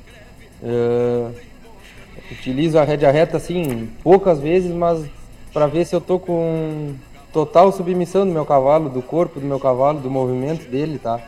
Uh, 0.61 1.33
utilizo 2.31 2.79
a 2.79 2.85
rédea 2.85 3.11
reta 3.11 3.37
assim 3.37 3.89
poucas 4.03 4.41
vezes, 4.41 4.73
mas 4.73 5.05
para 5.53 5.67
ver 5.67 5.85
se 5.85 5.95
eu 5.95 6.01
tô 6.01 6.19
com 6.19 6.95
total 7.33 7.73
submissão 7.73 8.27
do 8.27 8.33
meu 8.33 8.45
cavalo, 8.45 8.89
do 8.89 9.03
corpo 9.03 9.41
do 9.41 9.47
meu 9.47 9.59
cavalo, 9.59 10.01
do 10.01 10.11
movimento 10.11 10.69
dele, 10.71 10.99
tá? 10.99 11.21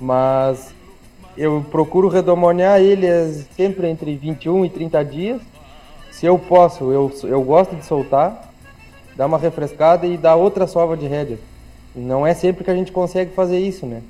Mas 0.00 0.74
eu 1.36 1.64
procuro 1.70 2.08
redomoniar 2.08 2.80
ele 2.80 3.06
sempre 3.56 3.88
entre 3.88 4.16
21 4.16 4.64
e 4.64 4.70
30 4.70 5.04
dias 5.04 5.42
se 6.10 6.24
eu 6.24 6.38
posso, 6.38 6.90
eu, 6.90 7.12
eu 7.24 7.42
gosto 7.42 7.76
de 7.76 7.84
soltar, 7.84 8.50
dar 9.14 9.26
uma 9.26 9.36
refrescada 9.36 10.06
e 10.06 10.16
dar 10.16 10.34
outra 10.34 10.66
sova 10.66 10.96
de 10.96 11.06
rédea. 11.06 11.38
Não 11.94 12.26
é 12.26 12.32
sempre 12.32 12.64
que 12.64 12.70
a 12.70 12.74
gente 12.74 12.90
consegue 12.90 13.34
fazer 13.34 13.58
isso, 13.58 13.84
né? 13.84 14.02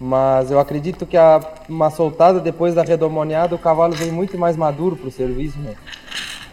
Mas 0.00 0.50
eu 0.50 0.60
acredito 0.60 1.04
que 1.04 1.16
a, 1.16 1.40
uma 1.68 1.90
soltada 1.90 2.38
depois 2.38 2.74
da 2.74 2.82
redomoniada, 2.82 3.54
o 3.54 3.58
cavalo 3.58 3.94
vem 3.94 4.12
muito 4.12 4.38
mais 4.38 4.56
maduro 4.56 4.96
para 4.96 5.08
o 5.08 5.12
serviço, 5.12 5.58
né? 5.58 5.74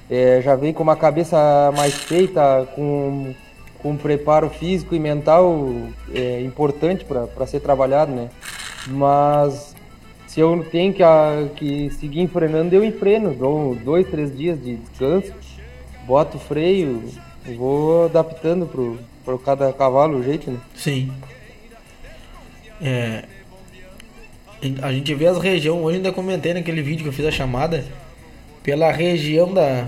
É, 0.09 0.41
já 0.43 0.55
vem 0.55 0.73
com 0.73 0.83
uma 0.83 0.95
cabeça 0.95 1.71
mais 1.75 1.93
feita, 1.93 2.67
com, 2.75 3.33
com 3.79 3.91
um 3.91 3.97
preparo 3.97 4.49
físico 4.49 4.95
e 4.95 4.99
mental 4.99 5.67
é, 6.13 6.41
importante 6.41 7.05
para 7.05 7.47
ser 7.47 7.59
trabalhado, 7.59 8.11
né? 8.11 8.29
Mas 8.87 9.75
se 10.27 10.39
eu 10.39 10.65
tenho 10.71 10.93
que, 10.93 11.03
a, 11.03 11.47
que 11.55 11.89
seguir 11.91 12.21
enfrenando, 12.21 12.73
eu 12.73 12.83
enfreno. 12.83 13.33
Dou 13.33 13.75
dois, 13.75 14.07
três 14.07 14.35
dias 14.35 14.61
de 14.61 14.75
descanso, 14.77 15.33
boto 16.05 16.37
freio, 16.39 17.03
vou 17.55 18.05
adaptando 18.05 18.65
pro 18.65 19.39
cada 19.39 19.71
cavalo 19.71 20.19
o 20.19 20.23
jeito, 20.23 20.51
né? 20.51 20.59
Sim. 20.75 21.11
É. 22.81 23.23
A 24.81 24.91
gente 24.91 25.13
vê 25.13 25.27
as 25.27 25.37
regiões, 25.37 25.83
hoje 25.83 25.97
ainda 25.97 26.11
comentei 26.11 26.53
naquele 26.53 26.81
vídeo 26.81 27.03
que 27.03 27.09
eu 27.09 27.13
fiz 27.13 27.25
a 27.25 27.31
chamada, 27.31 27.83
pela 28.63 28.91
região 28.91 29.53
da 29.53 29.87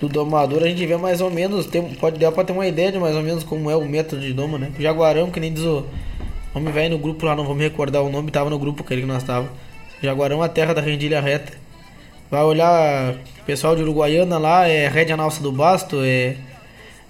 do 0.00 0.08
domador 0.08 0.62
a 0.62 0.66
gente 0.66 0.84
vê 0.84 0.96
mais 0.96 1.20
ou 1.20 1.30
menos, 1.30 1.66
tem, 1.66 1.82
pode 1.94 2.18
dar 2.18 2.32
pra 2.32 2.42
ter 2.42 2.52
uma 2.52 2.66
ideia 2.66 2.90
de 2.90 2.98
mais 2.98 3.14
ou 3.14 3.22
menos 3.22 3.44
como 3.44 3.70
é 3.70 3.76
o 3.76 3.84
método 3.84 4.20
de 4.20 4.32
doma, 4.32 4.58
né? 4.58 4.72
O 4.76 4.82
Jaguarão, 4.82 5.30
que 5.30 5.38
nem 5.38 5.52
diz 5.52 5.62
o 5.62 5.86
homem 6.54 6.72
velho 6.72 6.90
no 6.90 6.98
grupo 6.98 7.24
lá, 7.24 7.36
não 7.36 7.44
vou 7.44 7.54
me 7.54 7.62
recordar 7.62 8.02
o 8.02 8.10
nome, 8.10 8.30
tava 8.30 8.50
no 8.50 8.58
grupo 8.58 8.82
aquele 8.82 9.02
que 9.02 9.06
nós 9.06 9.22
tava. 9.22 9.48
Jaguarão, 10.02 10.42
a 10.42 10.48
terra 10.48 10.74
da 10.74 10.80
rendilha 10.80 11.20
reta. 11.20 11.52
Vai 12.28 12.42
olhar 12.42 13.14
pessoal 13.46 13.76
de 13.76 13.82
Uruguaiana 13.82 14.38
lá, 14.38 14.66
é 14.66 14.88
rédea 14.88 15.16
na 15.16 15.22
alça 15.22 15.42
do 15.42 15.52
basto, 15.52 16.00
é... 16.02 16.36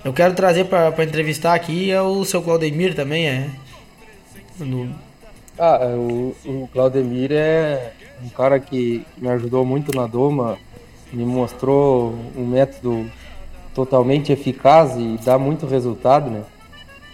Eu 0.05 0.13
quero 0.13 0.35
trazer 0.35 0.65
pra 0.65 0.93
entrevistar 1.05 1.55
aqui 1.55 1.91
é 1.91 2.03
o 2.03 2.25
seu 2.25 2.43
Claudemir 2.43 2.95
também, 2.95 3.27
é... 3.27 3.49
No... 4.59 4.95
Ah, 5.59 5.79
é, 5.83 5.95
o, 5.95 6.35
o 6.47 6.69
Claudemir 6.73 7.31
é 7.33 7.93
um 8.25 8.29
cara 8.31 8.59
que 8.59 9.05
me 9.19 9.29
ajudou 9.29 9.65
muito 9.65 9.95
na 9.95 10.07
doma, 10.07 10.59
me 11.13 11.25
mostrou 11.25 12.15
um 12.37 12.47
método 12.47 13.07
totalmente 13.75 14.33
eficaz 14.33 14.97
e 14.97 15.19
dá 15.23 15.39
muito 15.39 15.67
resultado, 15.67 16.31
né? 16.31 16.43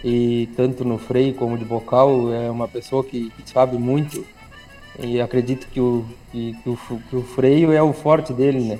E 0.03 0.47
tanto 0.55 0.85
no 0.85 0.97
freio 0.97 1.33
como 1.33 1.57
de 1.57 1.65
bocal 1.65 2.33
é 2.33 2.49
uma 2.49 2.67
pessoa 2.67 3.03
que, 3.03 3.29
que 3.31 3.49
sabe 3.49 3.77
muito 3.77 4.25
e 4.97 5.19
acredito 5.19 5.67
que 5.67 5.81
o, 5.81 6.05
que, 6.31 6.53
que, 6.63 6.69
o, 6.69 6.77
que 7.09 7.15
o 7.17 7.23
freio 7.23 7.73
é 7.73 7.81
o 7.81 7.91
forte 7.91 8.31
dele, 8.31 8.61
né? 8.61 8.79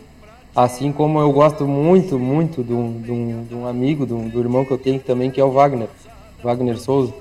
Assim 0.55 0.91
como 0.91 1.19
eu 1.19 1.31
gosto 1.33 1.67
muito, 1.67 2.17
muito 2.17 2.63
de 2.63 2.73
um, 2.73 3.01
de 3.01 3.11
um, 3.11 3.43
de 3.43 3.55
um 3.55 3.67
amigo, 3.67 4.05
do, 4.05 4.17
do 4.29 4.39
irmão 4.39 4.63
que 4.63 4.71
eu 4.71 4.77
tenho 4.77 4.99
também, 4.99 5.29
que 5.29 5.39
é 5.39 5.43
o 5.43 5.51
Wagner, 5.51 5.89
Wagner 6.41 6.79
Souza. 6.79 7.13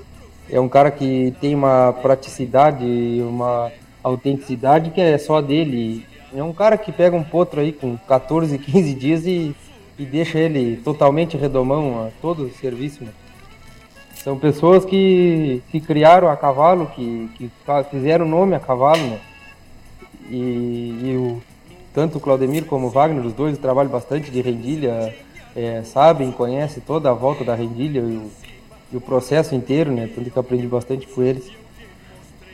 É 0.51 0.59
um 0.59 0.67
cara 0.67 0.89
que 0.89 1.33
tem 1.39 1.53
uma 1.53 1.93
praticidade, 1.93 2.85
uma 3.21 3.71
autenticidade 4.03 4.89
que 4.89 4.99
é 4.99 5.17
só 5.17 5.41
dele. 5.41 6.05
É 6.33 6.43
um 6.43 6.53
cara 6.53 6.77
que 6.77 6.91
pega 6.91 7.15
um 7.15 7.23
potro 7.23 7.61
aí 7.61 7.71
com 7.71 7.97
14, 7.97 8.57
15 8.57 8.93
dias 8.95 9.25
e, 9.25 9.55
e 9.97 10.05
deixa 10.05 10.39
ele 10.39 10.77
totalmente 10.77 11.37
redomão 11.37 12.07
a 12.07 12.09
todo 12.21 12.45
o 12.45 12.51
serviço. 12.51 13.03
Né? 13.03 13.11
São 14.15 14.37
pessoas 14.37 14.83
que 14.83 15.61
se 15.71 15.79
criaram 15.79 16.29
a 16.29 16.35
cavalo, 16.35 16.87
que, 16.87 17.29
que 17.35 17.51
fizeram 17.91 18.27
nome 18.27 18.55
a 18.55 18.59
cavalo, 18.59 19.01
né? 19.01 19.19
E, 20.29 20.99
e 21.03 21.17
o, 21.17 21.41
tanto 21.93 22.17
o 22.17 22.21
Claudemir 22.21 22.65
como 22.65 22.87
o 22.87 22.89
Wagner, 22.89 23.25
os 23.25 23.33
dois 23.33 23.57
trabalham 23.57 23.89
bastante 23.89 24.29
de 24.29 24.41
rendilha, 24.41 25.15
é, 25.55 25.83
sabem, 25.83 26.31
conhecem 26.31 26.83
toda 26.85 27.09
a 27.09 27.13
volta 27.13 27.43
da 27.43 27.55
rendilha 27.55 27.99
e 27.99 28.17
o, 28.17 28.31
e 28.91 28.97
o 28.97 29.01
processo 29.01 29.53
inteiro, 29.53 29.91
né? 29.91 30.09
Tanto 30.13 30.29
que 30.29 30.37
eu 30.37 30.41
aprendi 30.41 30.67
bastante 30.67 31.07
com 31.07 31.21
eles. 31.21 31.49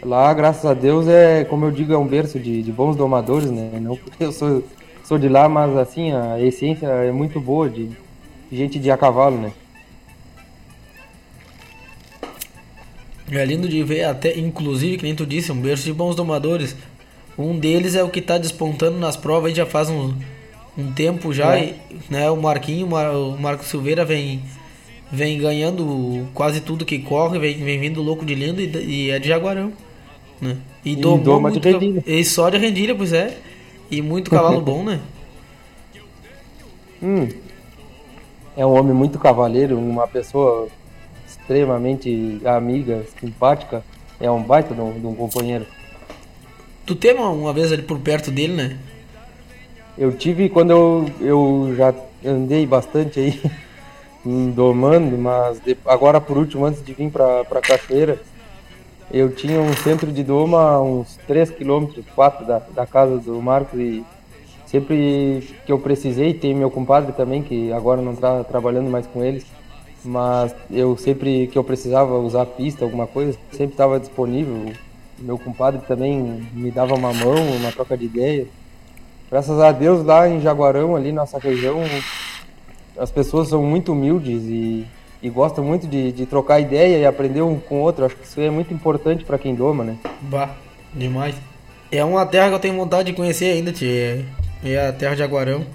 Lá, 0.04 0.34
graças 0.34 0.66
a 0.66 0.74
Deus, 0.74 1.08
é, 1.08 1.44
como 1.46 1.66
eu 1.66 1.72
digo, 1.72 1.94
é 1.94 1.98
um 1.98 2.06
berço 2.06 2.40
de, 2.40 2.62
de 2.62 2.72
bons 2.72 2.96
domadores, 2.96 3.50
né? 3.50 3.80
Não 3.82 3.96
porque 3.96 4.24
eu 4.24 4.32
sou, 4.32 4.64
sou 5.04 5.18
de 5.18 5.28
lá, 5.28 5.48
mas 5.50 5.76
assim, 5.78 6.12
a 6.12 6.40
essência 6.40 6.86
é 6.88 7.12
muito 7.12 7.40
boa 7.40 7.70
de, 7.70 7.90
de 8.52 8.58
gente 8.58 8.78
de 8.78 8.92
a 8.92 8.98
cavalo, 8.98 9.38
né? 9.38 9.52
É 13.32 13.44
lindo 13.44 13.68
de 13.68 13.82
ver, 13.82 14.04
até 14.04 14.38
inclusive, 14.38 14.98
que 14.98 15.04
nem 15.04 15.16
tu 15.16 15.26
disse, 15.26 15.52
um 15.52 15.60
berço 15.60 15.86
de 15.86 15.94
bons 15.94 16.16
domadores. 16.16 16.76
Um 17.38 17.58
deles 17.58 17.96
é 17.96 18.04
o 18.04 18.10
que 18.10 18.20
está 18.20 18.38
despontando 18.38 19.00
nas 19.00 19.18
provas 19.18 19.50
aí 19.50 19.56
já 19.56 19.66
faz 19.66 19.90
um, 19.90 20.14
um 20.78 20.92
tempo 20.92 21.34
já, 21.34 21.58
é. 21.58 21.70
e, 21.90 22.00
né? 22.10 22.30
O 22.30 22.38
Marquinho, 22.38 22.88
o 22.88 23.40
Marco 23.40 23.66
Silveira 23.66 24.06
vem 24.06 24.44
vem 25.12 25.38
ganhando 25.40 26.28
quase 26.34 26.62
tudo 26.62 26.86
que 26.86 27.00
corre, 27.00 27.40
vem, 27.40 27.58
vem 27.58 27.80
vindo 27.80 28.02
louco 28.02 28.26
de 28.26 28.36
lindo 28.36 28.62
e, 28.62 28.68
e 28.68 29.12
é 29.12 29.20
de 29.20 29.28
Jaguarão. 29.28 29.72
Né? 30.42 30.58
E, 30.84 30.94
e 30.94 30.96
domou 30.96 31.40
muito, 31.40 31.60
de 31.60 31.72
rendilha. 31.72 32.04
E 32.06 32.24
só 32.24 32.50
de 32.50 32.58
rendilha, 32.58 32.96
pois 32.96 33.14
é. 33.14 33.38
E 33.90 34.02
muito 34.02 34.30
cavalo 34.30 34.60
bom, 34.62 34.84
né? 34.84 35.00
Hum. 37.02 37.28
É 38.58 38.66
um 38.66 38.74
homem 38.74 38.94
muito 38.94 39.20
cavaleiro, 39.20 39.78
uma 39.78 40.08
pessoa 40.08 40.68
extremamente 41.28 42.40
amiga, 42.46 43.06
simpática. 43.20 43.84
É 44.20 44.30
um 44.32 44.42
baita 44.42 44.74
de 44.74 44.82
um, 44.82 45.00
de 45.00 45.06
um 45.06 45.14
companheiro. 45.14 45.66
Tu 46.86 46.96
teve 46.96 47.20
uma, 47.20 47.30
uma 47.30 47.54
vez 47.54 47.72
ali 47.72 47.82
por 47.82 48.00
perto 48.00 48.32
dele, 48.32 48.54
né? 48.54 48.78
Eu 49.98 50.12
tive 50.14 50.50
quando 50.50 50.72
eu, 50.72 51.12
eu 51.20 51.74
já 51.76 51.94
andei 52.24 52.66
bastante 52.66 53.20
aí 53.20 53.42
domando, 54.26 55.18
mas 55.18 55.62
agora 55.86 56.20
por 56.20 56.38
último, 56.38 56.66
antes 56.66 56.84
de 56.84 56.94
vir 56.94 57.12
pra 57.12 57.62
Cachoeira, 57.62 58.20
eu 59.12 59.32
tinha 59.32 59.60
um 59.60 59.74
centro 59.74 60.12
de 60.12 60.24
doma 60.24 60.60
a 60.60 60.82
uns 60.82 61.18
3 61.28 61.52
km, 61.52 62.02
4 62.16 62.46
da, 62.46 62.60
da 62.60 62.86
casa 62.88 63.18
do 63.18 63.40
Marcos 63.42 63.80
e 63.80 64.04
sempre 64.66 65.48
que 65.66 65.72
eu 65.72 65.80
precisei, 65.80 66.34
tem 66.34 66.56
meu 66.56 66.72
compadre 66.72 67.14
também, 67.14 67.44
que 67.44 67.72
agora 67.72 68.02
não 68.02 68.14
está 68.14 68.44
trabalhando 68.44 68.90
mais 68.90 69.06
com 69.06 69.24
eles, 69.24 69.46
mas 70.04 70.56
eu 70.72 70.98
sempre 70.98 71.48
que 71.48 71.58
eu 71.58 71.64
precisava 71.64 72.18
usar 72.18 72.46
pista, 72.46 72.84
alguma 72.84 73.08
coisa, 73.08 73.38
sempre 73.52 73.74
estava 73.74 74.00
disponível. 74.00 74.74
Meu 75.18 75.38
compadre 75.38 75.82
também 75.88 76.46
me 76.52 76.72
dava 76.72 76.94
uma 76.94 77.14
mão, 77.14 77.36
uma 77.56 77.72
troca 77.72 77.98
de 77.98 78.06
ideia. 78.06 78.48
Graças 79.32 79.60
a 79.60 79.72
Deus 79.72 80.06
lá 80.06 80.28
em 80.28 80.42
Jaguarão, 80.42 80.96
ali 80.96 81.12
nossa 81.12 81.40
região, 81.40 81.82
as 82.98 83.12
pessoas 83.12 83.50
são 83.50 83.64
muito 83.64 83.92
humildes 83.92 84.44
e 84.44 84.86
e 85.26 85.30
gosta 85.30 85.60
muito 85.60 85.88
de, 85.88 86.12
de 86.12 86.26
trocar 86.28 86.60
ideia 86.60 87.00
e 87.00 87.06
aprender 87.06 87.42
um 87.42 87.60
com 87.60 87.78
o 87.80 87.82
outro. 87.82 88.06
Acho 88.06 88.16
que 88.16 88.28
isso 88.28 88.40
é 88.40 88.50
muito 88.52 88.72
importante 88.72 89.24
para 89.24 89.40
quem 89.40 89.56
doma, 89.56 89.84
né? 89.84 89.98
Bah, 90.22 90.56
demais. 90.94 91.34
É 91.92 92.06
uma 92.06 92.24
terra 92.28 92.50
que 92.50 92.54
eu 92.54 92.60
tenho 92.60 92.76
vontade 92.76 93.10
de 93.10 93.18
conhecer 93.18 93.46
ainda, 93.46 93.72
tia. 93.72 94.24
É 94.64 94.88
a 94.88 94.94
terra 94.94 95.16
de 95.16 95.24
Aguarão. 95.24 95.66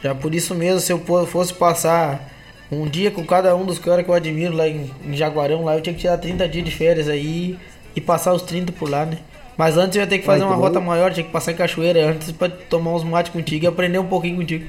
Já 0.00 0.14
por 0.14 0.32
isso 0.32 0.54
mesmo, 0.54 0.78
se 0.78 0.92
eu 0.92 1.00
fosse 1.26 1.52
passar 1.52 2.30
um 2.70 2.86
dia 2.86 3.10
com 3.10 3.26
cada 3.26 3.56
um 3.56 3.64
dos 3.64 3.80
caras 3.80 4.04
que 4.04 4.10
eu 4.10 4.14
admiro 4.14 4.54
lá 4.54 4.68
em, 4.68 4.88
em 5.04 5.16
Jaguarão, 5.16 5.64
lá 5.64 5.74
eu 5.74 5.80
tinha 5.80 5.92
que 5.92 6.00
tirar 6.00 6.16
30 6.16 6.48
dias 6.48 6.64
de 6.64 6.70
férias 6.70 7.08
aí 7.08 7.58
e 7.96 8.00
passar 8.00 8.32
os 8.32 8.42
30 8.42 8.70
por 8.70 8.88
lá, 8.88 9.04
né? 9.04 9.18
Mas 9.58 9.76
antes 9.76 9.96
eu 9.96 10.02
ia 10.02 10.06
ter 10.06 10.18
que 10.18 10.24
fazer 10.24 10.42
Ai, 10.44 10.48
uma 10.48 10.54
rota 10.54 10.78
bom. 10.78 10.86
maior, 10.86 11.12
tinha 11.12 11.26
que 11.26 11.32
passar 11.32 11.50
em 11.50 11.56
Cachoeira 11.56 12.08
antes 12.08 12.30
para 12.30 12.48
tomar 12.48 12.94
uns 12.94 13.02
mates 13.02 13.32
contigo 13.32 13.64
e 13.64 13.66
aprender 13.66 13.98
um 13.98 14.06
pouquinho 14.06 14.36
contigo. 14.36 14.64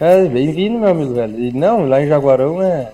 É, 0.00 0.24
bem-vindo, 0.24 0.78
meu 0.78 0.88
amigo, 0.88 1.12
velho. 1.12 1.38
E 1.38 1.52
não, 1.52 1.86
lá 1.86 2.02
em 2.02 2.08
Jaguarão 2.08 2.62
é. 2.62 2.90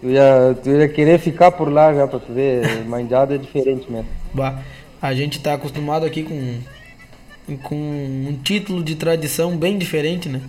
Tu 0.00 0.08
ia, 0.08 0.58
tu 0.60 0.68
ia 0.68 0.88
querer 0.88 1.20
ficar 1.20 1.52
por 1.52 1.70
lá 1.72 1.94
já 1.94 2.08
pra 2.08 2.18
tu 2.18 2.32
ver. 2.32 2.66
Mandiada 2.86 3.36
é 3.36 3.38
diferente 3.38 3.88
mesmo. 3.88 4.08
Bah, 4.34 4.60
a 5.00 5.14
gente 5.14 5.38
tá 5.38 5.54
acostumado 5.54 6.04
aqui 6.04 6.24
com, 6.24 6.58
com 7.62 7.76
um 7.76 8.36
título 8.42 8.82
de 8.82 8.96
tradição 8.96 9.56
bem 9.56 9.78
diferente, 9.78 10.28
né? 10.28 10.40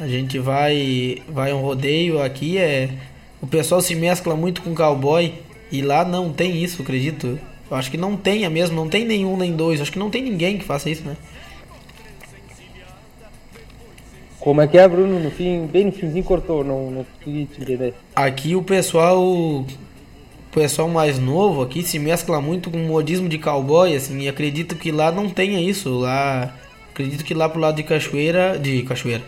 A 0.00 0.08
gente 0.08 0.38
vai 0.38 1.18
vai 1.28 1.52
um 1.52 1.60
rodeio 1.60 2.22
aqui, 2.22 2.56
é. 2.56 2.88
O 3.42 3.46
pessoal 3.46 3.82
se 3.82 3.94
mescla 3.94 4.34
muito 4.34 4.62
com 4.62 4.74
cowboy. 4.74 5.34
E 5.70 5.82
lá 5.82 6.06
não 6.06 6.32
tem 6.32 6.64
isso, 6.64 6.80
acredito. 6.80 7.38
Eu 7.70 7.76
acho 7.76 7.90
que 7.90 7.98
não 7.98 8.16
tenha 8.16 8.48
mesmo, 8.48 8.76
não 8.76 8.88
tem 8.88 9.04
nenhum 9.04 9.36
nem 9.36 9.54
dois. 9.54 9.82
Acho 9.82 9.92
que 9.92 9.98
não 9.98 10.08
tem 10.08 10.22
ninguém 10.22 10.56
que 10.56 10.64
faça 10.64 10.88
isso, 10.88 11.02
né? 11.04 11.18
Como 14.44 14.60
é 14.60 14.66
que 14.68 14.76
é, 14.76 14.86
Bruno? 14.86 15.18
No 15.18 15.30
fim, 15.30 15.64
bem 15.64 15.86
no 15.86 15.92
finzinho 15.92 16.22
cortou, 16.22 16.62
não, 16.62 16.90
não 16.90 17.04
consegui 17.04 17.46
te 17.46 17.62
entender. 17.62 17.94
Aqui 18.14 18.54
o 18.54 18.62
pessoal. 18.62 19.18
O 19.18 19.66
pessoal 20.52 20.86
mais 20.86 21.18
novo 21.18 21.62
aqui 21.62 21.82
se 21.82 21.98
mescla 21.98 22.42
muito 22.42 22.70
com 22.70 22.76
o 22.76 22.86
modismo 22.86 23.26
de 23.26 23.38
cowboy, 23.38 23.96
assim, 23.96 24.20
e 24.20 24.28
acredito 24.28 24.76
que 24.76 24.92
lá 24.92 25.10
não 25.10 25.30
tenha 25.30 25.58
isso. 25.58 25.98
Lá. 25.98 26.54
Acredito 26.92 27.24
que 27.24 27.32
lá 27.32 27.48
pro 27.48 27.58
lado 27.58 27.76
de 27.76 27.84
Cachoeira. 27.84 28.58
De 28.58 28.82
Cachoeira. 28.82 29.24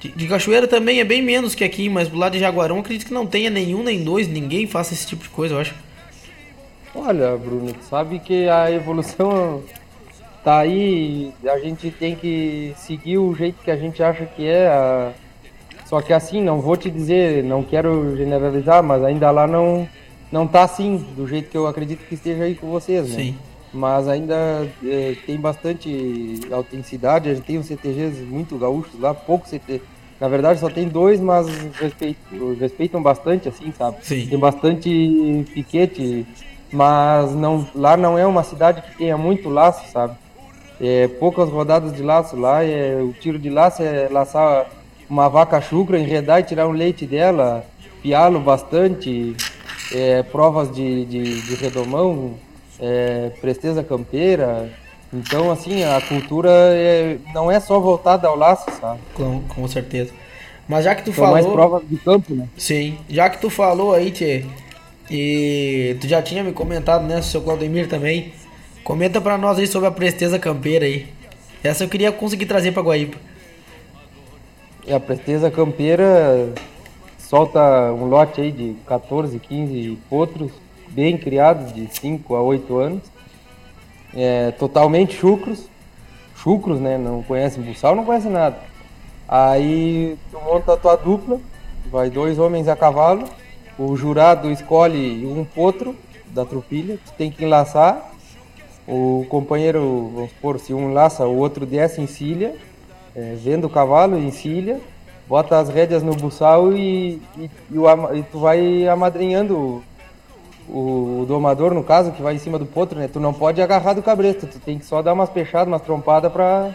De, 0.00 0.10
de 0.10 0.28
Cachoeira 0.28 0.68
também 0.68 1.00
é 1.00 1.04
bem 1.04 1.22
menos 1.22 1.54
que 1.54 1.64
aqui, 1.64 1.88
mas 1.88 2.06
pro 2.06 2.18
lado 2.18 2.34
de 2.34 2.38
Jaguarão 2.38 2.80
acredito 2.80 3.06
que 3.06 3.14
não 3.14 3.26
tenha 3.26 3.48
nenhum 3.48 3.82
nem 3.82 4.04
dois, 4.04 4.28
ninguém 4.28 4.66
faça 4.66 4.92
esse 4.92 5.06
tipo 5.06 5.22
de 5.22 5.30
coisa, 5.30 5.54
eu 5.54 5.60
acho. 5.60 5.74
Olha, 6.94 7.34
Bruno, 7.38 7.74
sabe 7.88 8.18
que 8.18 8.46
a 8.50 8.70
evolução 8.70 9.62
tá 10.48 10.60
aí, 10.60 11.30
a 11.46 11.58
gente 11.58 11.90
tem 11.90 12.16
que 12.16 12.72
seguir 12.78 13.18
o 13.18 13.34
jeito 13.34 13.62
que 13.62 13.70
a 13.70 13.76
gente 13.76 14.02
acha 14.02 14.24
que 14.24 14.46
é. 14.46 14.66
A... 14.66 15.12
Só 15.84 16.00
que 16.00 16.10
assim, 16.10 16.42
não 16.42 16.58
vou 16.58 16.74
te 16.74 16.90
dizer, 16.90 17.44
não 17.44 17.62
quero 17.62 18.16
generalizar, 18.16 18.82
mas 18.82 19.04
ainda 19.04 19.30
lá 19.30 19.46
não 19.46 19.86
não 20.32 20.46
tá 20.46 20.62
assim, 20.62 20.96
do 21.14 21.26
jeito 21.28 21.50
que 21.50 21.56
eu 21.56 21.66
acredito 21.66 22.06
que 22.06 22.14
esteja 22.14 22.44
aí 22.44 22.54
com 22.54 22.70
vocês, 22.70 23.08
né? 23.10 23.14
Sim. 23.14 23.36
Mas 23.72 24.08
ainda 24.08 24.66
é, 24.82 25.14
tem 25.26 25.38
bastante 25.38 26.40
autenticidade, 26.50 27.28
a 27.28 27.34
gente 27.34 27.44
tem 27.44 27.58
uns 27.58 27.66
CTGs 27.66 28.22
muito 28.22 28.56
gaúchos 28.56 28.98
lá, 28.98 29.12
poucos 29.12 29.50
CTGs. 29.50 29.84
Na 30.18 30.28
verdade 30.28 30.60
só 30.60 30.70
tem 30.70 30.88
dois, 30.88 31.20
mas 31.20 31.46
respeitam, 31.78 32.56
respeitam 32.58 33.02
bastante, 33.02 33.50
assim, 33.50 33.70
sabe? 33.76 33.98
Sim. 34.02 34.26
Tem 34.26 34.38
bastante 34.38 35.44
piquete, 35.52 36.26
mas 36.72 37.34
não, 37.34 37.68
lá 37.74 37.98
não 37.98 38.18
é 38.18 38.26
uma 38.26 38.42
cidade 38.42 38.80
que 38.80 38.96
tenha 38.96 39.16
muito 39.18 39.50
laço, 39.50 39.90
sabe? 39.92 40.16
É, 40.80 41.08
poucas 41.08 41.48
rodadas 41.48 41.92
de 41.92 42.02
laço 42.02 42.36
lá, 42.36 42.64
é, 42.64 42.96
o 43.00 43.12
tiro 43.12 43.38
de 43.38 43.50
laço 43.50 43.82
é 43.82 44.08
laçar 44.10 44.66
uma 45.08 45.28
vaca 45.28 45.60
chucra, 45.60 45.98
enredar 45.98 46.40
e 46.40 46.44
tirar 46.44 46.66
o 46.66 46.72
leite 46.72 47.06
dela, 47.06 47.64
piá-lo 48.02 48.40
bastante, 48.40 49.34
é, 49.92 50.22
provas 50.22 50.72
de, 50.72 51.04
de, 51.06 51.42
de 51.42 51.54
redomão, 51.56 52.34
é, 52.78 53.30
presteza 53.40 53.82
campeira. 53.82 54.70
Então, 55.12 55.50
assim, 55.50 55.84
a 55.84 56.00
cultura 56.02 56.50
é, 56.50 57.16
não 57.32 57.50
é 57.50 57.58
só 57.58 57.80
voltada 57.80 58.28
ao 58.28 58.36
laço, 58.36 58.70
sabe? 58.78 59.00
Com, 59.14 59.40
com 59.42 59.66
certeza. 59.66 60.12
Mas 60.68 60.84
já 60.84 60.94
que 60.94 61.02
tu 61.02 61.12
São 61.12 61.24
falou. 61.24 61.32
mais 61.32 61.46
provas 61.46 61.82
de 61.88 61.96
campo, 61.96 62.34
né? 62.34 62.46
Sim, 62.56 62.98
já 63.08 63.30
que 63.30 63.40
tu 63.40 63.48
falou 63.48 63.94
aí, 63.94 64.10
Tchê, 64.10 64.44
e 65.10 65.96
tu 65.98 66.06
já 66.06 66.20
tinha 66.20 66.44
me 66.44 66.52
comentado, 66.52 67.06
né, 67.06 67.22
seu 67.22 67.40
Claudemir 67.40 67.88
também. 67.88 68.32
Comenta 68.88 69.20
pra 69.20 69.36
nós 69.36 69.58
aí 69.58 69.66
sobre 69.66 69.86
a 69.86 69.92
presteza 69.92 70.38
campeira 70.38 70.86
aí. 70.86 71.06
Essa 71.62 71.84
eu 71.84 71.90
queria 71.90 72.10
conseguir 72.10 72.46
trazer 72.46 72.72
pra 72.72 72.82
Guaíba. 72.82 73.18
E 74.86 74.94
a 74.94 74.98
presteza 74.98 75.50
campeira 75.50 76.54
solta 77.18 77.60
um 77.92 78.06
lote 78.06 78.40
aí 78.40 78.50
de 78.50 78.76
14, 78.86 79.38
15 79.40 79.98
potros 80.08 80.50
bem 80.88 81.18
criados, 81.18 81.70
de 81.70 81.86
5 81.94 82.34
a 82.34 82.40
8 82.40 82.78
anos. 82.78 83.02
É, 84.14 84.52
totalmente 84.52 85.16
chucros. 85.16 85.68
Chucros, 86.34 86.80
né? 86.80 86.96
Não 86.96 87.22
conhece 87.22 87.60
buçal, 87.60 87.94
não 87.94 88.06
conhece 88.06 88.30
nada. 88.30 88.56
Aí 89.28 90.16
tu 90.30 90.40
monta 90.40 90.72
a 90.72 90.76
tua 90.78 90.96
dupla, 90.96 91.38
vai 91.90 92.08
dois 92.08 92.38
homens 92.38 92.66
a 92.68 92.74
cavalo, 92.74 93.28
o 93.78 93.94
jurado 93.98 94.50
escolhe 94.50 95.26
um 95.26 95.44
potro 95.44 95.94
da 96.28 96.46
tropilha, 96.46 96.98
tu 97.04 97.12
tem 97.18 97.30
que 97.30 97.44
enlaçar. 97.44 98.14
O 98.88 99.26
companheiro, 99.28 100.10
vamos 100.14 100.30
supor, 100.30 100.58
se 100.58 100.72
um 100.72 100.94
laça, 100.94 101.26
o 101.26 101.36
outro 101.36 101.66
desce 101.66 102.00
em 102.00 102.06
cilha, 102.06 102.54
é, 103.14 103.34
vendo 103.36 103.66
o 103.66 103.70
cavalo 103.70 104.16
em 104.16 104.30
cilha, 104.30 104.80
bota 105.28 105.58
as 105.58 105.68
rédeas 105.68 106.02
no 106.02 106.14
buçal 106.14 106.72
e, 106.72 107.20
e, 107.36 107.50
e, 107.70 107.78
o, 107.78 108.14
e 108.14 108.22
tu 108.22 108.38
vai 108.38 108.88
amadrinhando 108.88 109.82
o, 110.66 111.20
o, 111.20 111.26
domador, 111.26 111.74
no 111.74 111.84
caso, 111.84 112.12
que 112.12 112.22
vai 112.22 112.34
em 112.34 112.38
cima 112.38 112.58
do 112.58 112.64
potro, 112.64 112.98
né? 112.98 113.08
Tu 113.12 113.20
não 113.20 113.34
pode 113.34 113.60
agarrar 113.60 113.92
do 113.92 114.02
cabresto, 114.02 114.46
tu 114.46 114.58
tem 114.58 114.78
que 114.78 114.86
só 114.86 115.02
dar 115.02 115.12
umas 115.12 115.28
fechadas, 115.28 115.68
umas 115.68 115.82
trompadas 115.82 116.32
pra 116.32 116.70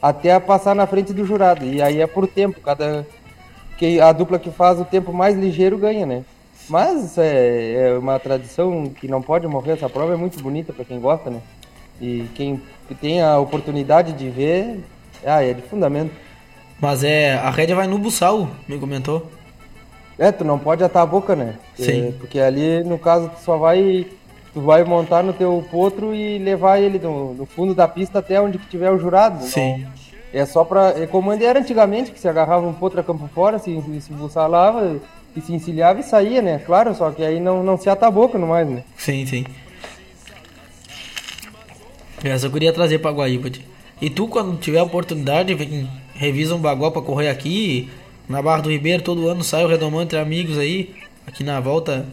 até 0.00 0.40
passar 0.40 0.74
na 0.74 0.86
frente 0.86 1.12
do 1.12 1.26
jurado. 1.26 1.66
E 1.66 1.82
aí 1.82 2.00
é 2.00 2.06
por 2.06 2.26
tempo, 2.26 2.62
cada 2.62 3.06
que 3.76 4.00
a 4.00 4.10
dupla 4.10 4.38
que 4.38 4.50
faz 4.50 4.80
o 4.80 4.86
tempo 4.86 5.12
mais 5.12 5.36
ligeiro 5.36 5.76
ganha, 5.76 6.06
né? 6.06 6.24
Mas 6.68 7.16
é, 7.16 7.88
é 7.88 7.98
uma 7.98 8.18
tradição 8.18 8.86
que 8.88 9.08
não 9.08 9.22
pode 9.22 9.46
morrer. 9.46 9.72
Essa 9.72 9.88
prova 9.88 10.14
é 10.14 10.16
muito 10.16 10.40
bonita 10.42 10.72
para 10.72 10.84
quem 10.84 11.00
gosta, 11.00 11.30
né? 11.30 11.40
E 12.00 12.26
quem 12.34 12.60
tem 13.00 13.22
a 13.22 13.38
oportunidade 13.38 14.12
de 14.12 14.28
ver, 14.28 14.80
ah, 15.24 15.42
é 15.42 15.52
de 15.52 15.62
fundamento. 15.62 16.12
Mas 16.80 17.02
é, 17.02 17.34
a 17.34 17.50
rédea 17.50 17.74
vai 17.74 17.86
no 17.86 17.98
buçal, 17.98 18.48
me 18.68 18.78
comentou. 18.78 19.26
É, 20.18 20.30
tu 20.30 20.44
não 20.44 20.58
pode 20.58 20.82
atar 20.84 21.02
a 21.02 21.06
boca, 21.06 21.34
né? 21.34 21.56
Sim. 21.74 22.08
É, 22.08 22.12
porque 22.12 22.38
ali, 22.38 22.84
no 22.84 22.98
caso, 22.98 23.28
tu 23.30 23.40
só 23.40 23.56
vai 23.56 24.06
tu 24.52 24.60
vai 24.60 24.82
montar 24.82 25.22
no 25.22 25.32
teu 25.32 25.64
potro 25.70 26.14
e 26.14 26.38
levar 26.38 26.80
ele 26.80 26.98
no, 26.98 27.34
no 27.34 27.46
fundo 27.46 27.74
da 27.74 27.86
pista 27.86 28.18
até 28.18 28.40
onde 28.40 28.58
que 28.58 28.66
tiver 28.66 28.90
o 28.90 28.98
jurado. 28.98 29.44
Sim. 29.44 29.82
Não, 29.82 29.90
é 30.32 30.44
só 30.44 30.64
pra. 30.64 30.90
É 30.90 31.06
como 31.06 31.32
era 31.32 31.58
antigamente, 31.58 32.10
que 32.10 32.20
se 32.20 32.28
agarrava 32.28 32.66
um 32.66 32.72
potro 32.72 33.00
a 33.00 33.04
campo 33.04 33.28
fora, 33.34 33.58
se, 33.58 33.80
se 34.00 34.12
bussalava 34.12 34.96
e 35.38 35.40
se 35.40 35.52
encilhava 35.52 36.00
e 36.00 36.02
saía, 36.02 36.42
né? 36.42 36.58
Claro, 36.58 36.94
só 36.94 37.10
que 37.10 37.24
aí 37.24 37.40
não, 37.40 37.62
não 37.62 37.78
se 37.78 37.88
ata 37.88 38.06
a 38.06 38.10
boca 38.10 38.36
no 38.36 38.46
mais, 38.46 38.68
né? 38.68 38.82
Sim, 38.96 39.24
sim. 39.24 39.44
Essa 42.22 42.46
eu 42.46 42.50
queria 42.50 42.72
trazer 42.72 42.98
pra 42.98 43.12
Guaíba. 43.12 43.50
E 44.00 44.10
tu, 44.10 44.28
quando 44.28 44.58
tiver 44.58 44.80
a 44.80 44.84
oportunidade, 44.84 45.54
vem, 45.54 45.88
revisa 46.14 46.54
um 46.54 46.58
bagual 46.58 46.90
pra 46.90 47.02
correr 47.02 47.28
aqui. 47.28 47.88
Na 48.28 48.42
Barra 48.42 48.62
do 48.62 48.70
Ribeiro, 48.70 49.02
todo 49.02 49.28
ano 49.28 49.42
sai 49.42 49.64
o 49.64 49.68
redomão 49.68 50.02
entre 50.02 50.18
amigos 50.18 50.58
aí. 50.58 50.94
Aqui 51.26 51.44
na 51.44 51.60
volta, 51.60 52.06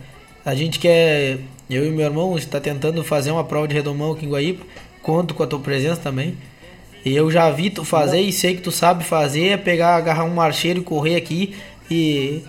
a 0.46 0.54
gente 0.56 0.80
quer. 0.80 1.40
Eu 1.70 1.86
e 1.86 1.90
meu 1.90 2.06
irmão 2.06 2.38
está 2.38 2.60
tentando 2.60 3.04
fazer 3.04 3.32
uma 3.32 3.44
prova 3.44 3.68
de 3.68 3.74
redomão 3.74 4.12
aqui 4.12 4.26
em 4.26 4.30
Guaíba. 4.30 4.64
Conto 5.02 5.34
com 5.34 5.44
a 5.44 5.48
tua 5.48 5.60
presença 5.60 6.00
também. 6.00 6.38
E 7.04 7.16
eu 7.16 7.30
já 7.30 7.50
vi 7.50 7.70
tu 7.70 7.84
fazer 7.84 8.22
e 8.22 8.32
sei 8.32 8.56
que 8.56 8.62
tu 8.62 8.72
sabe 8.72 9.04
fazer. 9.04 9.48
É 9.50 9.58
pegar, 9.58 9.96
agarrar 9.96 10.24
um 10.24 10.34
marcheiro 10.34 10.80
e 10.80 10.84
correr 10.84 11.16
aqui. 11.16 11.56
E 11.90 12.44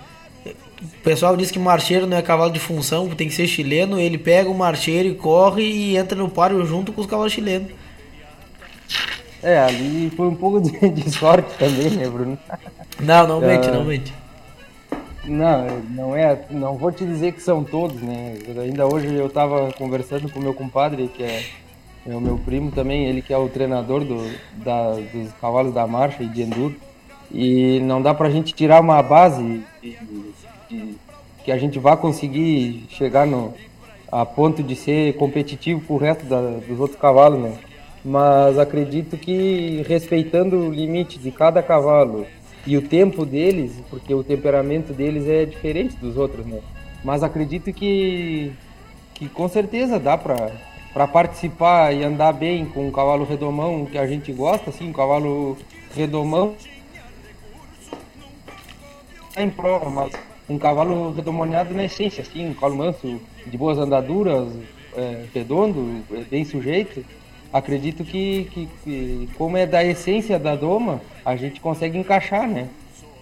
o 0.83 1.03
pessoal 1.03 1.37
diz 1.37 1.51
que 1.51 1.59
marcheiro 1.59 2.07
não 2.07 2.17
é 2.17 2.23
cavalo 2.23 2.53
de 2.53 2.61
função, 2.61 3.09
tem 3.09 3.29
que 3.29 3.35
ser 3.35 3.47
chileno. 3.47 3.99
Ele 3.99 4.19
pega 4.19 4.51
o 4.51 4.55
marcheiro 4.55 5.09
e 5.09 5.15
corre 5.15 5.63
e 5.63 5.97
entra 5.97 6.17
no 6.17 6.29
páreo 6.29 6.65
junto 6.67 6.93
com 6.93 7.01
os 7.01 7.07
cavalos 7.07 7.33
chilenos. 7.33 7.71
É, 9.43 9.59
ali 9.59 10.11
foi 10.17 10.27
um 10.29 10.35
pouco 10.35 10.61
de, 10.61 10.89
de 10.91 11.11
sorte 11.11 11.49
também, 11.59 11.91
né, 11.91 12.09
Bruno? 12.09 12.39
Não, 13.01 13.27
não 13.27 13.41
mente, 13.41 13.71
não 13.71 13.85
mente. 13.85 14.13
Não, 15.25 15.81
não 15.91 16.17
é. 16.17 16.39
Não 16.51 16.77
vou 16.77 16.93
te 16.93 17.05
dizer 17.05 17.33
que 17.33 17.43
são 17.43 17.65
todos, 17.65 18.01
né? 18.01 18.37
Ainda 18.63 18.87
hoje 18.87 19.13
eu 19.13 19.29
tava 19.29 19.73
conversando 19.73 20.31
com 20.31 20.41
meu 20.41 20.55
compadre, 20.55 21.09
que 21.09 21.23
é, 21.23 21.45
é 22.07 22.15
o 22.15 22.21
meu 22.21 22.39
primo 22.39 22.71
também, 22.71 23.07
ele 23.07 23.23
que 23.23 23.33
é 23.33 23.39
o 23.39 23.49
treinador 23.49 24.05
do, 24.05 24.31
da, 24.65 24.93
dos 24.93 25.33
cavalos 25.41 25.75
da 25.75 25.87
marcha 25.87 26.23
e 26.23 26.29
de 26.29 26.43
enduro. 26.43 26.77
E 27.31 27.81
não 27.81 28.01
dá 28.01 28.15
pra 28.15 28.31
gente 28.31 28.55
tirar 28.55 28.81
uma 28.81 29.03
base 29.03 29.63
de, 29.83 29.97
de, 29.97 30.33
que 31.45 31.53
a 31.53 31.59
gente 31.59 31.79
vá 31.79 31.97
conseguir 31.97 32.87
chegar 32.89 33.27
no, 33.27 33.55
a 34.11 34.25
ponto 34.25 34.63
de 34.63 34.75
ser 34.75 35.15
competitivo 35.17 35.81
com 35.81 35.95
o 35.95 35.99
resto 35.99 36.25
da, 36.27 36.41
dos 36.41 36.81
outros 36.81 36.99
cavalos, 36.99 37.41
né? 37.41 37.59
Mas 38.05 38.59
acredito 38.59 39.17
que 39.17 39.85
respeitando 39.87 40.57
o 40.57 40.73
limite 40.73 41.19
de 41.19 41.31
cada 41.31 41.63
cavalo 41.63 42.27
e 42.67 42.77
o 42.77 42.83
tempo 42.83 43.25
deles, 43.25 43.73
porque 43.91 44.15
o 44.15 44.25
temperamento 44.25 44.93
deles 44.93 45.29
é 45.29 45.45
diferente 45.45 45.97
dos 45.97 46.17
outros, 46.17 46.47
né? 46.47 46.61
Mas 47.05 47.23
acredito 47.23 47.73
que, 47.73 48.53
que 49.15 49.29
com 49.29 49.49
certeza 49.49 49.99
dá 49.99 50.17
para 50.17 50.51
para 50.97 51.07
participar 51.07 51.93
e 51.95 52.03
andar 52.03 52.33
bem 52.33 52.65
com 52.65 52.89
um 52.89 52.91
cavalo 52.91 53.27
redomão 53.27 53.85
que 53.85 53.99
a 53.99 54.07
gente 54.07 54.33
gosta, 54.33 54.71
assim, 54.71 54.89
um 54.89 54.95
cavalo 54.95 55.55
redomão 55.95 56.55
em 59.37 59.51
prova, 59.51 59.91
mas 59.91 60.13
um 60.49 60.59
cavalo 60.59 61.13
redomoniado 61.13 61.75
na 61.75 61.85
essência, 61.85 62.23
assim, 62.23 62.49
um 62.49 62.55
cavalo 62.55 62.77
manso, 62.77 63.21
de 63.47 63.59
boas 63.59 63.79
andaduras, 63.79 64.49
é, 64.97 65.25
redondo, 65.35 66.03
bem 66.31 66.45
sujeito. 66.45 67.05
Acredito 67.53 68.05
que, 68.05 68.45
que, 68.53 68.69
que, 68.83 69.29
como 69.37 69.57
é 69.57 69.67
da 69.67 69.85
essência 69.85 70.39
da 70.39 70.55
doma, 70.55 71.01
a 71.25 71.37
gente 71.37 71.61
consegue 71.61 71.99
encaixar, 71.99 72.49
né? 72.49 72.69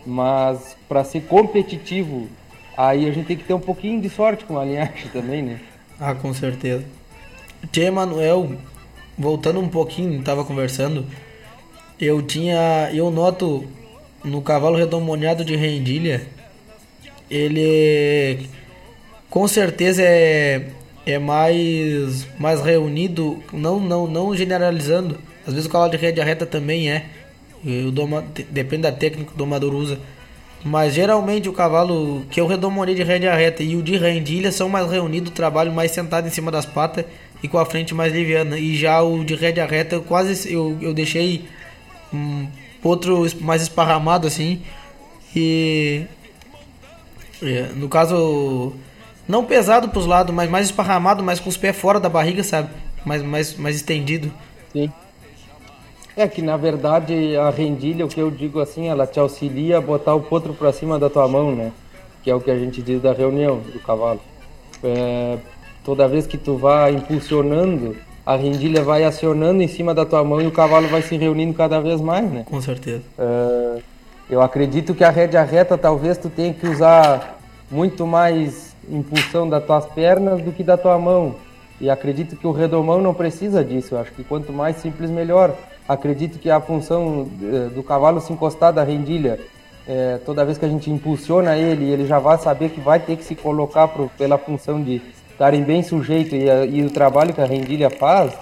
Mas 0.06 0.76
para 0.88 1.04
ser 1.04 1.22
competitivo, 1.22 2.28
aí 2.76 3.08
a 3.08 3.12
gente 3.12 3.26
tem 3.26 3.36
que 3.36 3.44
ter 3.44 3.54
um 3.54 3.60
pouquinho 3.60 4.00
de 4.00 4.10
sorte 4.10 4.44
com 4.44 4.58
a 4.58 4.64
linhagem 4.64 5.08
também, 5.12 5.42
né? 5.42 5.60
Ah, 6.00 6.14
com 6.14 6.34
certeza. 6.34 6.84
Tia 7.70 7.84
Emanuel, 7.84 8.52
voltando 9.16 9.60
um 9.60 9.68
pouquinho, 9.68 10.18
estava 10.18 10.44
conversando, 10.44 11.06
eu 12.00 12.20
tinha, 12.20 12.90
eu 12.92 13.10
noto 13.10 13.64
no 14.24 14.42
cavalo 14.42 14.76
redomoniado 14.76 15.44
de 15.44 15.54
rendilha, 15.54 16.26
ele 17.30 18.48
com 19.30 19.48
certeza 19.48 20.02
é, 20.02 20.68
é 21.04 21.18
mais, 21.18 22.26
mais 22.38 22.60
reunido, 22.60 23.42
não, 23.52 23.80
não, 23.80 24.06
não 24.06 24.36
generalizando. 24.36 25.18
Às 25.46 25.52
vezes 25.52 25.68
o 25.68 25.72
cavalo 25.72 25.90
de 25.90 25.96
rédea 25.96 26.24
reta 26.24 26.46
também 26.46 26.90
é, 26.90 27.06
o 27.64 27.90
doma, 27.90 28.24
depende 28.50 28.82
da 28.82 28.92
técnica 28.92 29.30
que 29.30 29.34
o 29.34 29.38
domador 29.38 29.74
usa. 29.74 29.98
Mas 30.64 30.94
geralmente 30.94 31.48
o 31.48 31.52
cavalo 31.52 32.24
que 32.30 32.40
eu 32.40 32.46
redomonei 32.46 32.94
de 32.94 33.02
rédea 33.02 33.34
reta 33.34 33.62
e 33.62 33.76
o 33.76 33.82
de 33.82 33.96
rendilha 33.96 34.50
são 34.50 34.68
mais 34.68 34.90
reunidos, 34.90 35.30
trabalho 35.32 35.72
mais 35.72 35.90
sentado 35.90 36.26
em 36.26 36.30
cima 36.30 36.50
das 36.50 36.64
patas 36.64 37.04
e 37.42 37.48
com 37.48 37.58
a 37.58 37.66
frente 37.66 37.94
mais 37.94 38.12
liviana. 38.12 38.58
E 38.58 38.74
já 38.76 39.02
o 39.02 39.24
de 39.24 39.34
rédea 39.34 39.66
reta 39.66 39.96
eu 39.96 40.02
quase 40.02 40.50
eu, 40.50 40.78
eu 40.80 40.94
deixei 40.94 41.44
um 42.12 42.46
mais 43.40 43.62
esparramado 43.62 44.26
assim. 44.26 44.62
E 45.36 46.04
no 47.74 47.88
caso 47.88 48.72
não 49.28 49.44
pesado 49.44 49.88
pros 49.88 50.06
lados, 50.06 50.34
mas 50.34 50.50
mais 50.50 50.66
esparramado, 50.66 51.22
mas 51.22 51.40
com 51.40 51.48
os 51.48 51.56
pés 51.56 51.76
fora 51.76 51.98
da 51.98 52.08
barriga, 52.08 52.42
sabe? 52.42 52.68
Mais 53.04 53.22
mais 53.22 53.56
mais 53.56 53.76
estendido. 53.76 54.32
Sim. 54.72 54.90
É 56.16 56.28
que 56.28 56.40
na 56.42 56.56
verdade 56.56 57.36
a 57.36 57.50
rendilha, 57.50 58.04
o 58.04 58.08
que 58.08 58.20
eu 58.20 58.30
digo 58.30 58.60
assim, 58.60 58.88
ela 58.88 59.06
te 59.06 59.18
auxilia 59.18 59.78
a 59.78 59.80
botar 59.80 60.14
o 60.14 60.20
potro 60.20 60.54
para 60.54 60.72
cima 60.72 60.98
da 60.98 61.10
tua 61.10 61.26
mão, 61.26 61.54
né? 61.54 61.72
Que 62.22 62.30
é 62.30 62.34
o 62.34 62.40
que 62.40 62.50
a 62.50 62.58
gente 62.58 62.80
diz 62.82 63.02
da 63.02 63.12
reunião 63.12 63.58
do 63.58 63.80
cavalo. 63.80 64.20
É, 64.82 65.38
toda 65.84 66.06
vez 66.06 66.26
que 66.26 66.38
tu 66.38 66.56
vai 66.56 66.94
impulsionando, 66.94 67.96
a 68.24 68.36
rendilha 68.36 68.82
vai 68.82 69.04
acionando 69.04 69.62
em 69.62 69.68
cima 69.68 69.92
da 69.94 70.06
tua 70.06 70.22
mão 70.22 70.40
e 70.40 70.46
o 70.46 70.52
cavalo 70.52 70.88
vai 70.88 71.02
se 71.02 71.16
reunindo 71.16 71.52
cada 71.54 71.80
vez 71.80 72.00
mais, 72.00 72.30
né? 72.30 72.44
Com 72.46 72.60
certeza. 72.60 73.02
É, 73.18 73.78
eu 74.30 74.40
acredito 74.40 74.94
que 74.94 75.04
a 75.04 75.10
rédea 75.10 75.42
reta 75.42 75.76
talvez 75.76 76.16
tu 76.16 76.30
tenha 76.30 76.54
que 76.54 76.66
usar 76.66 77.33
muito 77.74 78.06
mais 78.06 78.74
impulsão 78.88 79.48
das 79.48 79.64
tuas 79.64 79.84
pernas 79.86 80.40
do 80.40 80.52
que 80.52 80.62
da 80.62 80.76
tua 80.76 80.96
mão. 80.96 81.34
E 81.80 81.90
acredito 81.90 82.36
que 82.36 82.46
o 82.46 82.52
redomão 82.52 83.02
não 83.02 83.12
precisa 83.12 83.64
disso. 83.64 83.94
Eu 83.94 83.98
acho 83.98 84.12
que 84.12 84.22
quanto 84.22 84.52
mais 84.52 84.76
simples, 84.76 85.10
melhor. 85.10 85.54
Acredito 85.88 86.38
que 86.38 86.48
a 86.48 86.60
função 86.60 87.28
do 87.74 87.82
cavalo 87.82 88.20
se 88.20 88.32
encostar 88.32 88.72
da 88.72 88.84
rendilha 88.84 89.40
é, 89.86 90.18
toda 90.24 90.44
vez 90.44 90.56
que 90.56 90.64
a 90.64 90.68
gente 90.68 90.90
impulsiona 90.90 91.56
ele, 91.56 91.90
ele 91.90 92.06
já 92.06 92.18
vai 92.18 92.38
saber 92.38 92.70
que 92.70 92.80
vai 92.80 92.98
ter 92.98 93.16
que 93.16 93.24
se 93.24 93.34
colocar 93.34 93.88
pro, 93.88 94.08
pela 94.16 94.38
função 94.38 94.82
de 94.82 95.02
estarem 95.30 95.62
bem 95.62 95.82
sujeito 95.82 96.34
e, 96.34 96.48
a, 96.48 96.64
e, 96.64 96.82
o 96.82 96.90
trabalho 96.90 97.34
que 97.34 97.40
a 97.40 97.44
rendilha 97.44 97.90
faz 97.90 98.32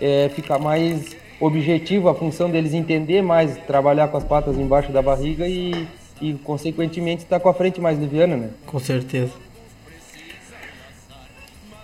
é, 0.00 0.28
fica 0.34 0.58
mais 0.58 1.16
objetivo, 1.38 2.08
a 2.08 2.14
função 2.14 2.50
deles 2.50 2.74
entender 2.74 3.22
mais, 3.22 3.56
trabalhar 3.68 4.08
com 4.08 4.16
as 4.16 4.24
patas 4.24 4.58
embaixo 4.58 4.90
da 4.90 5.00
barriga 5.00 5.46
e, 5.46 5.86
e 6.20 6.34
consequentemente 6.34 7.24
estar 7.24 7.38
tá 7.38 7.42
com 7.42 7.48
a 7.48 7.54
frente 7.54 7.80
mais 7.80 7.98
liviana, 7.98 8.36
né? 8.36 8.50
Com 8.66 8.78
certeza. 8.78 9.32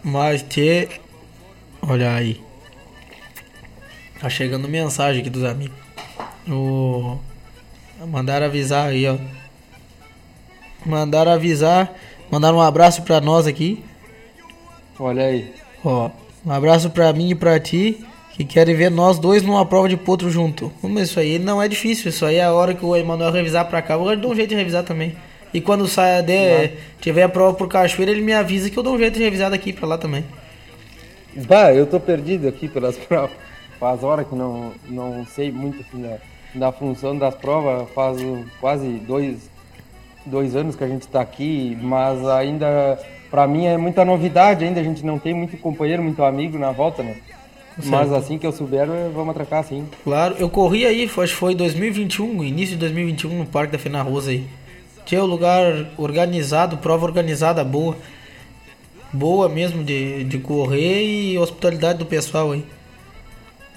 Mas 0.03 0.43
te 0.43 0.89
olha 1.83 2.15
aí. 2.15 2.41
Tá 4.21 4.29
chegando 4.29 4.69
mensagem 4.69 5.21
aqui 5.21 5.31
dos 5.31 5.45
amigos. 5.45 5.77
O 6.49 7.19
mandaram 8.07 8.47
avisar 8.47 8.89
aí, 8.89 9.07
ó. 9.07 9.17
Mandaram 10.85 11.33
avisar, 11.33 11.93
mandaram 12.31 12.59
um 12.59 12.63
abraço 12.63 13.03
para 13.03 13.21
nós 13.21 13.47
aqui. 13.47 13.85
Olha 14.99 15.25
aí. 15.25 15.53
Ó, 15.85 16.11
um 16.45 16.53
abraço 16.53 16.91
para 16.91 17.13
mim 17.13 17.31
e 17.31 17.35
para 17.35 17.59
ti 17.59 18.05
que 18.37 18.45
querem 18.45 18.75
ver 18.75 18.91
nós 18.91 19.19
dois 19.19 19.43
numa 19.43 19.65
prova 19.65 19.89
de 19.89 19.97
potro 19.97 20.29
junto. 20.29 20.71
Mas 20.83 21.09
isso 21.09 21.19
aí 21.19 21.39
não 21.39 21.61
é 21.61 21.67
difícil, 21.67 22.11
isso 22.11 22.27
aí 22.27 22.37
é 22.37 22.45
a 22.45 22.53
hora 22.53 22.75
que 22.75 22.85
o 22.85 22.95
Emanuel 22.95 23.33
revisar 23.33 23.65
pra 23.67 23.81
cá, 23.81 23.95
eu 23.95 24.15
dou 24.15 24.33
um 24.33 24.35
jeito 24.35 24.51
de 24.51 24.55
revisar 24.55 24.85
também. 24.85 25.17
E 25.55 25.61
quando 25.61 25.89
saia 25.89 26.23
de, 26.23 26.73
tiver 27.01 27.23
a 27.23 27.31
prova 27.31 27.57
por 27.57 27.67
cachoeira, 27.67 28.13
ele 28.13 28.21
me 28.21 28.35
avisa 28.35 28.69
que 28.69 28.77
eu 28.77 28.83
dou 28.83 28.95
um 28.95 28.99
jeito 28.99 29.17
de 29.17 29.25
revisar 29.25 29.51
daqui 29.51 29.73
pra 29.73 29.89
lá 29.89 29.97
também. 29.97 30.23
Bah, 31.49 31.73
eu 31.73 31.87
tô 31.87 31.99
perdido 31.99 32.47
aqui 32.47 32.69
pelas 32.69 32.99
provas. 33.09 33.31
Faz 33.81 34.05
hora 34.05 34.23
que 34.23 34.35
não, 34.35 34.73
não 34.87 35.25
sei 35.25 35.51
muito 35.51 35.81
assim 35.81 36.03
da, 36.03 36.19
da 36.55 36.73
função 36.73 37.17
das 37.17 37.35
provas, 37.35 37.89
faz 37.95 38.19
quase 38.61 38.87
dois, 39.07 39.51
dois 40.27 40.55
anos 40.55 40.77
que 40.77 40.85
a 40.85 40.89
gente 40.89 41.09
tá 41.09 41.23
aqui, 41.23 41.77
mas 41.81 42.27
ainda, 42.29 42.99
pra 43.31 43.47
mim 43.47 43.65
é 43.65 43.79
muita 43.79 44.05
novidade 44.05 44.63
ainda, 44.63 44.81
a 44.81 44.85
gente 44.85 45.05
não 45.07 45.19
tem 45.19 45.33
muito 45.33 45.57
companheiro, 45.57 46.03
muito 46.03 46.23
amigo 46.23 46.59
na 46.59 46.71
volta, 46.71 47.03
né? 47.03 47.17
Mas 47.85 48.11
assim 48.13 48.39
que 48.39 48.47
eu 48.47 48.53
souber, 48.53 48.87
vamos 49.13 49.31
atracar 49.31 49.63
sim. 49.63 49.87
Claro, 50.03 50.35
eu 50.39 50.49
corri 50.49 50.87
aí, 50.87 51.05
acho 51.05 51.15
que 51.15 51.29
foi 51.29 51.55
2021, 51.55 52.43
início 52.43 52.75
de 52.75 52.81
2021, 52.81 53.39
no 53.39 53.47
Parque 53.47 53.73
da 53.73 53.79
Fena 53.79 54.01
Rosa 54.03 54.31
aí. 54.31 54.47
Tinha 55.05 55.23
um 55.23 55.27
lugar 55.27 55.91
organizado, 55.99 56.79
prova 56.79 57.05
organizada 57.05 57.63
boa. 57.63 57.97
Boa 59.13 59.49
mesmo 59.49 59.85
de, 59.85 60.25
de 60.25 60.39
correr 60.39 61.05
e 61.05 61.39
hospitalidade 61.39 61.99
do 61.99 62.07
pessoal 62.07 62.53
aí. 62.53 62.65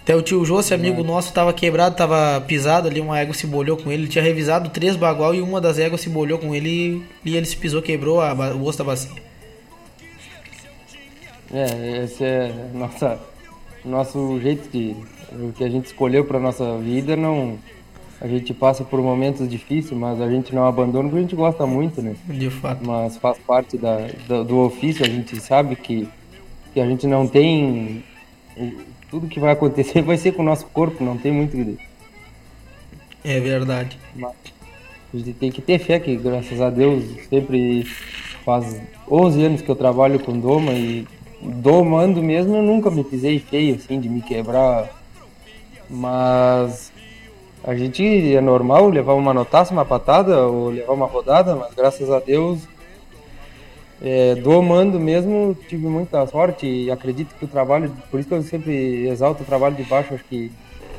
Até 0.01 0.15
o 0.15 0.23
tio 0.23 0.43
Jô, 0.43 0.59
amigo 0.73 1.03
nosso, 1.03 1.31
tava 1.31 1.53
quebrado, 1.53 1.95
tava 1.95 2.41
pisado 2.41 2.87
ali, 2.87 2.99
uma 2.99 3.19
égua 3.19 3.33
se 3.33 3.45
bolhou 3.45 3.77
com 3.77 3.91
ele. 3.91 4.03
Ele 4.03 4.09
tinha 4.09 4.23
revisado 4.23 4.69
três 4.69 4.95
bagual 4.95 5.35
e 5.35 5.41
uma 5.41 5.61
das 5.61 5.77
éguas 5.77 6.01
se 6.01 6.09
bolhou 6.09 6.39
com 6.39 6.55
ele 6.55 7.05
e 7.23 7.37
ele 7.37 7.45
se 7.45 7.55
pisou, 7.55 7.81
quebrou 7.81 8.19
a, 8.19 8.33
o 8.33 8.65
osso 8.65 8.79
da 8.79 8.85
bacia. 8.85 9.11
É, 11.53 12.03
esse 12.03 12.23
é 12.23 12.51
nossa 12.73 13.19
nosso 13.85 14.39
jeito 14.41 14.69
de 14.69 14.95
o 15.31 15.51
que 15.53 15.63
a 15.63 15.69
gente 15.69 15.85
escolheu 15.85 16.25
para 16.25 16.39
nossa 16.39 16.77
vida 16.77 17.15
não 17.15 17.57
a 18.21 18.27
gente 18.27 18.53
passa 18.53 18.83
por 18.83 19.01
momentos 19.01 19.49
difíceis, 19.49 19.97
mas 19.97 20.19
a 20.19 20.29
gente 20.29 20.53
não 20.53 20.65
abandona 20.65 21.03
porque 21.03 21.19
a 21.19 21.21
gente 21.21 21.35
gosta 21.35 21.65
muito, 21.65 22.01
né? 22.01 22.15
De 22.27 22.49
fato. 22.49 22.85
Mas 22.85 23.15
faz 23.15 23.37
parte 23.37 23.77
da, 23.77 24.09
da, 24.27 24.43
do 24.43 24.57
ofício, 24.57 25.05
a 25.05 25.09
gente 25.09 25.39
sabe 25.39 25.75
que, 25.77 26.07
que 26.73 26.81
a 26.81 26.85
gente 26.85 27.07
não 27.07 27.25
tem. 27.25 28.03
Tudo 29.09 29.27
que 29.27 29.39
vai 29.39 29.53
acontecer 29.53 30.01
vai 30.03 30.17
ser 30.17 30.33
com 30.33 30.41
o 30.41 30.45
nosso 30.45 30.65
corpo, 30.65 31.01
não 31.03 31.17
tem 31.17 31.31
muito. 31.31 31.77
É 33.23 33.39
verdade. 33.39 33.97
Mas 34.13 34.33
a 35.13 35.17
gente 35.17 35.33
tem 35.33 35.49
que 35.49 35.61
ter 35.61 35.79
fé 35.79 35.97
que, 35.97 36.17
graças 36.17 36.59
a 36.59 36.69
Deus, 36.69 37.05
sempre 37.29 37.85
faz 38.43 38.81
11 39.09 39.45
anos 39.45 39.61
que 39.61 39.69
eu 39.69 39.75
trabalho 39.77 40.19
com 40.19 40.37
Doma 40.37 40.73
e 40.73 41.07
domando 41.41 42.21
mesmo, 42.21 42.55
eu 42.55 42.63
nunca 42.63 42.89
me 42.89 43.03
pisei 43.03 43.39
feio, 43.39 43.75
assim, 43.75 43.99
de 43.99 44.09
me 44.09 44.21
quebrar. 44.21 44.89
Mas 45.89 46.91
a 47.63 47.75
gente 47.75 48.35
é 48.35 48.41
normal 48.41 48.89
levar 48.89 49.13
uma 49.13 49.33
notaça, 49.33 49.73
uma 49.73 49.85
patada 49.85 50.47
ou 50.47 50.69
levar 50.69 50.93
uma 50.93 51.07
rodada, 51.07 51.55
mas 51.55 51.73
graças 51.73 52.09
a 52.09 52.19
Deus, 52.19 52.67
é, 54.01 54.35
domando 54.35 54.99
mesmo, 54.99 55.57
tive 55.67 55.87
muita 55.87 56.25
sorte 56.27 56.65
e 56.65 56.91
acredito 56.91 57.35
que 57.35 57.45
o 57.45 57.47
trabalho, 57.47 57.91
por 58.09 58.19
isso 58.19 58.29
que 58.29 58.35
eu 58.35 58.43
sempre 58.43 59.07
exalto 59.07 59.43
o 59.43 59.45
trabalho 59.45 59.75
de 59.75 59.83
baixo, 59.83 60.13
acho 60.13 60.23
que 60.25 60.51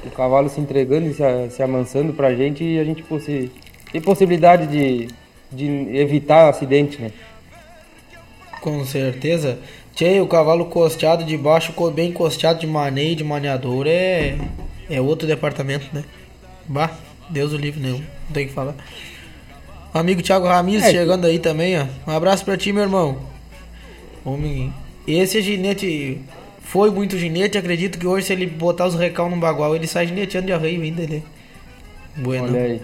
o 0.05 0.11
cavalo 0.11 0.49
se 0.49 0.61
entregando 0.61 1.07
e 1.07 1.15
se, 1.15 1.23
se 1.51 1.63
amansando 1.63 2.13
pra 2.13 2.35
gente 2.35 2.65
e 2.65 2.79
a 2.79 2.85
gente 2.85 3.03
possi 3.03 3.51
tem 3.93 4.01
possibilidade 4.01 4.67
de, 4.67 5.09
de 5.51 5.97
evitar 5.97 6.49
acidente, 6.49 7.01
né? 7.01 7.11
Com 8.61 8.85
certeza. 8.85 9.59
Tchê, 9.95 10.21
o 10.21 10.27
cavalo 10.27 10.67
costeado 10.67 11.25
de 11.25 11.37
baixo, 11.37 11.73
bem 11.91 12.13
costeado 12.13 12.61
de 12.61 12.67
maneio, 12.67 13.17
de 13.17 13.25
maneador, 13.25 13.87
é, 13.87 14.39
é 14.89 15.01
outro 15.01 15.27
departamento, 15.27 15.87
né? 15.93 16.05
Bah, 16.67 16.91
Deus 17.29 17.53
o 17.53 17.57
livre, 17.57 17.81
né? 17.81 17.91
Não 17.91 18.33
tem 18.33 18.45
o 18.45 18.49
que 18.49 18.55
falar. 18.55 18.75
Amigo 19.93 20.23
Thiago 20.23 20.47
Ramirez 20.47 20.85
é, 20.85 20.91
chegando 20.93 21.27
aí 21.27 21.39
também, 21.39 21.79
ó. 21.79 21.87
Um 22.07 22.15
abraço 22.15 22.45
pra 22.45 22.57
ti, 22.57 22.73
meu 22.73 22.85
irmão. 22.85 23.19
Homem, 24.25 24.73
esse 25.07 25.43
ginete 25.43 26.21
foi 26.61 26.91
muito 26.91 27.19
ginete. 27.19 27.59
Acredito 27.59 27.99
que 27.99 28.07
hoje, 28.07 28.27
se 28.27 28.33
ele 28.33 28.47
botar 28.47 28.87
os 28.87 28.95
recal 28.95 29.29
no 29.29 29.37
bagual, 29.37 29.75
ele 29.75 29.87
sai 29.87 30.07
gineteando 30.07 30.47
de 30.47 30.53
arreio 30.53 30.83
ainda, 30.83 31.07
né? 31.07 31.23
Bueno. 32.17 32.45
Olha 32.45 32.63
aí. 32.63 32.81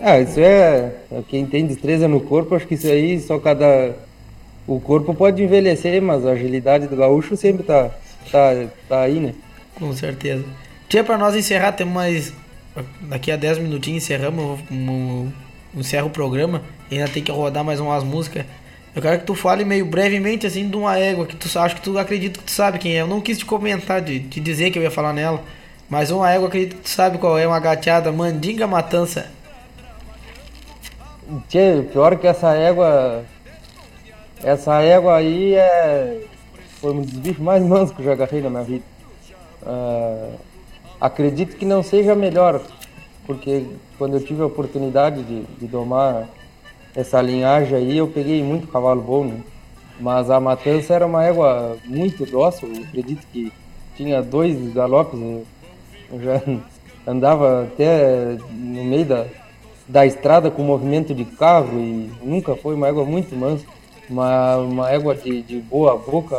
Ah, 0.00 0.20
isso 0.20 0.40
é. 0.40 0.92
Quem 1.28 1.46
tem 1.46 1.66
destreza 1.66 2.06
no 2.06 2.20
corpo, 2.20 2.54
acho 2.54 2.66
que 2.66 2.74
isso 2.74 2.86
aí 2.86 3.18
só 3.20 3.38
cada 3.38 3.94
o 4.66 4.80
corpo 4.80 5.14
pode 5.14 5.42
envelhecer, 5.42 6.00
mas 6.00 6.26
a 6.26 6.30
agilidade 6.30 6.86
do 6.86 6.96
gaúcho 6.96 7.36
sempre 7.36 7.62
tá, 7.62 7.90
tá, 8.30 8.66
tá 8.88 9.00
aí, 9.02 9.20
né? 9.20 9.34
Com 9.74 9.92
certeza. 9.92 10.44
Tia, 10.88 11.04
pra 11.04 11.18
nós 11.18 11.34
encerrar, 11.34 11.72
temos 11.72 11.94
mais. 11.94 12.32
Daqui 13.02 13.30
a 13.30 13.36
10 13.36 13.58
minutinhos 13.58 14.02
encerramos, 14.02 14.60
encerra 15.76 16.06
o 16.06 16.10
programa. 16.10 16.62
Ainda 16.90 17.08
tem 17.08 17.22
que 17.22 17.30
rodar 17.30 17.64
mais 17.64 17.78
umas 17.78 18.02
músicas. 18.02 18.44
Eu 18.94 19.02
quero 19.02 19.18
que 19.20 19.26
tu 19.26 19.34
fale 19.34 19.64
meio 19.64 19.84
brevemente 19.84 20.46
assim 20.46 20.68
de 20.68 20.76
uma 20.76 20.96
égua 20.96 21.26
que 21.26 21.34
tu 21.34 21.58
acho 21.58 21.74
que 21.74 21.82
tu 21.82 21.98
acredita 21.98 22.38
que 22.38 22.44
tu 22.44 22.50
sabe 22.50 22.78
quem 22.78 22.96
é. 22.96 23.00
Eu 23.00 23.08
não 23.08 23.20
quis 23.20 23.38
te 23.38 23.44
comentar, 23.44 24.00
de 24.00 24.20
te 24.20 24.40
dizer 24.40 24.70
que 24.70 24.78
eu 24.78 24.82
ia 24.82 24.90
falar 24.90 25.12
nela. 25.12 25.42
Mas 25.90 26.10
uma 26.10 26.30
égua 26.30 26.48
acredito 26.48 26.76
que 26.76 26.82
tu 26.82 26.88
sabe 26.88 27.18
qual 27.18 27.38
é, 27.38 27.46
uma 27.46 27.58
gateada 27.58 28.10
Mandinga 28.12 28.66
Matança. 28.66 29.26
Tchê, 31.48 31.82
pior 31.92 32.16
que 32.16 32.26
essa 32.26 32.54
égua 32.54 33.24
essa 34.44 34.82
égua 34.82 35.16
aí 35.16 35.54
é. 35.54 36.20
Foi 36.80 36.92
um 36.92 37.00
dos 37.00 37.12
bichos 37.12 37.42
mais 37.42 37.62
mansos 37.62 37.96
que 37.96 38.02
eu 38.02 38.04
já 38.04 38.12
agarrei 38.12 38.42
na 38.42 38.50
minha 38.50 38.62
vida. 38.62 38.84
Uh, 39.62 40.34
acredito 41.00 41.56
que 41.56 41.64
não 41.64 41.82
seja 41.82 42.14
melhor, 42.14 42.60
porque 43.26 43.64
quando 43.96 44.14
eu 44.14 44.20
tive 44.24 44.42
a 44.42 44.46
oportunidade 44.46 45.22
de, 45.22 45.42
de 45.44 45.66
domar 45.66 46.28
essa 46.94 47.22
linhagem 47.22 47.78
aí, 47.78 47.96
eu 47.96 48.06
peguei 48.06 48.42
muito 48.42 48.68
cavalo 48.68 49.00
bom, 49.00 49.24
né? 49.24 49.40
Mas 49.98 50.28
a 50.28 50.38
matança 50.38 50.92
era 50.92 51.06
uma 51.06 51.24
égua 51.24 51.78
muito 51.86 52.26
dócil, 52.26 52.68
eu 52.68 52.82
acredito 52.82 53.26
que 53.32 53.50
tinha 53.96 54.20
dois 54.22 54.74
galopes, 54.74 55.18
eu 55.18 56.20
já 56.20 56.42
andava 57.06 57.62
até 57.62 58.36
no 58.50 58.84
meio 58.84 59.06
da, 59.06 59.26
da 59.88 60.04
estrada 60.04 60.50
com 60.50 60.62
movimento 60.62 61.14
de 61.14 61.24
carro 61.24 61.78
e 61.80 62.10
nunca 62.22 62.54
foi 62.56 62.74
uma 62.74 62.88
égua 62.88 63.04
muito 63.04 63.34
mansa 63.34 63.64
uma, 64.08 64.56
uma 64.56 64.90
égua 64.90 65.14
de, 65.14 65.42
de 65.42 65.58
boa 65.58 65.96
boca. 65.96 66.36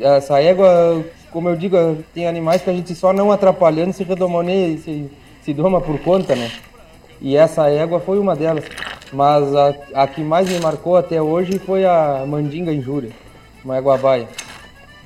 Essa 0.00 0.40
égua, 0.40 1.04
como 1.30 1.48
eu 1.48 1.56
digo, 1.56 1.76
tem 2.14 2.26
animais 2.26 2.62
que 2.62 2.70
a 2.70 2.72
gente 2.72 2.94
só 2.94 3.12
não 3.12 3.30
atrapalhando 3.30 3.92
se 3.92 4.04
redomoneia, 4.04 4.76
se, 4.78 5.10
se 5.42 5.52
doma 5.52 5.80
por 5.80 5.98
conta, 6.00 6.34
né? 6.34 6.50
E 7.20 7.36
essa 7.36 7.68
égua 7.68 8.00
foi 8.00 8.18
uma 8.18 8.34
delas. 8.34 8.64
Mas 9.12 9.54
a, 9.54 9.74
a 9.94 10.06
que 10.06 10.22
mais 10.22 10.48
me 10.48 10.58
marcou 10.58 10.96
até 10.96 11.20
hoje 11.20 11.58
foi 11.58 11.84
a 11.84 12.24
Mandinga 12.26 12.72
Injúria, 12.72 13.10
uma 13.64 13.76
égua 13.76 13.98
baia. 13.98 14.26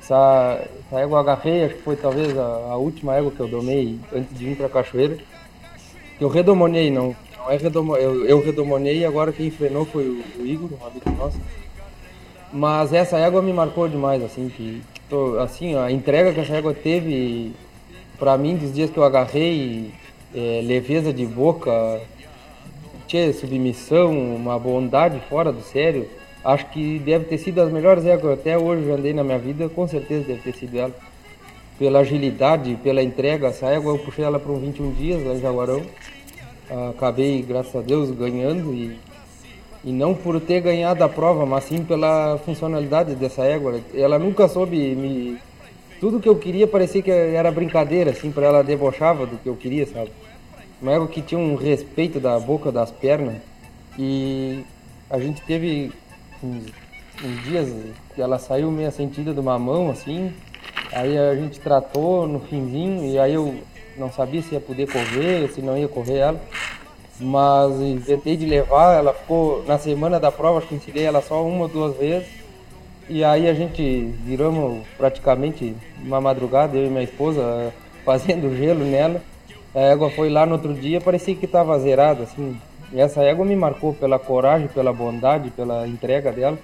Essa, 0.01 0.61
essa 0.87 0.99
égua 1.01 1.19
agarrei, 1.19 1.65
acho 1.65 1.75
que 1.75 1.81
foi 1.81 1.97
talvez 1.97 2.37
a, 2.37 2.69
a 2.71 2.77
última 2.77 3.15
égua 3.15 3.31
que 3.31 3.39
eu 3.41 3.47
domei 3.47 3.99
antes 4.15 4.37
de 4.37 4.45
vir 4.45 4.55
para 4.55 4.67
a 4.67 4.69
cachoeira. 4.69 5.17
Eu 6.19 6.29
redomonei, 6.29 6.89
não, 6.89 7.13
não 7.37 7.51
é 7.51 7.57
redomo, 7.57 7.95
eu, 7.97 8.25
eu 8.25 8.41
redomonei 8.41 8.99
e 8.99 9.05
agora 9.05 9.33
quem 9.33 9.51
frenou 9.51 9.85
foi 9.85 10.07
o, 10.07 10.41
o 10.41 10.45
Igor, 10.45 10.69
um 10.71 10.87
amigo 10.87 11.11
nosso. 11.17 11.37
Mas 12.51 12.93
essa 12.93 13.17
égua 13.17 13.41
me 13.41 13.51
marcou 13.51 13.87
demais, 13.89 14.23
assim, 14.23 14.49
que 14.49 14.81
tô, 15.09 15.37
assim, 15.39 15.75
a 15.75 15.91
entrega 15.91 16.33
que 16.33 16.39
essa 16.39 16.55
égua 16.55 16.73
teve 16.73 17.53
para 18.17 18.37
mim 18.37 18.55
dos 18.55 18.73
dias 18.73 18.89
que 18.89 18.97
eu 18.97 19.03
agarrei, 19.03 19.91
é, 20.33 20.61
leveza 20.63 21.13
de 21.13 21.25
boca, 21.25 22.01
tinha 23.05 23.31
submissão, 23.33 24.35
uma 24.35 24.57
bondade 24.57 25.19
fora 25.29 25.51
do 25.51 25.61
sério. 25.61 26.07
Acho 26.43 26.65
que 26.69 26.99
deve 26.99 27.25
ter 27.25 27.37
sido 27.37 27.61
as 27.61 27.71
melhores 27.71 28.05
éguas 28.05 28.39
até 28.39 28.57
hoje 28.57 28.89
andei 28.89 29.13
na 29.13 29.23
minha 29.23 29.39
vida, 29.39 29.67
com 29.69 29.87
certeza 29.87 30.25
deve 30.25 30.41
ter 30.41 30.55
sido 30.55 30.77
ela. 30.77 30.95
Pela 31.77 31.99
agilidade, 31.99 32.75
pela 32.81 33.03
entrega, 33.03 33.47
essa 33.47 33.67
égua 33.67 33.93
eu 33.93 33.99
puxei 33.99 34.25
ela 34.25 34.39
para 34.39 34.51
um 34.51 34.59
21 34.59 34.91
dias 34.93 35.23
lá 35.23 35.33
em 35.33 35.41
Jaguarão. 35.41 35.81
acabei, 36.89 37.41
graças 37.41 37.75
a 37.75 37.81
Deus, 37.81 38.11
ganhando 38.11 38.73
e, 38.73 38.97
e 39.87 39.91
não 39.93 40.13
por 40.13 40.37
ter 40.41 40.59
ganhado 40.59 41.01
a 41.01 41.07
prova, 41.07 41.45
mas 41.45 41.63
sim 41.63 41.81
pela 41.81 42.37
funcionalidade 42.39 43.15
dessa 43.15 43.45
égua. 43.45 43.79
Ela 43.95 44.19
nunca 44.19 44.45
soube 44.49 44.75
me. 44.75 45.37
Tudo 45.97 46.19
que 46.19 46.27
eu 46.27 46.35
queria 46.35 46.67
parecia 46.67 47.01
que 47.01 47.09
era 47.09 47.49
brincadeira, 47.49 48.11
assim, 48.11 48.29
para 48.29 48.47
ela 48.47 48.61
debochava 48.61 49.25
do 49.25 49.37
que 49.37 49.47
eu 49.47 49.55
queria, 49.55 49.87
sabe? 49.87 50.11
Uma 50.81 50.91
égua 50.91 51.07
que 51.07 51.21
tinha 51.21 51.39
um 51.39 51.55
respeito 51.55 52.19
da 52.19 52.37
boca, 52.37 52.69
das 52.69 52.91
pernas. 52.91 53.35
E 53.97 54.61
a 55.09 55.17
gente 55.19 55.41
teve 55.43 55.93
uns, 56.43 56.65
uns 57.23 57.43
dias 57.45 57.73
que 58.13 58.21
ela 58.21 58.37
saiu 58.37 58.69
meio 58.69 58.91
sentida 58.91 59.33
de 59.33 59.39
uma 59.39 59.57
mão, 59.57 59.89
assim. 59.89 60.33
Aí 60.91 61.17
a 61.17 61.33
gente 61.33 61.61
tratou 61.61 62.27
no 62.27 62.41
finzinho 62.41 63.05
e 63.05 63.17
aí 63.17 63.35
eu 63.35 63.55
não 63.95 64.11
sabia 64.11 64.41
se 64.41 64.53
ia 64.53 64.59
poder 64.59 64.91
correr, 64.91 65.47
se 65.47 65.61
não 65.61 65.77
ia 65.77 65.87
correr 65.87 66.17
ela. 66.17 66.41
Mas 67.19 67.79
inventei 67.79 68.37
de 68.37 68.45
levar, 68.45 68.95
ela 68.95 69.13
ficou 69.13 69.63
na 69.65 69.77
semana 69.79 70.19
da 70.19 70.31
prova, 70.31 70.59
acho 70.59 70.67
que 70.67 70.75
ensinei 70.75 71.03
ela 71.03 71.21
só 71.21 71.43
uma 71.43 71.63
ou 71.63 71.67
duas 71.67 71.97
vezes. 71.97 72.27
E 73.09 73.23
aí 73.23 73.47
a 73.47 73.53
gente 73.53 74.13
viramos 74.23 74.85
praticamente 74.97 75.75
uma 76.03 76.21
madrugada, 76.21 76.77
eu 76.77 76.85
e 76.85 76.89
minha 76.89 77.03
esposa, 77.03 77.73
fazendo 78.05 78.55
gelo 78.55 78.85
nela. 78.85 79.21
A 79.73 79.79
égua 79.79 80.09
foi 80.11 80.29
lá 80.29 80.45
no 80.45 80.53
outro 80.53 80.73
dia, 80.73 81.01
parecia 81.01 81.35
que 81.35 81.45
estava 81.45 81.77
zerada, 81.79 82.23
assim. 82.23 82.59
E 82.91 82.99
essa 82.99 83.21
égua 83.21 83.45
me 83.45 83.55
marcou 83.55 83.93
pela 83.93 84.17
coragem, 84.17 84.67
pela 84.67 84.93
bondade, 84.93 85.49
pela 85.51 85.87
entrega 85.87 86.31
dela. 86.31 86.57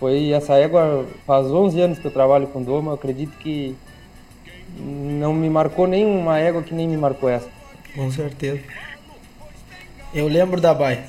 Foi 0.00 0.30
essa 0.30 0.54
égua, 0.54 1.06
faz 1.26 1.46
11 1.46 1.80
anos 1.80 1.98
que 1.98 2.06
eu 2.06 2.10
trabalho 2.10 2.46
com 2.48 2.62
doma, 2.62 2.90
eu 2.90 2.94
acredito 2.94 3.36
que 3.38 3.76
não 4.78 5.32
me 5.32 5.48
marcou 5.48 5.86
nenhuma 5.86 6.38
égua 6.38 6.62
que 6.62 6.74
nem 6.74 6.88
me 6.88 6.96
marcou 6.96 7.28
essa. 7.28 7.48
Com 7.94 8.10
certeza. 8.10 8.60
Eu 10.14 10.28
lembro 10.28 10.60
da 10.60 10.72
Bai. 10.72 11.04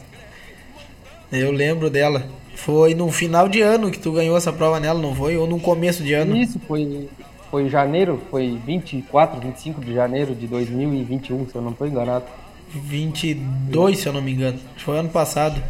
Eu 1.31 1.51
lembro 1.51 1.89
dela. 1.89 2.25
Foi 2.55 2.95
no 2.95 3.11
final 3.11 3.47
de 3.47 3.61
ano 3.61 3.91
que 3.91 3.99
tu 3.99 4.11
ganhou 4.11 4.35
essa 4.35 4.51
prova 4.51 4.79
nela, 4.79 4.99
não 4.99 5.13
foi? 5.13 5.37
Ou 5.37 5.45
no 5.45 5.59
começo 5.59 6.03
de 6.03 6.13
ano? 6.13 6.35
Isso, 6.35 6.59
foi, 6.59 7.07
foi 7.51 7.63
em 7.63 7.69
janeiro, 7.69 8.19
foi 8.31 8.59
24, 8.65 9.39
25 9.39 9.81
de 9.81 9.93
janeiro 9.93 10.33
de 10.33 10.47
2021, 10.47 11.49
se 11.49 11.55
eu 11.55 11.61
não 11.61 11.71
estou 11.71 11.85
enganado. 11.85 12.25
22, 12.73 13.99
se 13.99 14.07
eu 14.07 14.13
não 14.13 14.21
me 14.21 14.31
engano. 14.31 14.59
Foi 14.77 14.97
ano 14.97 15.09
passado. 15.09 15.61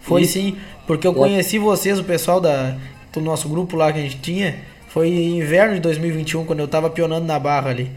Foi 0.00 0.22
Isso. 0.22 0.34
sim, 0.34 0.56
porque 0.86 1.06
eu 1.06 1.14
conheci 1.14 1.58
vocês, 1.58 1.98
o 1.98 2.04
pessoal 2.04 2.40
da, 2.40 2.76
do 3.12 3.20
nosso 3.20 3.48
grupo 3.48 3.76
lá 3.76 3.92
que 3.92 3.98
a 3.98 4.02
gente 4.02 4.18
tinha. 4.18 4.56
Foi 4.88 5.08
inverno 5.08 5.74
de 5.74 5.80
2021, 5.80 6.44
quando 6.44 6.60
eu 6.60 6.68
tava 6.68 6.90
pionando 6.90 7.26
na 7.26 7.38
barra 7.38 7.70
ali. 7.70 7.90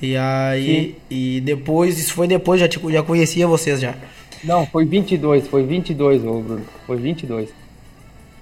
E 0.00 0.16
aí, 0.16 0.88
Sim. 0.88 0.94
e 1.10 1.40
depois, 1.40 1.98
isso 1.98 2.12
foi 2.12 2.28
depois, 2.28 2.60
já, 2.60 2.68
tipo, 2.68 2.90
já 2.92 3.02
conhecia 3.02 3.46
vocês 3.46 3.80
já. 3.80 3.94
Não, 4.44 4.66
foi 4.66 4.84
22, 4.84 5.48
foi 5.48 5.62
22, 5.64 6.24
ô 6.24 6.40
Bruno. 6.40 6.64
Foi 6.86 6.96
22. 6.96 7.48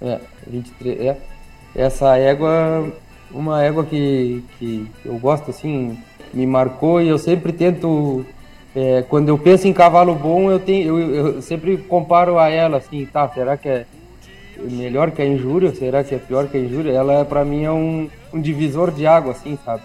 É, 0.02 0.18
23, 0.46 1.00
é. 1.00 1.16
Essa 1.74 2.16
égua, 2.16 2.92
uma 3.30 3.62
égua 3.62 3.84
que, 3.84 4.42
que 4.58 4.86
eu 5.04 5.16
gosto 5.18 5.50
assim, 5.50 5.96
me 6.32 6.46
marcou 6.46 7.00
e 7.00 7.08
eu 7.08 7.18
sempre 7.18 7.52
tento 7.52 8.24
é, 8.74 9.02
quando 9.08 9.28
eu 9.28 9.38
penso 9.38 9.68
em 9.68 9.72
cavalo 9.72 10.14
bom, 10.16 10.50
eu, 10.50 10.58
tenho, 10.58 10.98
eu, 10.98 11.14
eu, 11.14 11.42
sempre 11.42 11.76
comparo 11.76 12.38
a 12.38 12.48
ela 12.48 12.78
assim, 12.78 13.06
tá? 13.06 13.28
Será 13.28 13.56
que 13.56 13.68
é 13.68 13.86
melhor 14.58 15.12
que 15.12 15.22
a 15.22 15.26
injúria? 15.26 15.72
Será 15.72 16.02
que 16.02 16.14
é 16.14 16.18
pior 16.18 16.48
que 16.48 16.56
a 16.56 16.60
injúria? 16.60 16.90
Ela, 16.90 17.24
para 17.24 17.44
mim, 17.44 17.62
é 17.62 17.70
um, 17.70 18.10
um 18.32 18.40
divisor 18.40 18.90
de 18.90 19.06
água, 19.06 19.30
assim, 19.30 19.56
sabe? 19.64 19.82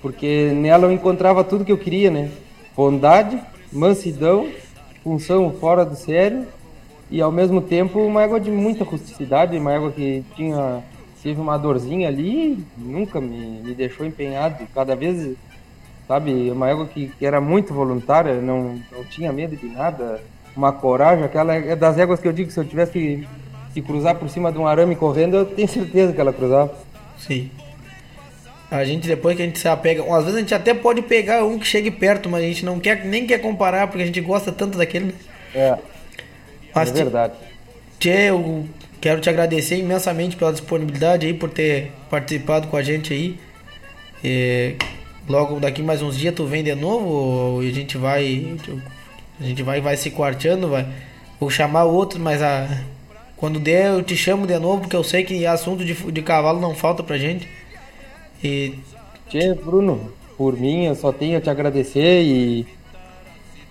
Porque 0.00 0.52
nela 0.54 0.86
eu 0.86 0.92
encontrava 0.92 1.42
tudo 1.44 1.64
que 1.64 1.72
eu 1.72 1.78
queria, 1.78 2.10
né? 2.10 2.30
Bondade, 2.76 3.40
mansidão, 3.72 4.48
função 5.02 5.52
fora 5.52 5.84
do 5.84 5.96
sério 5.96 6.46
e 7.10 7.20
ao 7.20 7.32
mesmo 7.32 7.60
tempo 7.60 8.00
uma 8.00 8.22
égua 8.22 8.38
de 8.38 8.50
muita 8.50 8.84
rusticidade, 8.84 9.58
uma 9.58 9.72
égua 9.72 9.90
que 9.90 10.24
tinha 10.36 10.82
teve 11.22 11.40
uma 11.40 11.58
dorzinha 11.58 12.08
ali, 12.08 12.64
nunca 12.76 13.20
me, 13.20 13.60
me 13.60 13.74
deixou 13.74 14.06
empenhado. 14.06 14.66
Cada 14.72 14.94
vez 14.94 15.36
sabe? 16.08 16.50
Uma 16.50 16.70
égua 16.70 16.86
que, 16.86 17.08
que 17.08 17.26
era 17.26 17.40
muito 17.40 17.74
voluntária, 17.74 18.40
não, 18.40 18.80
não 18.90 19.04
tinha 19.04 19.30
medo 19.30 19.54
de 19.54 19.66
nada, 19.66 20.20
uma 20.56 20.72
coragem, 20.72 21.24
aquela 21.24 21.54
é 21.54 21.76
das 21.76 21.98
éguas 21.98 22.18
que 22.18 22.26
eu 22.26 22.32
digo 22.32 22.48
que 22.48 22.54
se 22.54 22.58
eu 22.58 22.64
tivesse 22.64 22.92
que, 22.92 23.28
que 23.74 23.82
cruzar 23.82 24.14
por 24.14 24.28
cima 24.30 24.50
de 24.50 24.58
um 24.58 24.66
arame 24.66 24.96
correndo, 24.96 25.36
eu 25.36 25.44
tenho 25.44 25.68
certeza 25.68 26.12
que 26.14 26.20
ela 26.20 26.32
cruzava. 26.32 26.72
Sim. 27.18 27.50
A 28.70 28.84
gente, 28.84 29.08
depois 29.08 29.34
que 29.34 29.42
a 29.42 29.46
gente 29.46 29.58
se 29.58 29.66
apega, 29.66 30.02
às 30.02 30.24
vezes 30.24 30.36
a 30.36 30.40
gente 30.40 30.54
até 30.54 30.74
pode 30.74 31.00
pegar 31.02 31.44
um 31.44 31.58
que 31.58 31.66
chegue 31.66 31.90
perto, 31.90 32.28
mas 32.28 32.44
a 32.44 32.46
gente 32.46 32.64
não 32.64 32.78
quer, 32.78 33.04
nem 33.04 33.26
quer 33.26 33.38
comparar, 33.38 33.86
porque 33.86 34.02
a 34.02 34.06
gente 34.06 34.20
gosta 34.20 34.52
tanto 34.52 34.76
daquele. 34.76 35.06
Né? 35.06 35.12
É. 35.54 35.78
Mas, 36.74 36.90
é 36.90 36.92
verdade. 36.92 37.32
Tchê, 37.98 38.28
eu 38.28 38.66
quero 39.00 39.20
te 39.20 39.30
agradecer 39.30 39.76
imensamente 39.76 40.36
pela 40.36 40.52
disponibilidade 40.52 41.26
aí, 41.26 41.32
por 41.32 41.48
ter 41.48 41.92
participado 42.10 42.68
com 42.68 42.76
a 42.76 42.82
gente 42.82 43.12
aí. 43.12 43.38
E 44.22 44.76
logo 45.28 45.60
daqui 45.60 45.82
mais 45.82 46.02
uns 46.02 46.16
dias 46.16 46.34
tu 46.34 46.44
vem 46.46 46.62
de 46.62 46.74
novo 46.74 47.62
e 47.62 47.68
a 47.68 47.72
gente 47.72 47.96
vai 47.96 48.56
a 49.40 49.44
gente 49.44 49.62
vai 49.62 49.80
vai 49.80 49.96
se 49.96 50.10
quarteando, 50.10 50.68
vai 50.68 50.86
vou 51.38 51.48
chamar 51.50 51.84
outro, 51.84 52.18
mas 52.18 52.42
a 52.42 52.66
quando 53.36 53.60
der 53.60 53.86
eu 53.86 54.02
te 54.02 54.16
chamo 54.16 54.46
de 54.46 54.58
novo 54.58 54.80
porque 54.80 54.96
eu 54.96 55.04
sei 55.04 55.22
que 55.22 55.46
assunto 55.46 55.84
de, 55.84 55.94
de 55.94 56.22
cavalo 56.22 56.60
não 56.60 56.74
falta 56.74 57.02
pra 57.02 57.16
gente. 57.16 57.48
E 58.42 58.78
Tchê, 59.28 59.54
Bruno, 59.54 60.12
por 60.36 60.56
mim 60.56 60.84
eu 60.84 60.94
só 60.94 61.12
tenho 61.12 61.38
a 61.38 61.40
te 61.40 61.50
agradecer 61.50 62.22
e 62.22 62.66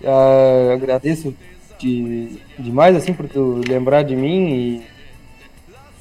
uh, 0.02 0.72
agradeço 0.72 1.34
de, 1.78 2.38
demais 2.58 2.94
assim 2.94 3.14
por 3.14 3.28
tu 3.28 3.60
lembrar 3.66 4.02
de 4.02 4.14
mim 4.14 4.50
e 4.50 4.82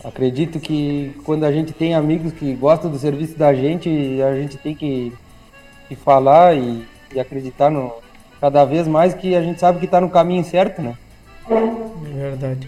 acredito 0.04 0.60
que 0.60 1.16
quando 1.24 1.46
a 1.46 1.52
gente 1.52 1.72
tem 1.72 1.94
amigos 1.94 2.34
que 2.34 2.54
gostam 2.54 2.92
do 2.92 3.00
serviço 3.00 3.38
da 3.38 3.54
gente, 3.54 3.90
a 4.22 4.36
gente 4.36 4.58
tem 4.58 4.76
que 4.76 5.14
e 5.90 5.96
falar 5.96 6.56
e, 6.56 6.86
e, 7.14 7.20
acreditar 7.20 7.70
no 7.70 7.94
cada 8.42 8.66
vez 8.66 8.88
mais 8.88 9.14
que 9.14 9.36
a 9.36 9.42
gente 9.42 9.60
sabe 9.60 9.80
que 9.80 9.86
está 9.86 10.02
no 10.02 10.10
caminho 10.10 10.44
certo, 10.44 10.82
né? 10.82 10.96
Verdade. 12.14 12.68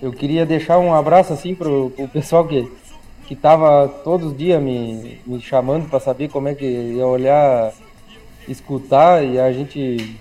Eu 0.00 0.12
queria 0.12 0.44
deixar 0.44 0.78
um 0.78 0.94
abraço 0.94 1.32
assim 1.32 1.54
pro, 1.54 1.90
pro 1.90 2.06
pessoal 2.08 2.46
que 2.46 2.70
que 3.32 3.36
tava 3.36 3.88
todos 4.04 4.32
os 4.32 4.36
dias 4.36 4.62
me, 4.62 5.18
me 5.26 5.40
chamando 5.40 5.88
para 5.88 5.98
saber 5.98 6.28
como 6.28 6.48
é 6.48 6.54
que 6.54 6.66
ia 6.66 7.06
olhar, 7.06 7.72
escutar 8.46 9.24
e 9.24 9.40
a 9.40 9.50
gente 9.50 10.18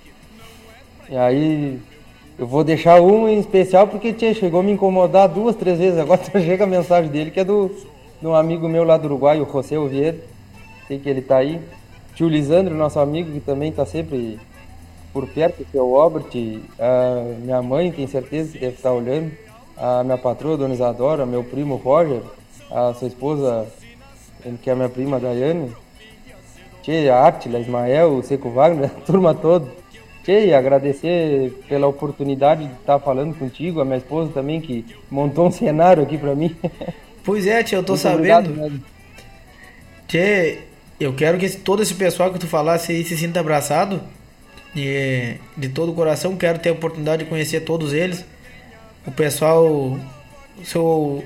e 1.09 1.17
aí 1.17 1.77
eu 2.39 2.47
vou 2.47 2.63
deixar 2.63 3.01
um 3.01 3.27
em 3.27 3.37
especial 3.37 3.85
porque 3.85 4.13
tinha 4.13 4.33
chegou 4.33 4.61
a 4.61 4.63
me 4.63 4.71
incomodar 4.71 5.27
duas, 5.27 5.57
três 5.57 5.77
vezes. 5.77 5.99
Agora 5.99 6.21
chega 6.39 6.63
a 6.63 6.67
mensagem 6.67 7.11
dele 7.11 7.31
que 7.31 7.41
é 7.41 7.43
do, 7.43 7.69
do 8.21 8.33
amigo 8.33 8.69
meu 8.69 8.85
lá 8.85 8.95
do 8.95 9.07
Uruguai, 9.07 9.41
o 9.41 9.51
José 9.51 9.77
Oviedo. 9.77 10.21
Sei 10.87 10.97
que 10.97 11.09
ele 11.09 11.21
tá 11.21 11.35
aí 11.35 11.59
tio 12.15 12.29
Lisandro, 12.29 12.73
nosso 12.73 12.97
amigo, 12.97 13.29
que 13.29 13.41
também 13.41 13.71
está 13.71 13.85
sempre 13.85 14.39
por 15.11 15.27
perto, 15.27 15.65
que 15.69 15.77
é 15.77 15.81
o 15.81 15.97
Albert, 15.97 16.31
minha 17.41 17.61
mãe, 17.61 17.91
tem 17.91 18.07
certeza 18.07 18.53
que 18.53 18.59
deve 18.59 18.75
estar 18.75 18.93
olhando, 18.93 19.33
a 19.75 20.01
minha 20.01 20.17
patroa, 20.17 20.55
Dona 20.55 20.73
Isadora, 20.73 21.25
meu 21.25 21.43
primo 21.43 21.75
Roger, 21.75 22.21
a 22.71 22.93
sua 22.93 23.07
esposa, 23.07 23.67
que 24.61 24.69
é 24.69 24.73
a 24.73 24.75
minha 24.75 24.89
prima 24.89 25.19
Daiane, 25.19 25.71
Tchê, 26.81 27.09
a 27.09 27.27
Átila, 27.27 27.59
Ismael, 27.59 28.17
o 28.17 28.23
Seco 28.23 28.49
Wagner, 28.49 28.85
a 28.85 29.01
turma 29.05 29.35
toda. 29.35 29.67
Tchê, 30.23 30.53
agradecer 30.53 31.51
pela 31.67 31.87
oportunidade 31.87 32.65
de 32.65 32.73
estar 32.73 32.99
falando 32.99 33.37
contigo, 33.37 33.81
a 33.81 33.85
minha 33.85 33.97
esposa 33.97 34.31
também, 34.31 34.61
que 34.61 34.85
montou 35.09 35.47
um 35.47 35.51
cenário 35.51 36.03
aqui 36.03 36.17
para 36.17 36.35
mim. 36.35 36.55
Pois 37.23 37.45
é, 37.45 37.61
tia, 37.61 37.77
eu 37.77 37.83
tô 37.83 37.91
Muito 37.91 38.01
sabendo. 38.01 38.49
Obrigado, 38.49 38.81
Tchê, 40.07 40.57
eu 40.99 41.13
quero 41.13 41.37
que 41.37 41.47
todo 41.51 41.83
esse 41.83 41.93
pessoal 41.93 42.33
que 42.33 42.39
tu 42.39 42.47
falasse 42.47 42.91
aí 42.91 43.03
se 43.03 43.15
sinta 43.15 43.39
abraçado. 43.39 44.01
De, 44.73 45.35
de 45.55 45.69
todo 45.69 45.91
o 45.91 45.93
coração, 45.93 46.35
quero 46.35 46.57
ter 46.57 46.69
a 46.69 46.71
oportunidade 46.71 47.23
de 47.23 47.29
conhecer 47.29 47.59
todos 47.59 47.93
eles. 47.93 48.25
O 49.05 49.11
pessoal, 49.11 49.67
o 49.67 49.99
seu 50.63 51.23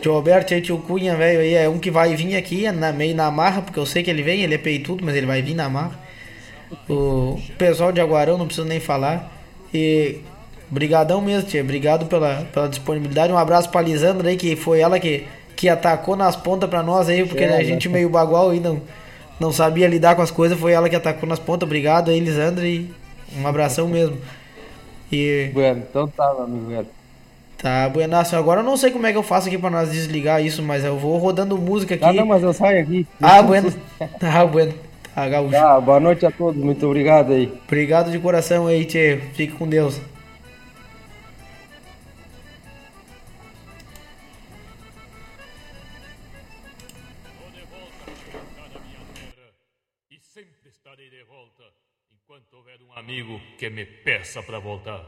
tio 0.00 0.12
Alberto 0.12 0.54
e 0.54 0.60
tio 0.60 0.78
Cunha, 0.78 1.16
velho, 1.16 1.40
aí 1.40 1.54
é 1.54 1.68
um 1.68 1.78
que 1.78 1.90
vai 1.90 2.14
vir 2.14 2.36
aqui, 2.36 2.70
na, 2.70 2.92
meio 2.92 3.14
na 3.14 3.30
marra, 3.30 3.62
porque 3.62 3.78
eu 3.78 3.86
sei 3.86 4.02
que 4.02 4.10
ele 4.10 4.22
vem, 4.22 4.42
ele 4.42 4.54
é 4.54 4.58
peitudo, 4.58 5.04
mas 5.04 5.14
ele 5.14 5.26
vai 5.26 5.42
vir 5.42 5.54
na 5.54 5.68
marra. 5.68 5.98
O 6.88 7.40
pessoal 7.56 7.90
de 7.90 8.00
Aguarão, 8.00 8.36
não 8.36 8.46
preciso 8.46 8.66
nem 8.66 8.78
falar. 8.78 9.32
E 9.72 10.18
brigadão 10.70 11.20
mesmo, 11.20 11.48
tia. 11.48 11.62
Obrigado 11.62 12.06
pela, 12.06 12.46
pela 12.52 12.68
disponibilidade. 12.68 13.32
Um 13.32 13.38
abraço 13.38 13.70
pra 13.70 13.80
Lisandra 13.80 14.28
aí, 14.28 14.36
que 14.36 14.54
foi 14.54 14.80
ela 14.80 15.00
que 15.00 15.26
que 15.58 15.68
atacou 15.68 16.14
nas 16.14 16.36
pontas 16.36 16.70
pra 16.70 16.84
nós 16.84 17.08
aí, 17.08 17.26
porque 17.26 17.42
é, 17.42 17.56
a 17.56 17.64
gente 17.64 17.88
meio 17.88 18.08
bagual 18.08 18.50
aí, 18.50 18.60
não, 18.60 18.80
não 19.40 19.50
sabia 19.50 19.88
lidar 19.88 20.14
com 20.14 20.22
as 20.22 20.30
coisas, 20.30 20.56
foi 20.56 20.70
ela 20.70 20.88
que 20.88 20.94
atacou 20.94 21.28
nas 21.28 21.40
pontas. 21.40 21.66
Obrigado 21.66 22.12
aí, 22.12 22.20
Lisandra, 22.20 22.64
e 22.64 22.88
um 23.36 23.44
abração 23.44 23.88
mesmo. 23.88 24.16
E... 25.10 25.50
Bueno, 25.52 25.82
então 25.90 26.06
tá, 26.06 26.32
meu 26.32 26.44
amigo, 26.44 26.66
velho. 26.66 26.86
Tá, 27.58 27.88
buenaço. 27.88 28.36
Agora 28.36 28.60
eu 28.60 28.64
não 28.64 28.76
sei 28.76 28.90
como 28.90 29.06
é 29.06 29.12
que 29.12 29.18
eu 29.18 29.22
faço 29.22 29.48
aqui 29.48 29.58
pra 29.58 29.68
nós 29.68 29.90
desligar 29.90 30.42
isso, 30.42 30.62
mas 30.62 30.84
eu 30.84 30.96
vou 30.96 31.18
rodando 31.18 31.58
música 31.58 31.96
aqui. 31.96 32.04
Ah, 32.04 32.12
não, 32.12 32.26
mas 32.26 32.42
eu 32.42 32.52
saio 32.52 32.80
aqui. 32.80 33.06
Ah, 33.20 33.42
bueno. 33.42 33.72
Ah, 34.22 34.46
bueno. 34.46 34.72
a 35.14 35.28
gaúcha. 35.28 35.60
Ah, 35.60 35.80
boa 35.80 35.98
noite 35.98 36.24
a 36.24 36.30
todos, 36.30 36.62
muito 36.62 36.86
obrigado 36.86 37.32
aí. 37.32 37.52
Obrigado 37.66 38.10
de 38.10 38.18
coração 38.18 38.68
aí, 38.68 38.84
Tchê. 38.84 39.20
Fique 39.34 39.54
com 39.54 39.66
Deus. 39.66 40.00
amigo 53.08 53.40
que 53.56 53.70
me 53.70 53.86
peça 53.86 54.42
para 54.42 54.58
voltar. 54.58 55.02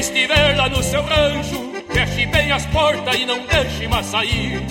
Estiver 0.00 0.56
lá 0.56 0.68
no 0.68 0.82
seu 0.82 1.02
rancho, 1.02 1.72
feche 1.92 2.26
bem 2.26 2.50
as 2.50 2.64
portas 2.66 3.14
e 3.14 3.26
não 3.26 3.46
deixe 3.46 3.86
mais 3.86 4.06
sair. 4.06 4.62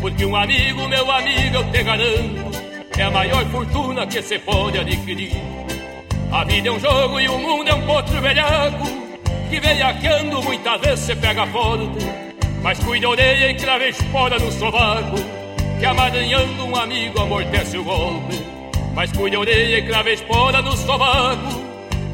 Porque 0.00 0.24
um 0.24 0.36
amigo, 0.36 0.86
meu 0.86 1.10
amigo, 1.10 1.56
eu 1.56 1.64
te 1.72 1.82
garanto, 1.82 2.58
é 2.96 3.02
a 3.02 3.10
maior 3.10 3.44
fortuna 3.46 4.06
que 4.06 4.22
se 4.22 4.38
pode 4.38 4.78
adquirir. 4.78 5.32
A 6.30 6.44
vida 6.44 6.68
é 6.68 6.72
um 6.72 6.78
jogo 6.78 7.18
e 7.18 7.28
o 7.28 7.38
mundo 7.38 7.68
é 7.70 7.74
um 7.74 7.86
potro 7.86 8.20
velhaco, 8.20 8.86
que 9.48 9.58
veiaqueando 9.58 10.42
muitas 10.42 10.80
vezes 10.82 11.04
se 11.06 11.16
pega 11.16 11.46
forte. 11.46 12.06
Mas 12.62 12.78
cuide 12.80 13.06
a 13.06 13.08
orelha 13.08 13.50
e 13.50 13.54
crave 13.54 13.84
a 13.84 13.88
espora 13.88 14.38
no 14.38 14.52
sovaco, 14.52 15.16
que 15.78 15.86
amaranhando 15.86 16.64
um 16.66 16.76
amigo 16.76 17.20
amortece 17.20 17.78
o 17.78 17.84
golpe. 17.84 18.36
Mas 18.94 19.10
cuide 19.12 19.36
a 19.36 19.40
orelha 19.40 19.78
e 19.78 19.82
crave 19.86 20.10
a 20.10 20.14
espora 20.14 20.60
no 20.60 20.76
sovaco, 20.76 21.57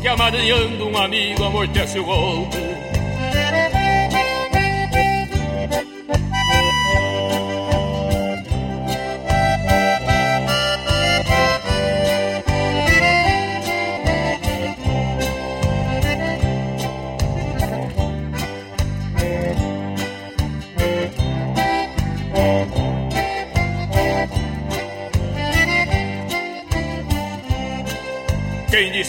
que 0.05 0.09
amaranhando 0.09 0.87
um 0.87 0.99
amigo 0.99 1.45
amortece 1.45 1.99
o 1.99 2.05
golpe. 2.05 2.74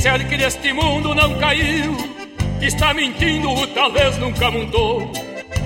Disser 0.05 0.27
que 0.27 0.37
neste 0.37 0.71
mundo 0.71 1.15
não 1.15 1.33
caiu, 1.39 1.97
está 2.61 2.93
mentindo 2.93 3.49
ou 3.49 3.65
talvez 3.67 4.15
nunca 4.19 4.51
montou. 4.51 5.11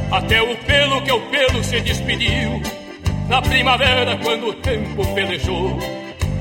Até 0.10 0.41
o 0.41 0.56
pelo 0.60 1.02
que 1.02 1.11
o 1.11 1.20
pelo 1.30 1.61
se 1.61 1.82
despediu, 1.82 2.61
na 3.28 3.41
primavera 3.41 4.18
quando 4.24 4.48
o 4.48 4.53
tempo 4.53 5.06
pelejou. 5.14 5.78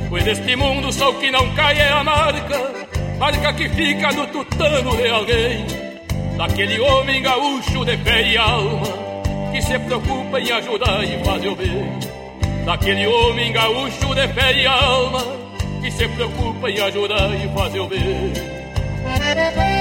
Pois 0.09 0.25
neste 0.25 0.55
mundo 0.55 0.93
só 0.93 1.11
o 1.11 1.15
que 1.15 1.31
não 1.33 1.53
cai 1.55 1.77
é 1.77 1.89
a 1.89 2.05
marca, 2.05 2.87
marca 3.19 3.53
que 3.53 3.69
fica 3.69 4.13
no 4.13 4.27
tutano 4.29 4.97
de 4.97 5.09
alguém. 5.09 5.67
Daquele 6.37 6.79
homem 6.79 7.21
gaúcho 7.21 7.85
de 7.85 7.97
pé 7.97 8.29
e 8.29 8.39
alma, 8.39 8.87
que 9.53 9.61
se 9.61 9.77
preocupa 9.77 10.41
em 10.41 10.53
ajudar 10.53 11.03
e 11.03 11.25
fazer 11.25 11.49
o 11.49 11.57
bem. 11.57 11.99
Daquele 12.65 13.09
homem 13.09 13.53
gaúcho 13.53 14.15
de 14.15 14.29
pé 14.29 14.57
e 14.57 14.67
alma, 14.67 15.48
que 15.81 15.91
se 15.91 16.09
preocupa 16.09 16.71
em 16.71 16.81
ajudar 16.81 17.35
e 17.35 17.49
fazer 17.55 17.81
o 17.81 17.87
bem. 17.87 19.78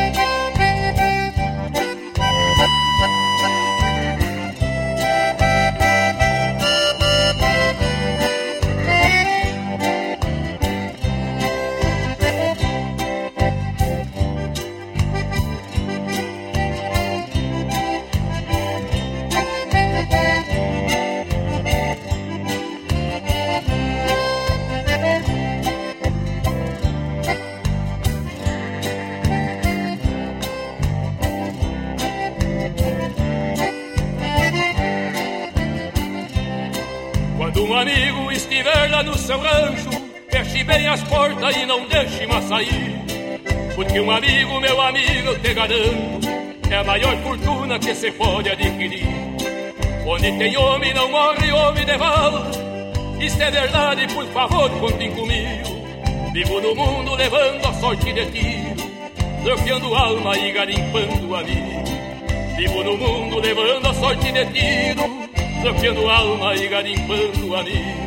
As 40.87 41.03
portas 41.03 41.55
e 41.55 41.65
não 41.65 41.85
deixe 41.87 42.25
mais 42.27 42.45
sair. 42.45 43.01
Porque 43.75 43.99
um 43.99 44.09
amigo, 44.09 44.59
meu 44.59 44.81
amigo, 44.81 45.37
te 45.39 45.53
garanto, 45.53 46.27
é 46.69 46.77
a 46.77 46.83
maior 46.83 47.15
fortuna 47.17 47.77
que 47.77 47.93
se 47.93 48.11
pode 48.11 48.49
adquirir. 48.49 49.07
Onde 50.05 50.31
tem 50.37 50.57
homem, 50.57 50.93
não 50.93 51.11
morre 51.11 51.51
homem 51.51 51.85
de 51.85 51.97
vala. 51.97 52.49
Isto 53.19 53.41
é 53.41 53.51
verdade, 53.51 54.07
por 54.13 54.25
favor, 54.27 54.69
contem 54.79 55.11
comigo. 55.11 55.77
Vivo 56.33 56.61
no 56.61 56.75
mundo 56.75 57.15
levando 57.15 57.65
a 57.65 57.73
sorte 57.73 58.13
de 58.13 58.25
tiro, 58.27 58.91
troqueando 59.43 59.93
alma 59.95 60.37
e 60.37 60.51
garimpando 60.51 61.35
amigo. 61.35 61.83
Vivo 62.55 62.83
no 62.83 62.97
mundo 62.97 63.39
levando 63.39 63.85
a 63.87 63.93
sorte 63.93 64.31
de 64.31 64.45
tiro, 64.45 65.27
troqueando 65.61 66.09
alma 66.09 66.55
e 66.55 66.67
garimpando 66.67 67.55
amigo. 67.55 68.06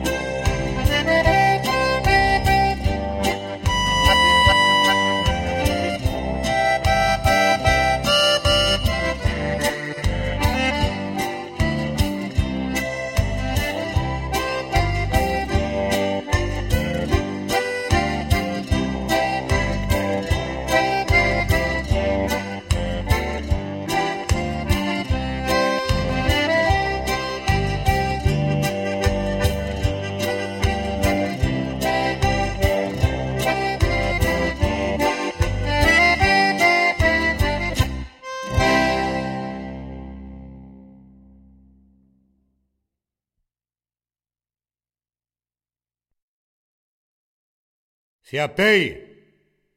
Se 48.31 48.39
apeie, 48.39 48.93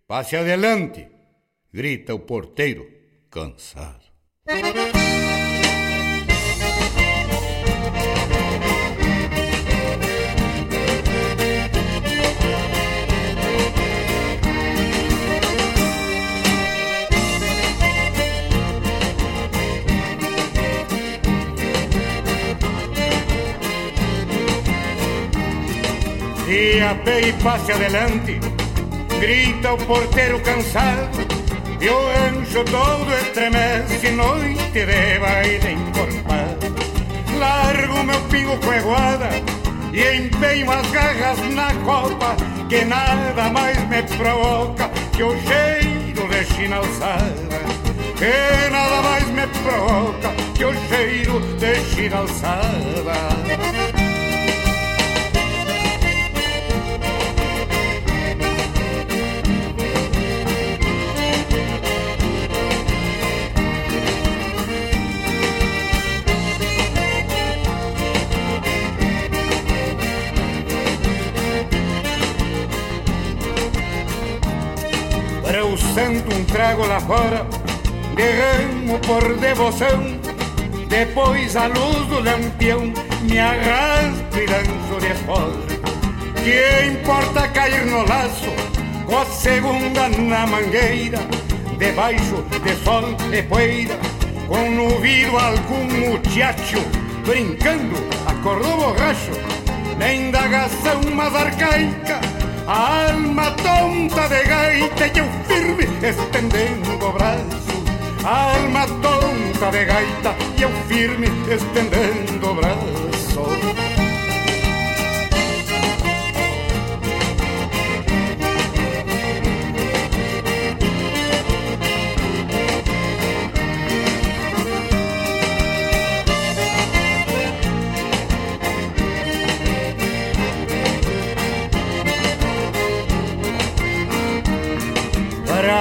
passe 0.05 0.37
adelante, 0.37 1.09
grita 1.71 2.13
o 2.13 2.19
porteiro, 2.19 2.85
cansado. 3.31 4.05
Se 26.73 26.81
apeie 26.81 27.29
e 27.29 27.33
passe 27.33 27.71
adelante, 27.71 28.39
grita 29.19 29.73
o 29.73 29.77
porteiro 29.77 30.39
cansado, 30.39 31.19
E 31.79 31.87
o 31.87 32.07
rancho 32.07 32.63
todo 32.65 33.13
estremece 33.13 34.09
Noite 34.09 34.71
de 34.71 35.19
baile 35.19 35.73
encorpado 35.73 36.73
Largo 37.37 38.03
meu 38.03 38.19
pingo 38.21 38.57
com 38.57 38.73
eguada 38.73 39.29
E 39.93 40.17
empenho 40.17 40.71
as 40.71 40.89
garras 40.89 41.37
na 41.53 41.71
copa 41.85 42.35
Que 42.67 42.83
nada 42.85 43.51
mais 43.51 43.77
me 43.87 44.01
provoca 44.17 44.89
Que 45.15 45.21
o 45.21 45.35
cheiro 45.43 46.27
de 46.27 46.45
china 46.55 46.77
alçada 46.77 47.83
que 48.17 48.69
nada 48.69 49.01
mais 49.01 49.27
me 49.27 49.45
provoca 49.47 50.29
que 50.55 50.63
o 50.63 50.73
cheiro 50.87 51.39
de 51.57 51.75
china 51.93 52.17
alçada. 52.19 54.02
Eu 75.93 76.03
santo 76.05 76.35
um 76.35 76.43
trago 76.45 76.85
lá 76.87 76.99
fora, 76.99 77.45
derramo 78.15 78.99
por 78.99 79.37
devoção. 79.37 80.19
Depois 80.87 81.55
a 81.55 81.67
luz 81.67 82.07
do 82.07 82.19
lampião 82.19 82.91
me 83.21 83.39
arrasto 83.39 84.39
e 84.39 84.45
danço 84.45 84.99
de 84.99 85.13
fora. 85.23 85.73
Que 86.43 86.87
importa 86.87 87.47
cair 87.49 87.85
no 87.85 88.05
laço, 88.07 88.49
com 89.05 89.17
a 89.17 89.25
segunda 89.25 90.09
na 90.09 90.47
mangueira, 90.47 91.19
debaixo 91.77 92.43
de 92.63 92.75
sol 92.83 93.03
e 93.31 93.41
poeira, 93.43 93.97
com 94.47 94.69
no 94.71 94.99
vidro 94.99 95.37
algum 95.37 95.85
muchacho 95.85 96.83
brincando, 97.25 97.95
acordou 98.25 98.77
borracho, 98.77 99.31
na 99.97 100.13
indagação 100.13 101.01
mais 101.13 101.35
arcaica 101.35 102.32
a 102.67 103.09
alma 103.09 103.51
tonta 103.51 104.27
de 104.29 104.43
gaita 104.43 105.07
e 105.07 105.19
eu 105.19 105.25
firme 105.47 105.87
estendendo 106.01 107.05
o 107.05 107.11
braço. 107.11 107.83
A 108.23 108.55
alma 108.55 108.87
tonta 109.01 109.71
de 109.71 109.85
gaita 109.85 110.35
e 110.57 110.61
eu 110.61 110.69
firme 110.87 111.27
estendendo 111.49 112.49
o 112.49 112.53
braço. 112.55 113.92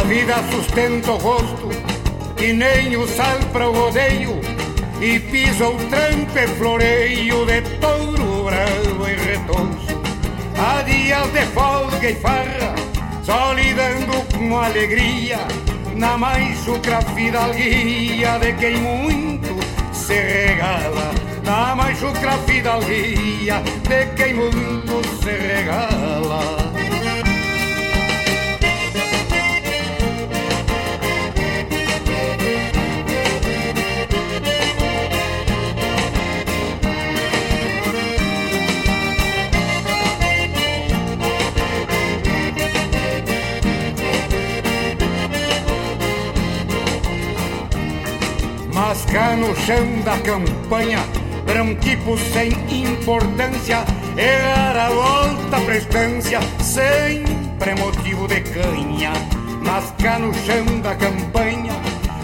Vida 0.04 0.34
sustenta 0.50 1.12
o 1.12 1.16
rosto 1.16 1.68
e 2.38 2.52
nem 2.52 2.96
o 2.96 3.06
sal 3.06 3.38
para 3.52 3.68
o 3.68 3.72
rodeio 3.72 4.40
e 5.00 5.18
pisa 5.18 5.68
o 5.68 5.76
trampe 5.88 6.46
floreio 6.58 7.44
de 7.46 7.62
touro 7.80 8.44
bravo 8.44 9.08
e 9.08 9.14
retoso. 9.14 10.02
Há 10.56 10.82
dias 10.82 11.28
de 11.32 11.46
folga 11.46 12.10
e 12.10 12.14
farra, 12.14 12.74
só 13.22 13.52
lidando 13.52 14.12
com 14.36 14.58
alegria, 14.58 15.38
na 15.96 16.16
mais 16.16 16.58
chucra 16.64 17.00
fidalguia 17.02 18.38
de 18.38 18.52
quem 18.54 18.76
muito 18.76 19.58
se 19.92 20.14
regala. 20.14 21.12
Na 21.44 21.74
mais 21.74 21.98
chucra 21.98 22.32
fidalguia 22.46 23.62
de 23.88 24.06
quem 24.16 24.34
muito 24.34 25.02
se 25.22 25.30
regala. 25.30 26.61
Cá 49.12 49.36
no 49.36 49.54
chão 49.54 50.00
da 50.06 50.16
campanha, 50.18 50.98
para 51.44 51.62
tipo 51.76 52.16
sem 52.16 52.50
importância, 52.84 53.84
errar 54.16 54.74
a 54.74 54.88
volta 54.88 55.60
pra 55.60 55.76
estância, 55.76 56.40
sempre 56.60 57.70
é 57.70 57.74
motivo 57.74 58.26
de 58.26 58.40
canha. 58.40 59.12
Mas 59.62 59.92
cá 60.02 60.18
no 60.18 60.32
chão 60.32 60.64
da 60.80 60.94
campanha, 60.94 61.74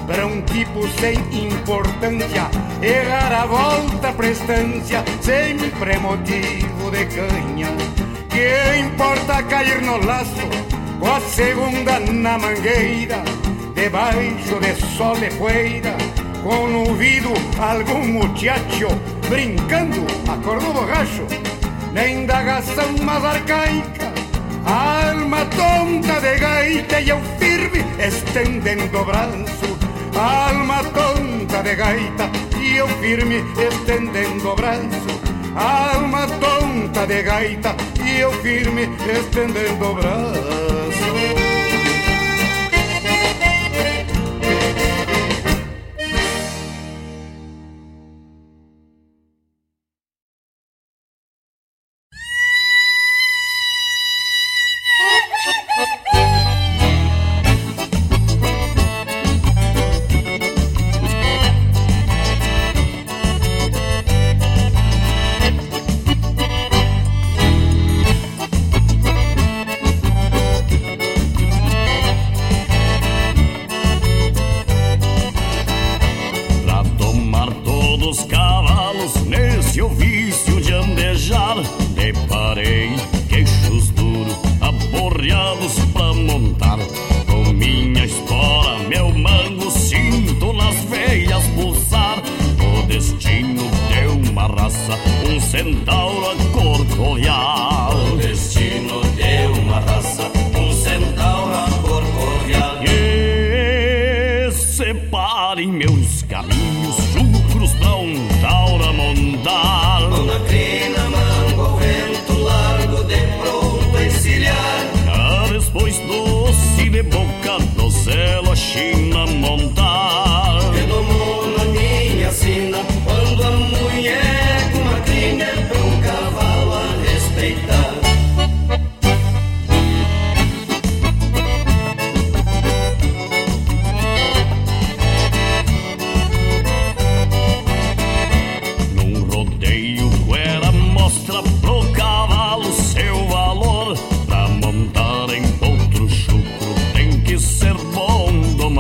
para 0.06 0.27
tipo 0.47 0.89
sem 0.98 1.19
importância, 1.47 2.48
errar 2.82 3.43
a 3.43 3.47
volta 3.47 4.10
pra 4.15 4.31
estância, 4.31 5.05
sempre 5.20 5.93
é 5.93 5.98
motivo 5.98 6.90
de 6.90 7.05
canha. 7.05 7.69
Que 8.31 8.81
importa 8.81 9.43
cair 9.43 9.82
no 9.82 9.98
laço, 10.06 10.48
com 10.98 11.06
a 11.06 11.20
segunda 11.20 12.01
na 12.01 12.39
mangueira, 12.39 13.23
debaixo 13.74 14.59
de 14.59 14.97
sol 14.97 15.16
e 15.19 15.31
poeira, 15.35 15.98
ouvido 16.51 17.33
algum 17.59 18.07
muchacho 18.07 18.89
brincando, 19.29 20.07
acordou 20.31 20.73
borracho, 20.73 21.27
na 21.93 22.09
indagação 22.09 22.97
mais 23.03 23.25
arcaica, 23.25 24.12
alma 24.65 25.45
tonta 25.47 26.20
de 26.20 26.39
gaita 26.39 27.01
e 27.01 27.09
eu 27.11 27.20
firme 27.39 27.85
estendendo 27.99 28.99
o 28.99 29.05
braço, 29.05 29.79
alma 30.16 30.83
tonta 30.85 31.62
de 31.62 31.75
gaita 31.75 32.31
e 32.59 32.77
eu 32.77 32.89
firme 32.89 33.45
estendendo 33.59 34.49
o 34.49 34.57
braço, 34.57 35.20
alma 35.55 36.27
tonta 36.41 37.07
de 37.07 37.23
gaita 37.23 37.77
e 38.05 38.20
eu 38.20 38.33
firme 38.43 38.89
estendendo 39.07 39.85
o 39.85 39.95
braço. 39.95 40.68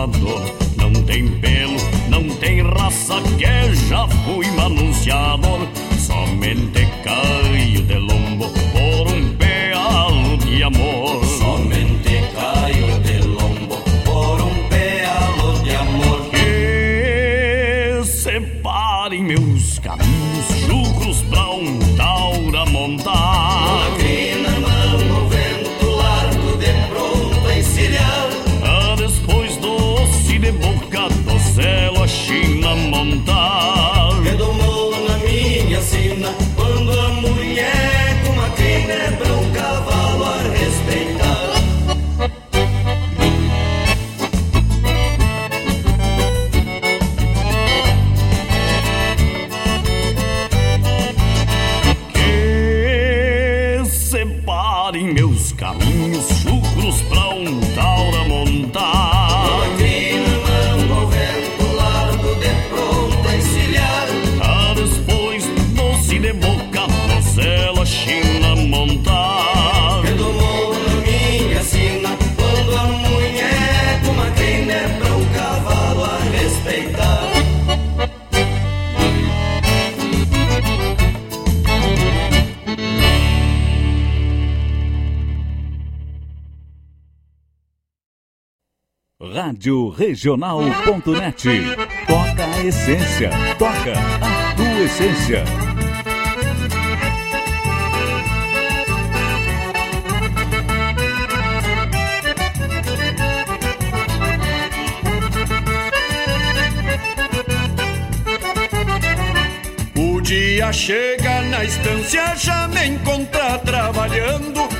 Domador. 0.06 0.40
Não 0.76 0.92
tem 1.02 1.26
pelo, 1.26 1.76
não 2.08 2.28
tem 2.36 2.62
raça 2.62 3.20
que 3.36 3.74
já 3.88 4.06
fui 4.24 4.46
manunciador. 4.52 5.57
Rádio 89.58 89.88
Regional.net. 89.88 91.48
Toca 92.06 92.44
a 92.44 92.64
essência. 92.64 93.30
Toca 93.58 93.92
a 94.22 94.54
tua 94.54 94.80
essência. 94.84 95.44
O 109.96 110.20
dia 110.20 110.72
chega 110.72 111.42
na 111.42 111.64
estância, 111.64 112.36
já 112.36 112.68
me 112.68 112.86
encontra 112.86 113.58
trabalhando. 113.58 114.77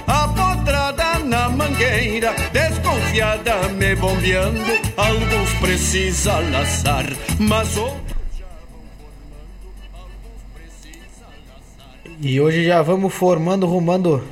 Mangueira, 1.68 2.34
desconfiada 2.50 3.68
me 3.68 3.94
bombeando. 3.94 4.58
Alguns 4.96 5.52
precisa 5.60 6.38
laçar, 6.38 7.04
mas 7.38 7.76
outros. 7.76 8.16
E 12.20 12.40
hoje 12.40 12.64
já 12.64 12.80
vamos 12.80 13.12
formando, 13.12 13.66
rumando 13.66 14.24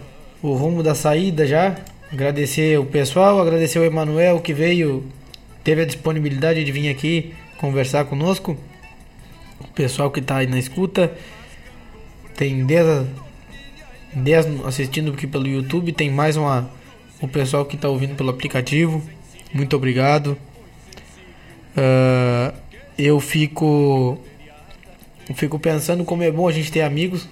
o 0.43 0.55
rumo 0.55 0.83
da 0.83 0.95
saída 0.95 1.47
já. 1.47 1.77
Agradecer 2.11 2.79
o 2.79 2.87
pessoal, 2.87 3.39
agradecer 3.39 3.79
o 3.81 3.85
Emanuel 3.85 4.41
que 4.41 4.55
veio, 4.55 5.05
teve 5.63 5.83
a 5.83 5.87
disponibilidade 5.87 6.65
de 6.65 6.73
vir 6.73 6.89
aqui 6.89 7.35
conversar 7.59 8.07
conosco. 8.07 8.57
O 9.61 9.69
pessoal 9.69 10.11
que 10.11 10.21
está 10.21 10.39
aí 10.39 10.47
na 10.47 10.59
escuta. 10.59 11.13
Tem 12.35 12.65
10, 12.65 13.07
10 14.15 14.47
assistindo 14.65 15.13
aqui 15.13 15.27
pelo 15.27 15.47
YouTube, 15.47 15.93
tem 15.93 16.11
mais 16.11 16.37
uma 16.37 16.71
o 17.21 17.29
pessoal 17.29 17.65
que 17.65 17.77
está 17.77 17.89
ouvindo 17.89 18.15
pelo 18.15 18.31
aplicativo. 18.31 19.03
Muito 19.53 19.77
obrigado. 19.77 20.37
Ah, 21.77 22.55
eu 22.99 23.21
fico 23.21 24.19
fico 25.35 25.59
pensando 25.59 26.05
como 26.05 26.23
é 26.23 26.31
bom 26.31 26.49
a 26.49 26.53
gente 26.53 26.73
ter 26.73 26.83
amigos. 26.83 27.29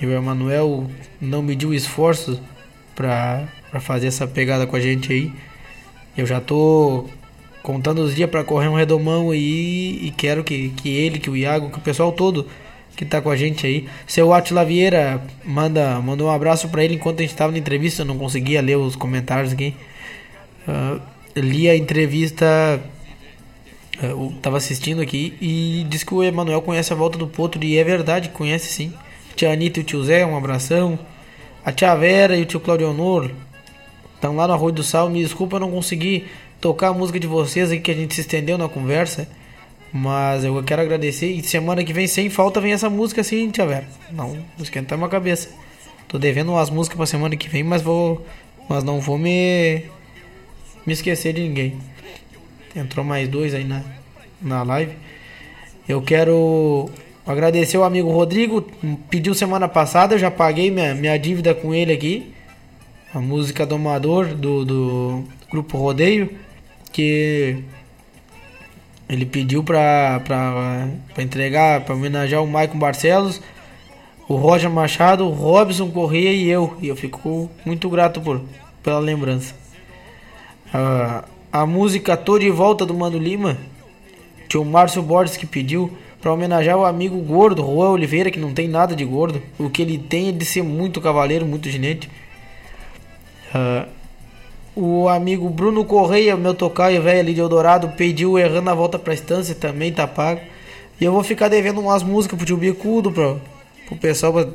E 0.00 0.06
o 0.06 0.12
Emanuel 0.12 0.86
não 1.20 1.42
mediu 1.42 1.74
esforço 1.74 2.40
para 2.94 3.48
fazer 3.80 4.08
essa 4.08 4.26
pegada 4.26 4.66
com 4.66 4.76
a 4.76 4.80
gente 4.80 5.12
aí. 5.12 5.32
Eu 6.16 6.26
já 6.26 6.40
tô 6.40 7.06
contando 7.62 8.02
os 8.02 8.14
dias 8.14 8.30
para 8.30 8.44
correr 8.44 8.68
um 8.68 8.74
redomão 8.74 9.30
aí 9.30 9.98
e 10.02 10.12
quero 10.16 10.44
que, 10.44 10.70
que 10.70 10.88
ele, 10.88 11.18
que 11.18 11.30
o 11.30 11.36
Iago, 11.36 11.70
que 11.70 11.78
o 11.78 11.82
pessoal 11.82 12.12
todo 12.12 12.46
que 12.98 13.04
tá 13.04 13.20
com 13.22 13.30
a 13.30 13.36
gente 13.36 13.64
aí. 13.64 13.88
Seu 14.08 14.32
Atila 14.32 14.64
Vieira 14.64 15.22
manda, 15.44 16.00
manda 16.00 16.24
um 16.24 16.30
abraço 16.30 16.68
para 16.68 16.84
ele 16.84 16.96
enquanto 16.96 17.20
a 17.20 17.22
gente 17.22 17.34
tava 17.36 17.52
na 17.52 17.58
entrevista, 17.58 18.02
eu 18.02 18.06
não 18.06 18.18
conseguia 18.18 18.60
ler 18.60 18.76
os 18.76 18.96
comentários 18.96 19.52
aqui. 19.52 19.76
Ah, 20.66 20.98
li 21.36 21.70
a 21.70 21.76
entrevista, 21.76 22.44
ah, 24.02 24.04
eu 24.04 24.34
tava 24.42 24.56
assistindo 24.56 25.00
aqui 25.00 25.32
e 25.40 25.86
disse 25.88 26.04
que 26.04 26.12
o 26.12 26.24
Emanuel 26.24 26.60
conhece 26.60 26.92
a 26.92 26.96
volta 26.96 27.16
do 27.16 27.28
Potro 27.28 27.62
e 27.62 27.78
é 27.78 27.84
verdade, 27.84 28.30
conhece 28.30 28.66
sim. 28.72 28.92
Tia 29.36 29.52
Anitta 29.52 29.78
e 29.78 29.82
o 29.82 29.86
tio 29.86 30.02
Zé, 30.02 30.26
um 30.26 30.36
abração. 30.36 30.98
A 31.64 31.70
tia 31.70 31.94
Vera 31.94 32.36
e 32.36 32.42
o 32.42 32.46
tio 32.46 32.58
Claudio 32.58 32.90
Honor 32.90 33.30
estão 34.16 34.34
lá 34.34 34.48
no 34.48 34.54
Arroio 34.54 34.74
do 34.74 34.82
Sal. 34.82 35.08
Me 35.08 35.22
desculpa, 35.22 35.54
eu 35.54 35.60
não 35.60 35.70
consegui 35.70 36.26
tocar 36.60 36.88
a 36.88 36.92
música 36.92 37.20
de 37.20 37.28
vocês 37.28 37.70
aí 37.70 37.78
que 37.78 37.92
a 37.92 37.94
gente 37.94 38.12
se 38.16 38.22
estendeu 38.22 38.58
na 38.58 38.68
conversa. 38.68 39.28
Mas 39.92 40.44
eu 40.44 40.62
quero 40.62 40.82
agradecer. 40.82 41.30
E 41.30 41.42
semana 41.42 41.82
que 41.82 41.92
vem, 41.92 42.06
sem 42.06 42.28
falta, 42.28 42.60
vem 42.60 42.72
essa 42.72 42.90
música 42.90 43.20
assim, 43.20 43.50
tia 43.50 43.66
Vera. 43.66 43.88
Não, 44.12 44.36
esquenta 44.58 44.96
minha 44.96 45.08
cabeça. 45.08 45.48
Tô 46.06 46.18
devendo 46.18 46.52
umas 46.52 46.70
músicas 46.70 46.96
pra 46.96 47.06
semana 47.06 47.36
que 47.36 47.48
vem, 47.48 47.62
mas 47.62 47.82
vou. 47.82 48.24
Mas 48.68 48.84
não 48.84 49.00
vou 49.00 49.18
me. 49.18 49.84
Me 50.86 50.92
esquecer 50.92 51.32
de 51.32 51.42
ninguém. 51.42 51.78
Entrou 52.74 53.04
mais 53.04 53.28
dois 53.28 53.54
aí 53.54 53.64
na, 53.64 53.82
na 54.40 54.62
live. 54.62 54.92
Eu 55.88 56.00
quero 56.02 56.90
agradecer 57.26 57.76
o 57.76 57.84
amigo 57.84 58.10
Rodrigo. 58.10 58.62
Pediu 59.10 59.34
semana 59.34 59.68
passada, 59.68 60.14
eu 60.14 60.18
já 60.18 60.30
paguei 60.30 60.70
minha, 60.70 60.94
minha 60.94 61.18
dívida 61.18 61.54
com 61.54 61.74
ele 61.74 61.92
aqui. 61.92 62.32
A 63.12 63.20
música 63.20 63.66
Domador 63.66 64.34
do, 64.34 64.64
do 64.64 65.24
Grupo 65.50 65.76
Rodeio. 65.78 66.30
Que 66.92 67.62
ele 69.08 69.24
pediu 69.24 69.64
pra 69.64 70.20
entregar, 71.18 71.80
pra 71.82 71.94
homenagear 71.94 72.42
o 72.42 72.46
Maicon 72.46 72.78
Barcelos, 72.78 73.40
o 74.28 74.36
Roger 74.36 74.70
Machado, 74.70 75.26
o 75.26 75.32
Robson 75.32 75.90
Corrêa 75.90 76.32
e 76.32 76.48
eu. 76.48 76.76
E 76.80 76.88
eu 76.88 76.96
fico 76.96 77.50
muito 77.64 77.88
grato 77.88 78.20
por, 78.20 78.42
pela 78.82 78.98
lembrança. 78.98 79.54
A, 80.72 81.24
a 81.50 81.64
música 81.64 82.16
Tô 82.16 82.38
de 82.38 82.50
Volta 82.50 82.84
do 82.84 82.92
Mano 82.92 83.16
Lima, 83.16 83.56
tinha 84.46 84.60
o 84.60 84.66
Márcio 84.66 85.02
Borges 85.02 85.36
que 85.36 85.46
pediu 85.46 85.90
pra 86.20 86.32
homenagear 86.32 86.76
o 86.76 86.84
amigo 86.84 87.16
gordo, 87.20 87.62
Juan 87.62 87.90
Oliveira, 87.90 88.30
que 88.30 88.38
não 88.38 88.52
tem 88.52 88.68
nada 88.68 88.94
de 88.94 89.04
gordo. 89.04 89.42
O 89.58 89.70
que 89.70 89.80
ele 89.80 89.96
tem 89.96 90.28
é 90.28 90.32
de 90.32 90.44
ser 90.44 90.62
muito 90.62 91.00
cavaleiro, 91.00 91.46
muito 91.46 91.70
ginete. 91.70 92.10
Ah, 93.54 93.86
o 94.78 95.08
amigo 95.08 95.50
Bruno 95.50 95.84
Correia, 95.84 96.36
meu 96.36 96.54
tocaio 96.54 97.02
velho 97.02 97.18
ali 97.18 97.34
de 97.34 97.40
Eldorado, 97.40 97.88
pediu 97.96 98.38
errando 98.38 98.70
a 98.70 98.74
volta 98.74 98.96
pra 98.96 99.12
estância, 99.12 99.52
também 99.52 99.92
tá 99.92 100.06
pago. 100.06 100.40
E 101.00 101.04
eu 101.04 101.10
vou 101.10 101.24
ficar 101.24 101.48
devendo 101.48 101.80
umas 101.80 102.04
músicas 102.04 102.36
pro 102.36 102.46
tio 102.46 102.56
Bicudo, 102.56 103.10
pro, 103.10 103.40
pro 103.86 103.96
pessoal 103.96 104.32
pra, 104.32 104.46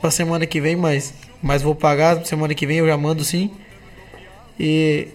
pra 0.00 0.10
semana 0.10 0.46
que 0.46 0.60
vem, 0.60 0.76
mas, 0.76 1.14
mas 1.42 1.62
vou 1.62 1.74
pagar. 1.74 2.24
Semana 2.26 2.54
que 2.54 2.66
vem 2.66 2.78
eu 2.78 2.86
já 2.86 2.96
mando 2.96 3.24
sim. 3.24 3.50
E 4.60 5.08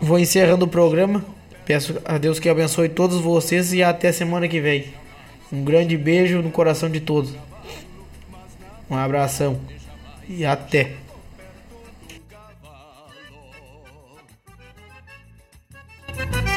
vou 0.00 0.18
encerrando 0.18 0.64
o 0.64 0.68
programa. 0.68 1.24
Peço 1.66 2.00
a 2.04 2.18
Deus 2.18 2.38
que 2.38 2.48
abençoe 2.48 2.88
todos 2.88 3.20
vocês 3.20 3.72
e 3.72 3.82
até 3.82 4.12
semana 4.12 4.46
que 4.46 4.60
vem. 4.60 4.86
Um 5.52 5.64
grande 5.64 5.96
beijo 5.96 6.40
no 6.40 6.50
coração 6.50 6.88
de 6.88 7.00
todos. 7.00 7.34
Um 8.88 8.96
abração 8.96 9.60
e 10.28 10.44
até. 10.44 11.01
Dia 16.30 16.51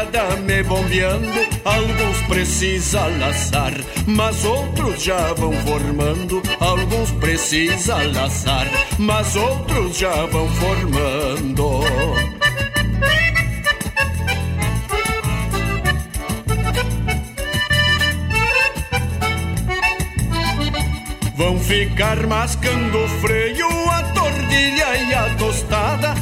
desconfiada 0.00 0.36
me 0.36 0.62
bombeando. 0.62 1.28
Alguns 1.64 2.22
precisa 2.28 3.06
laçar, 3.18 3.72
mas 4.06 4.44
outros 4.44 5.02
já 5.02 5.32
vão 5.34 5.52
formando. 5.52 6.42
Alguns 6.58 7.10
precisa 7.12 7.96
laçar, 8.14 8.66
mas 8.98 9.36
outros 9.36 9.96
já 9.96 10.26
vão 10.26 10.48
formando. 10.48 11.80
Vão 21.36 21.58
ficar 21.58 22.26
mascando 22.26 22.98
o 22.98 23.08
freio, 23.20 23.66
a 23.90 24.02
tordilha 24.14 24.96
e 25.08 25.14
a 25.14 25.34
tostada. 25.36 26.19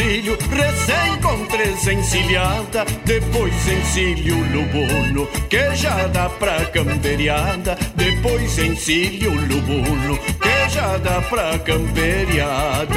Vou 0.00 0.08
repassar 0.08 0.08
o 0.08 0.10
rosilho, 0.10 0.38
recém 0.50 1.20
com 1.20 1.46
três 1.46 1.86
encilhada. 1.86 2.84
Depois 3.04 3.68
encilho 3.68 4.36
lubuno, 4.36 5.26
que 5.48 5.74
já 5.76 6.06
dá 6.06 6.28
pra 6.28 6.64
camperiada. 6.66 7.76
Depois 7.94 8.58
encilho 8.58 9.32
lubuno, 9.34 10.18
que 10.40 10.68
já 10.70 10.96
dá 10.98 11.20
pra 11.22 11.58
camperiada. 11.58 12.90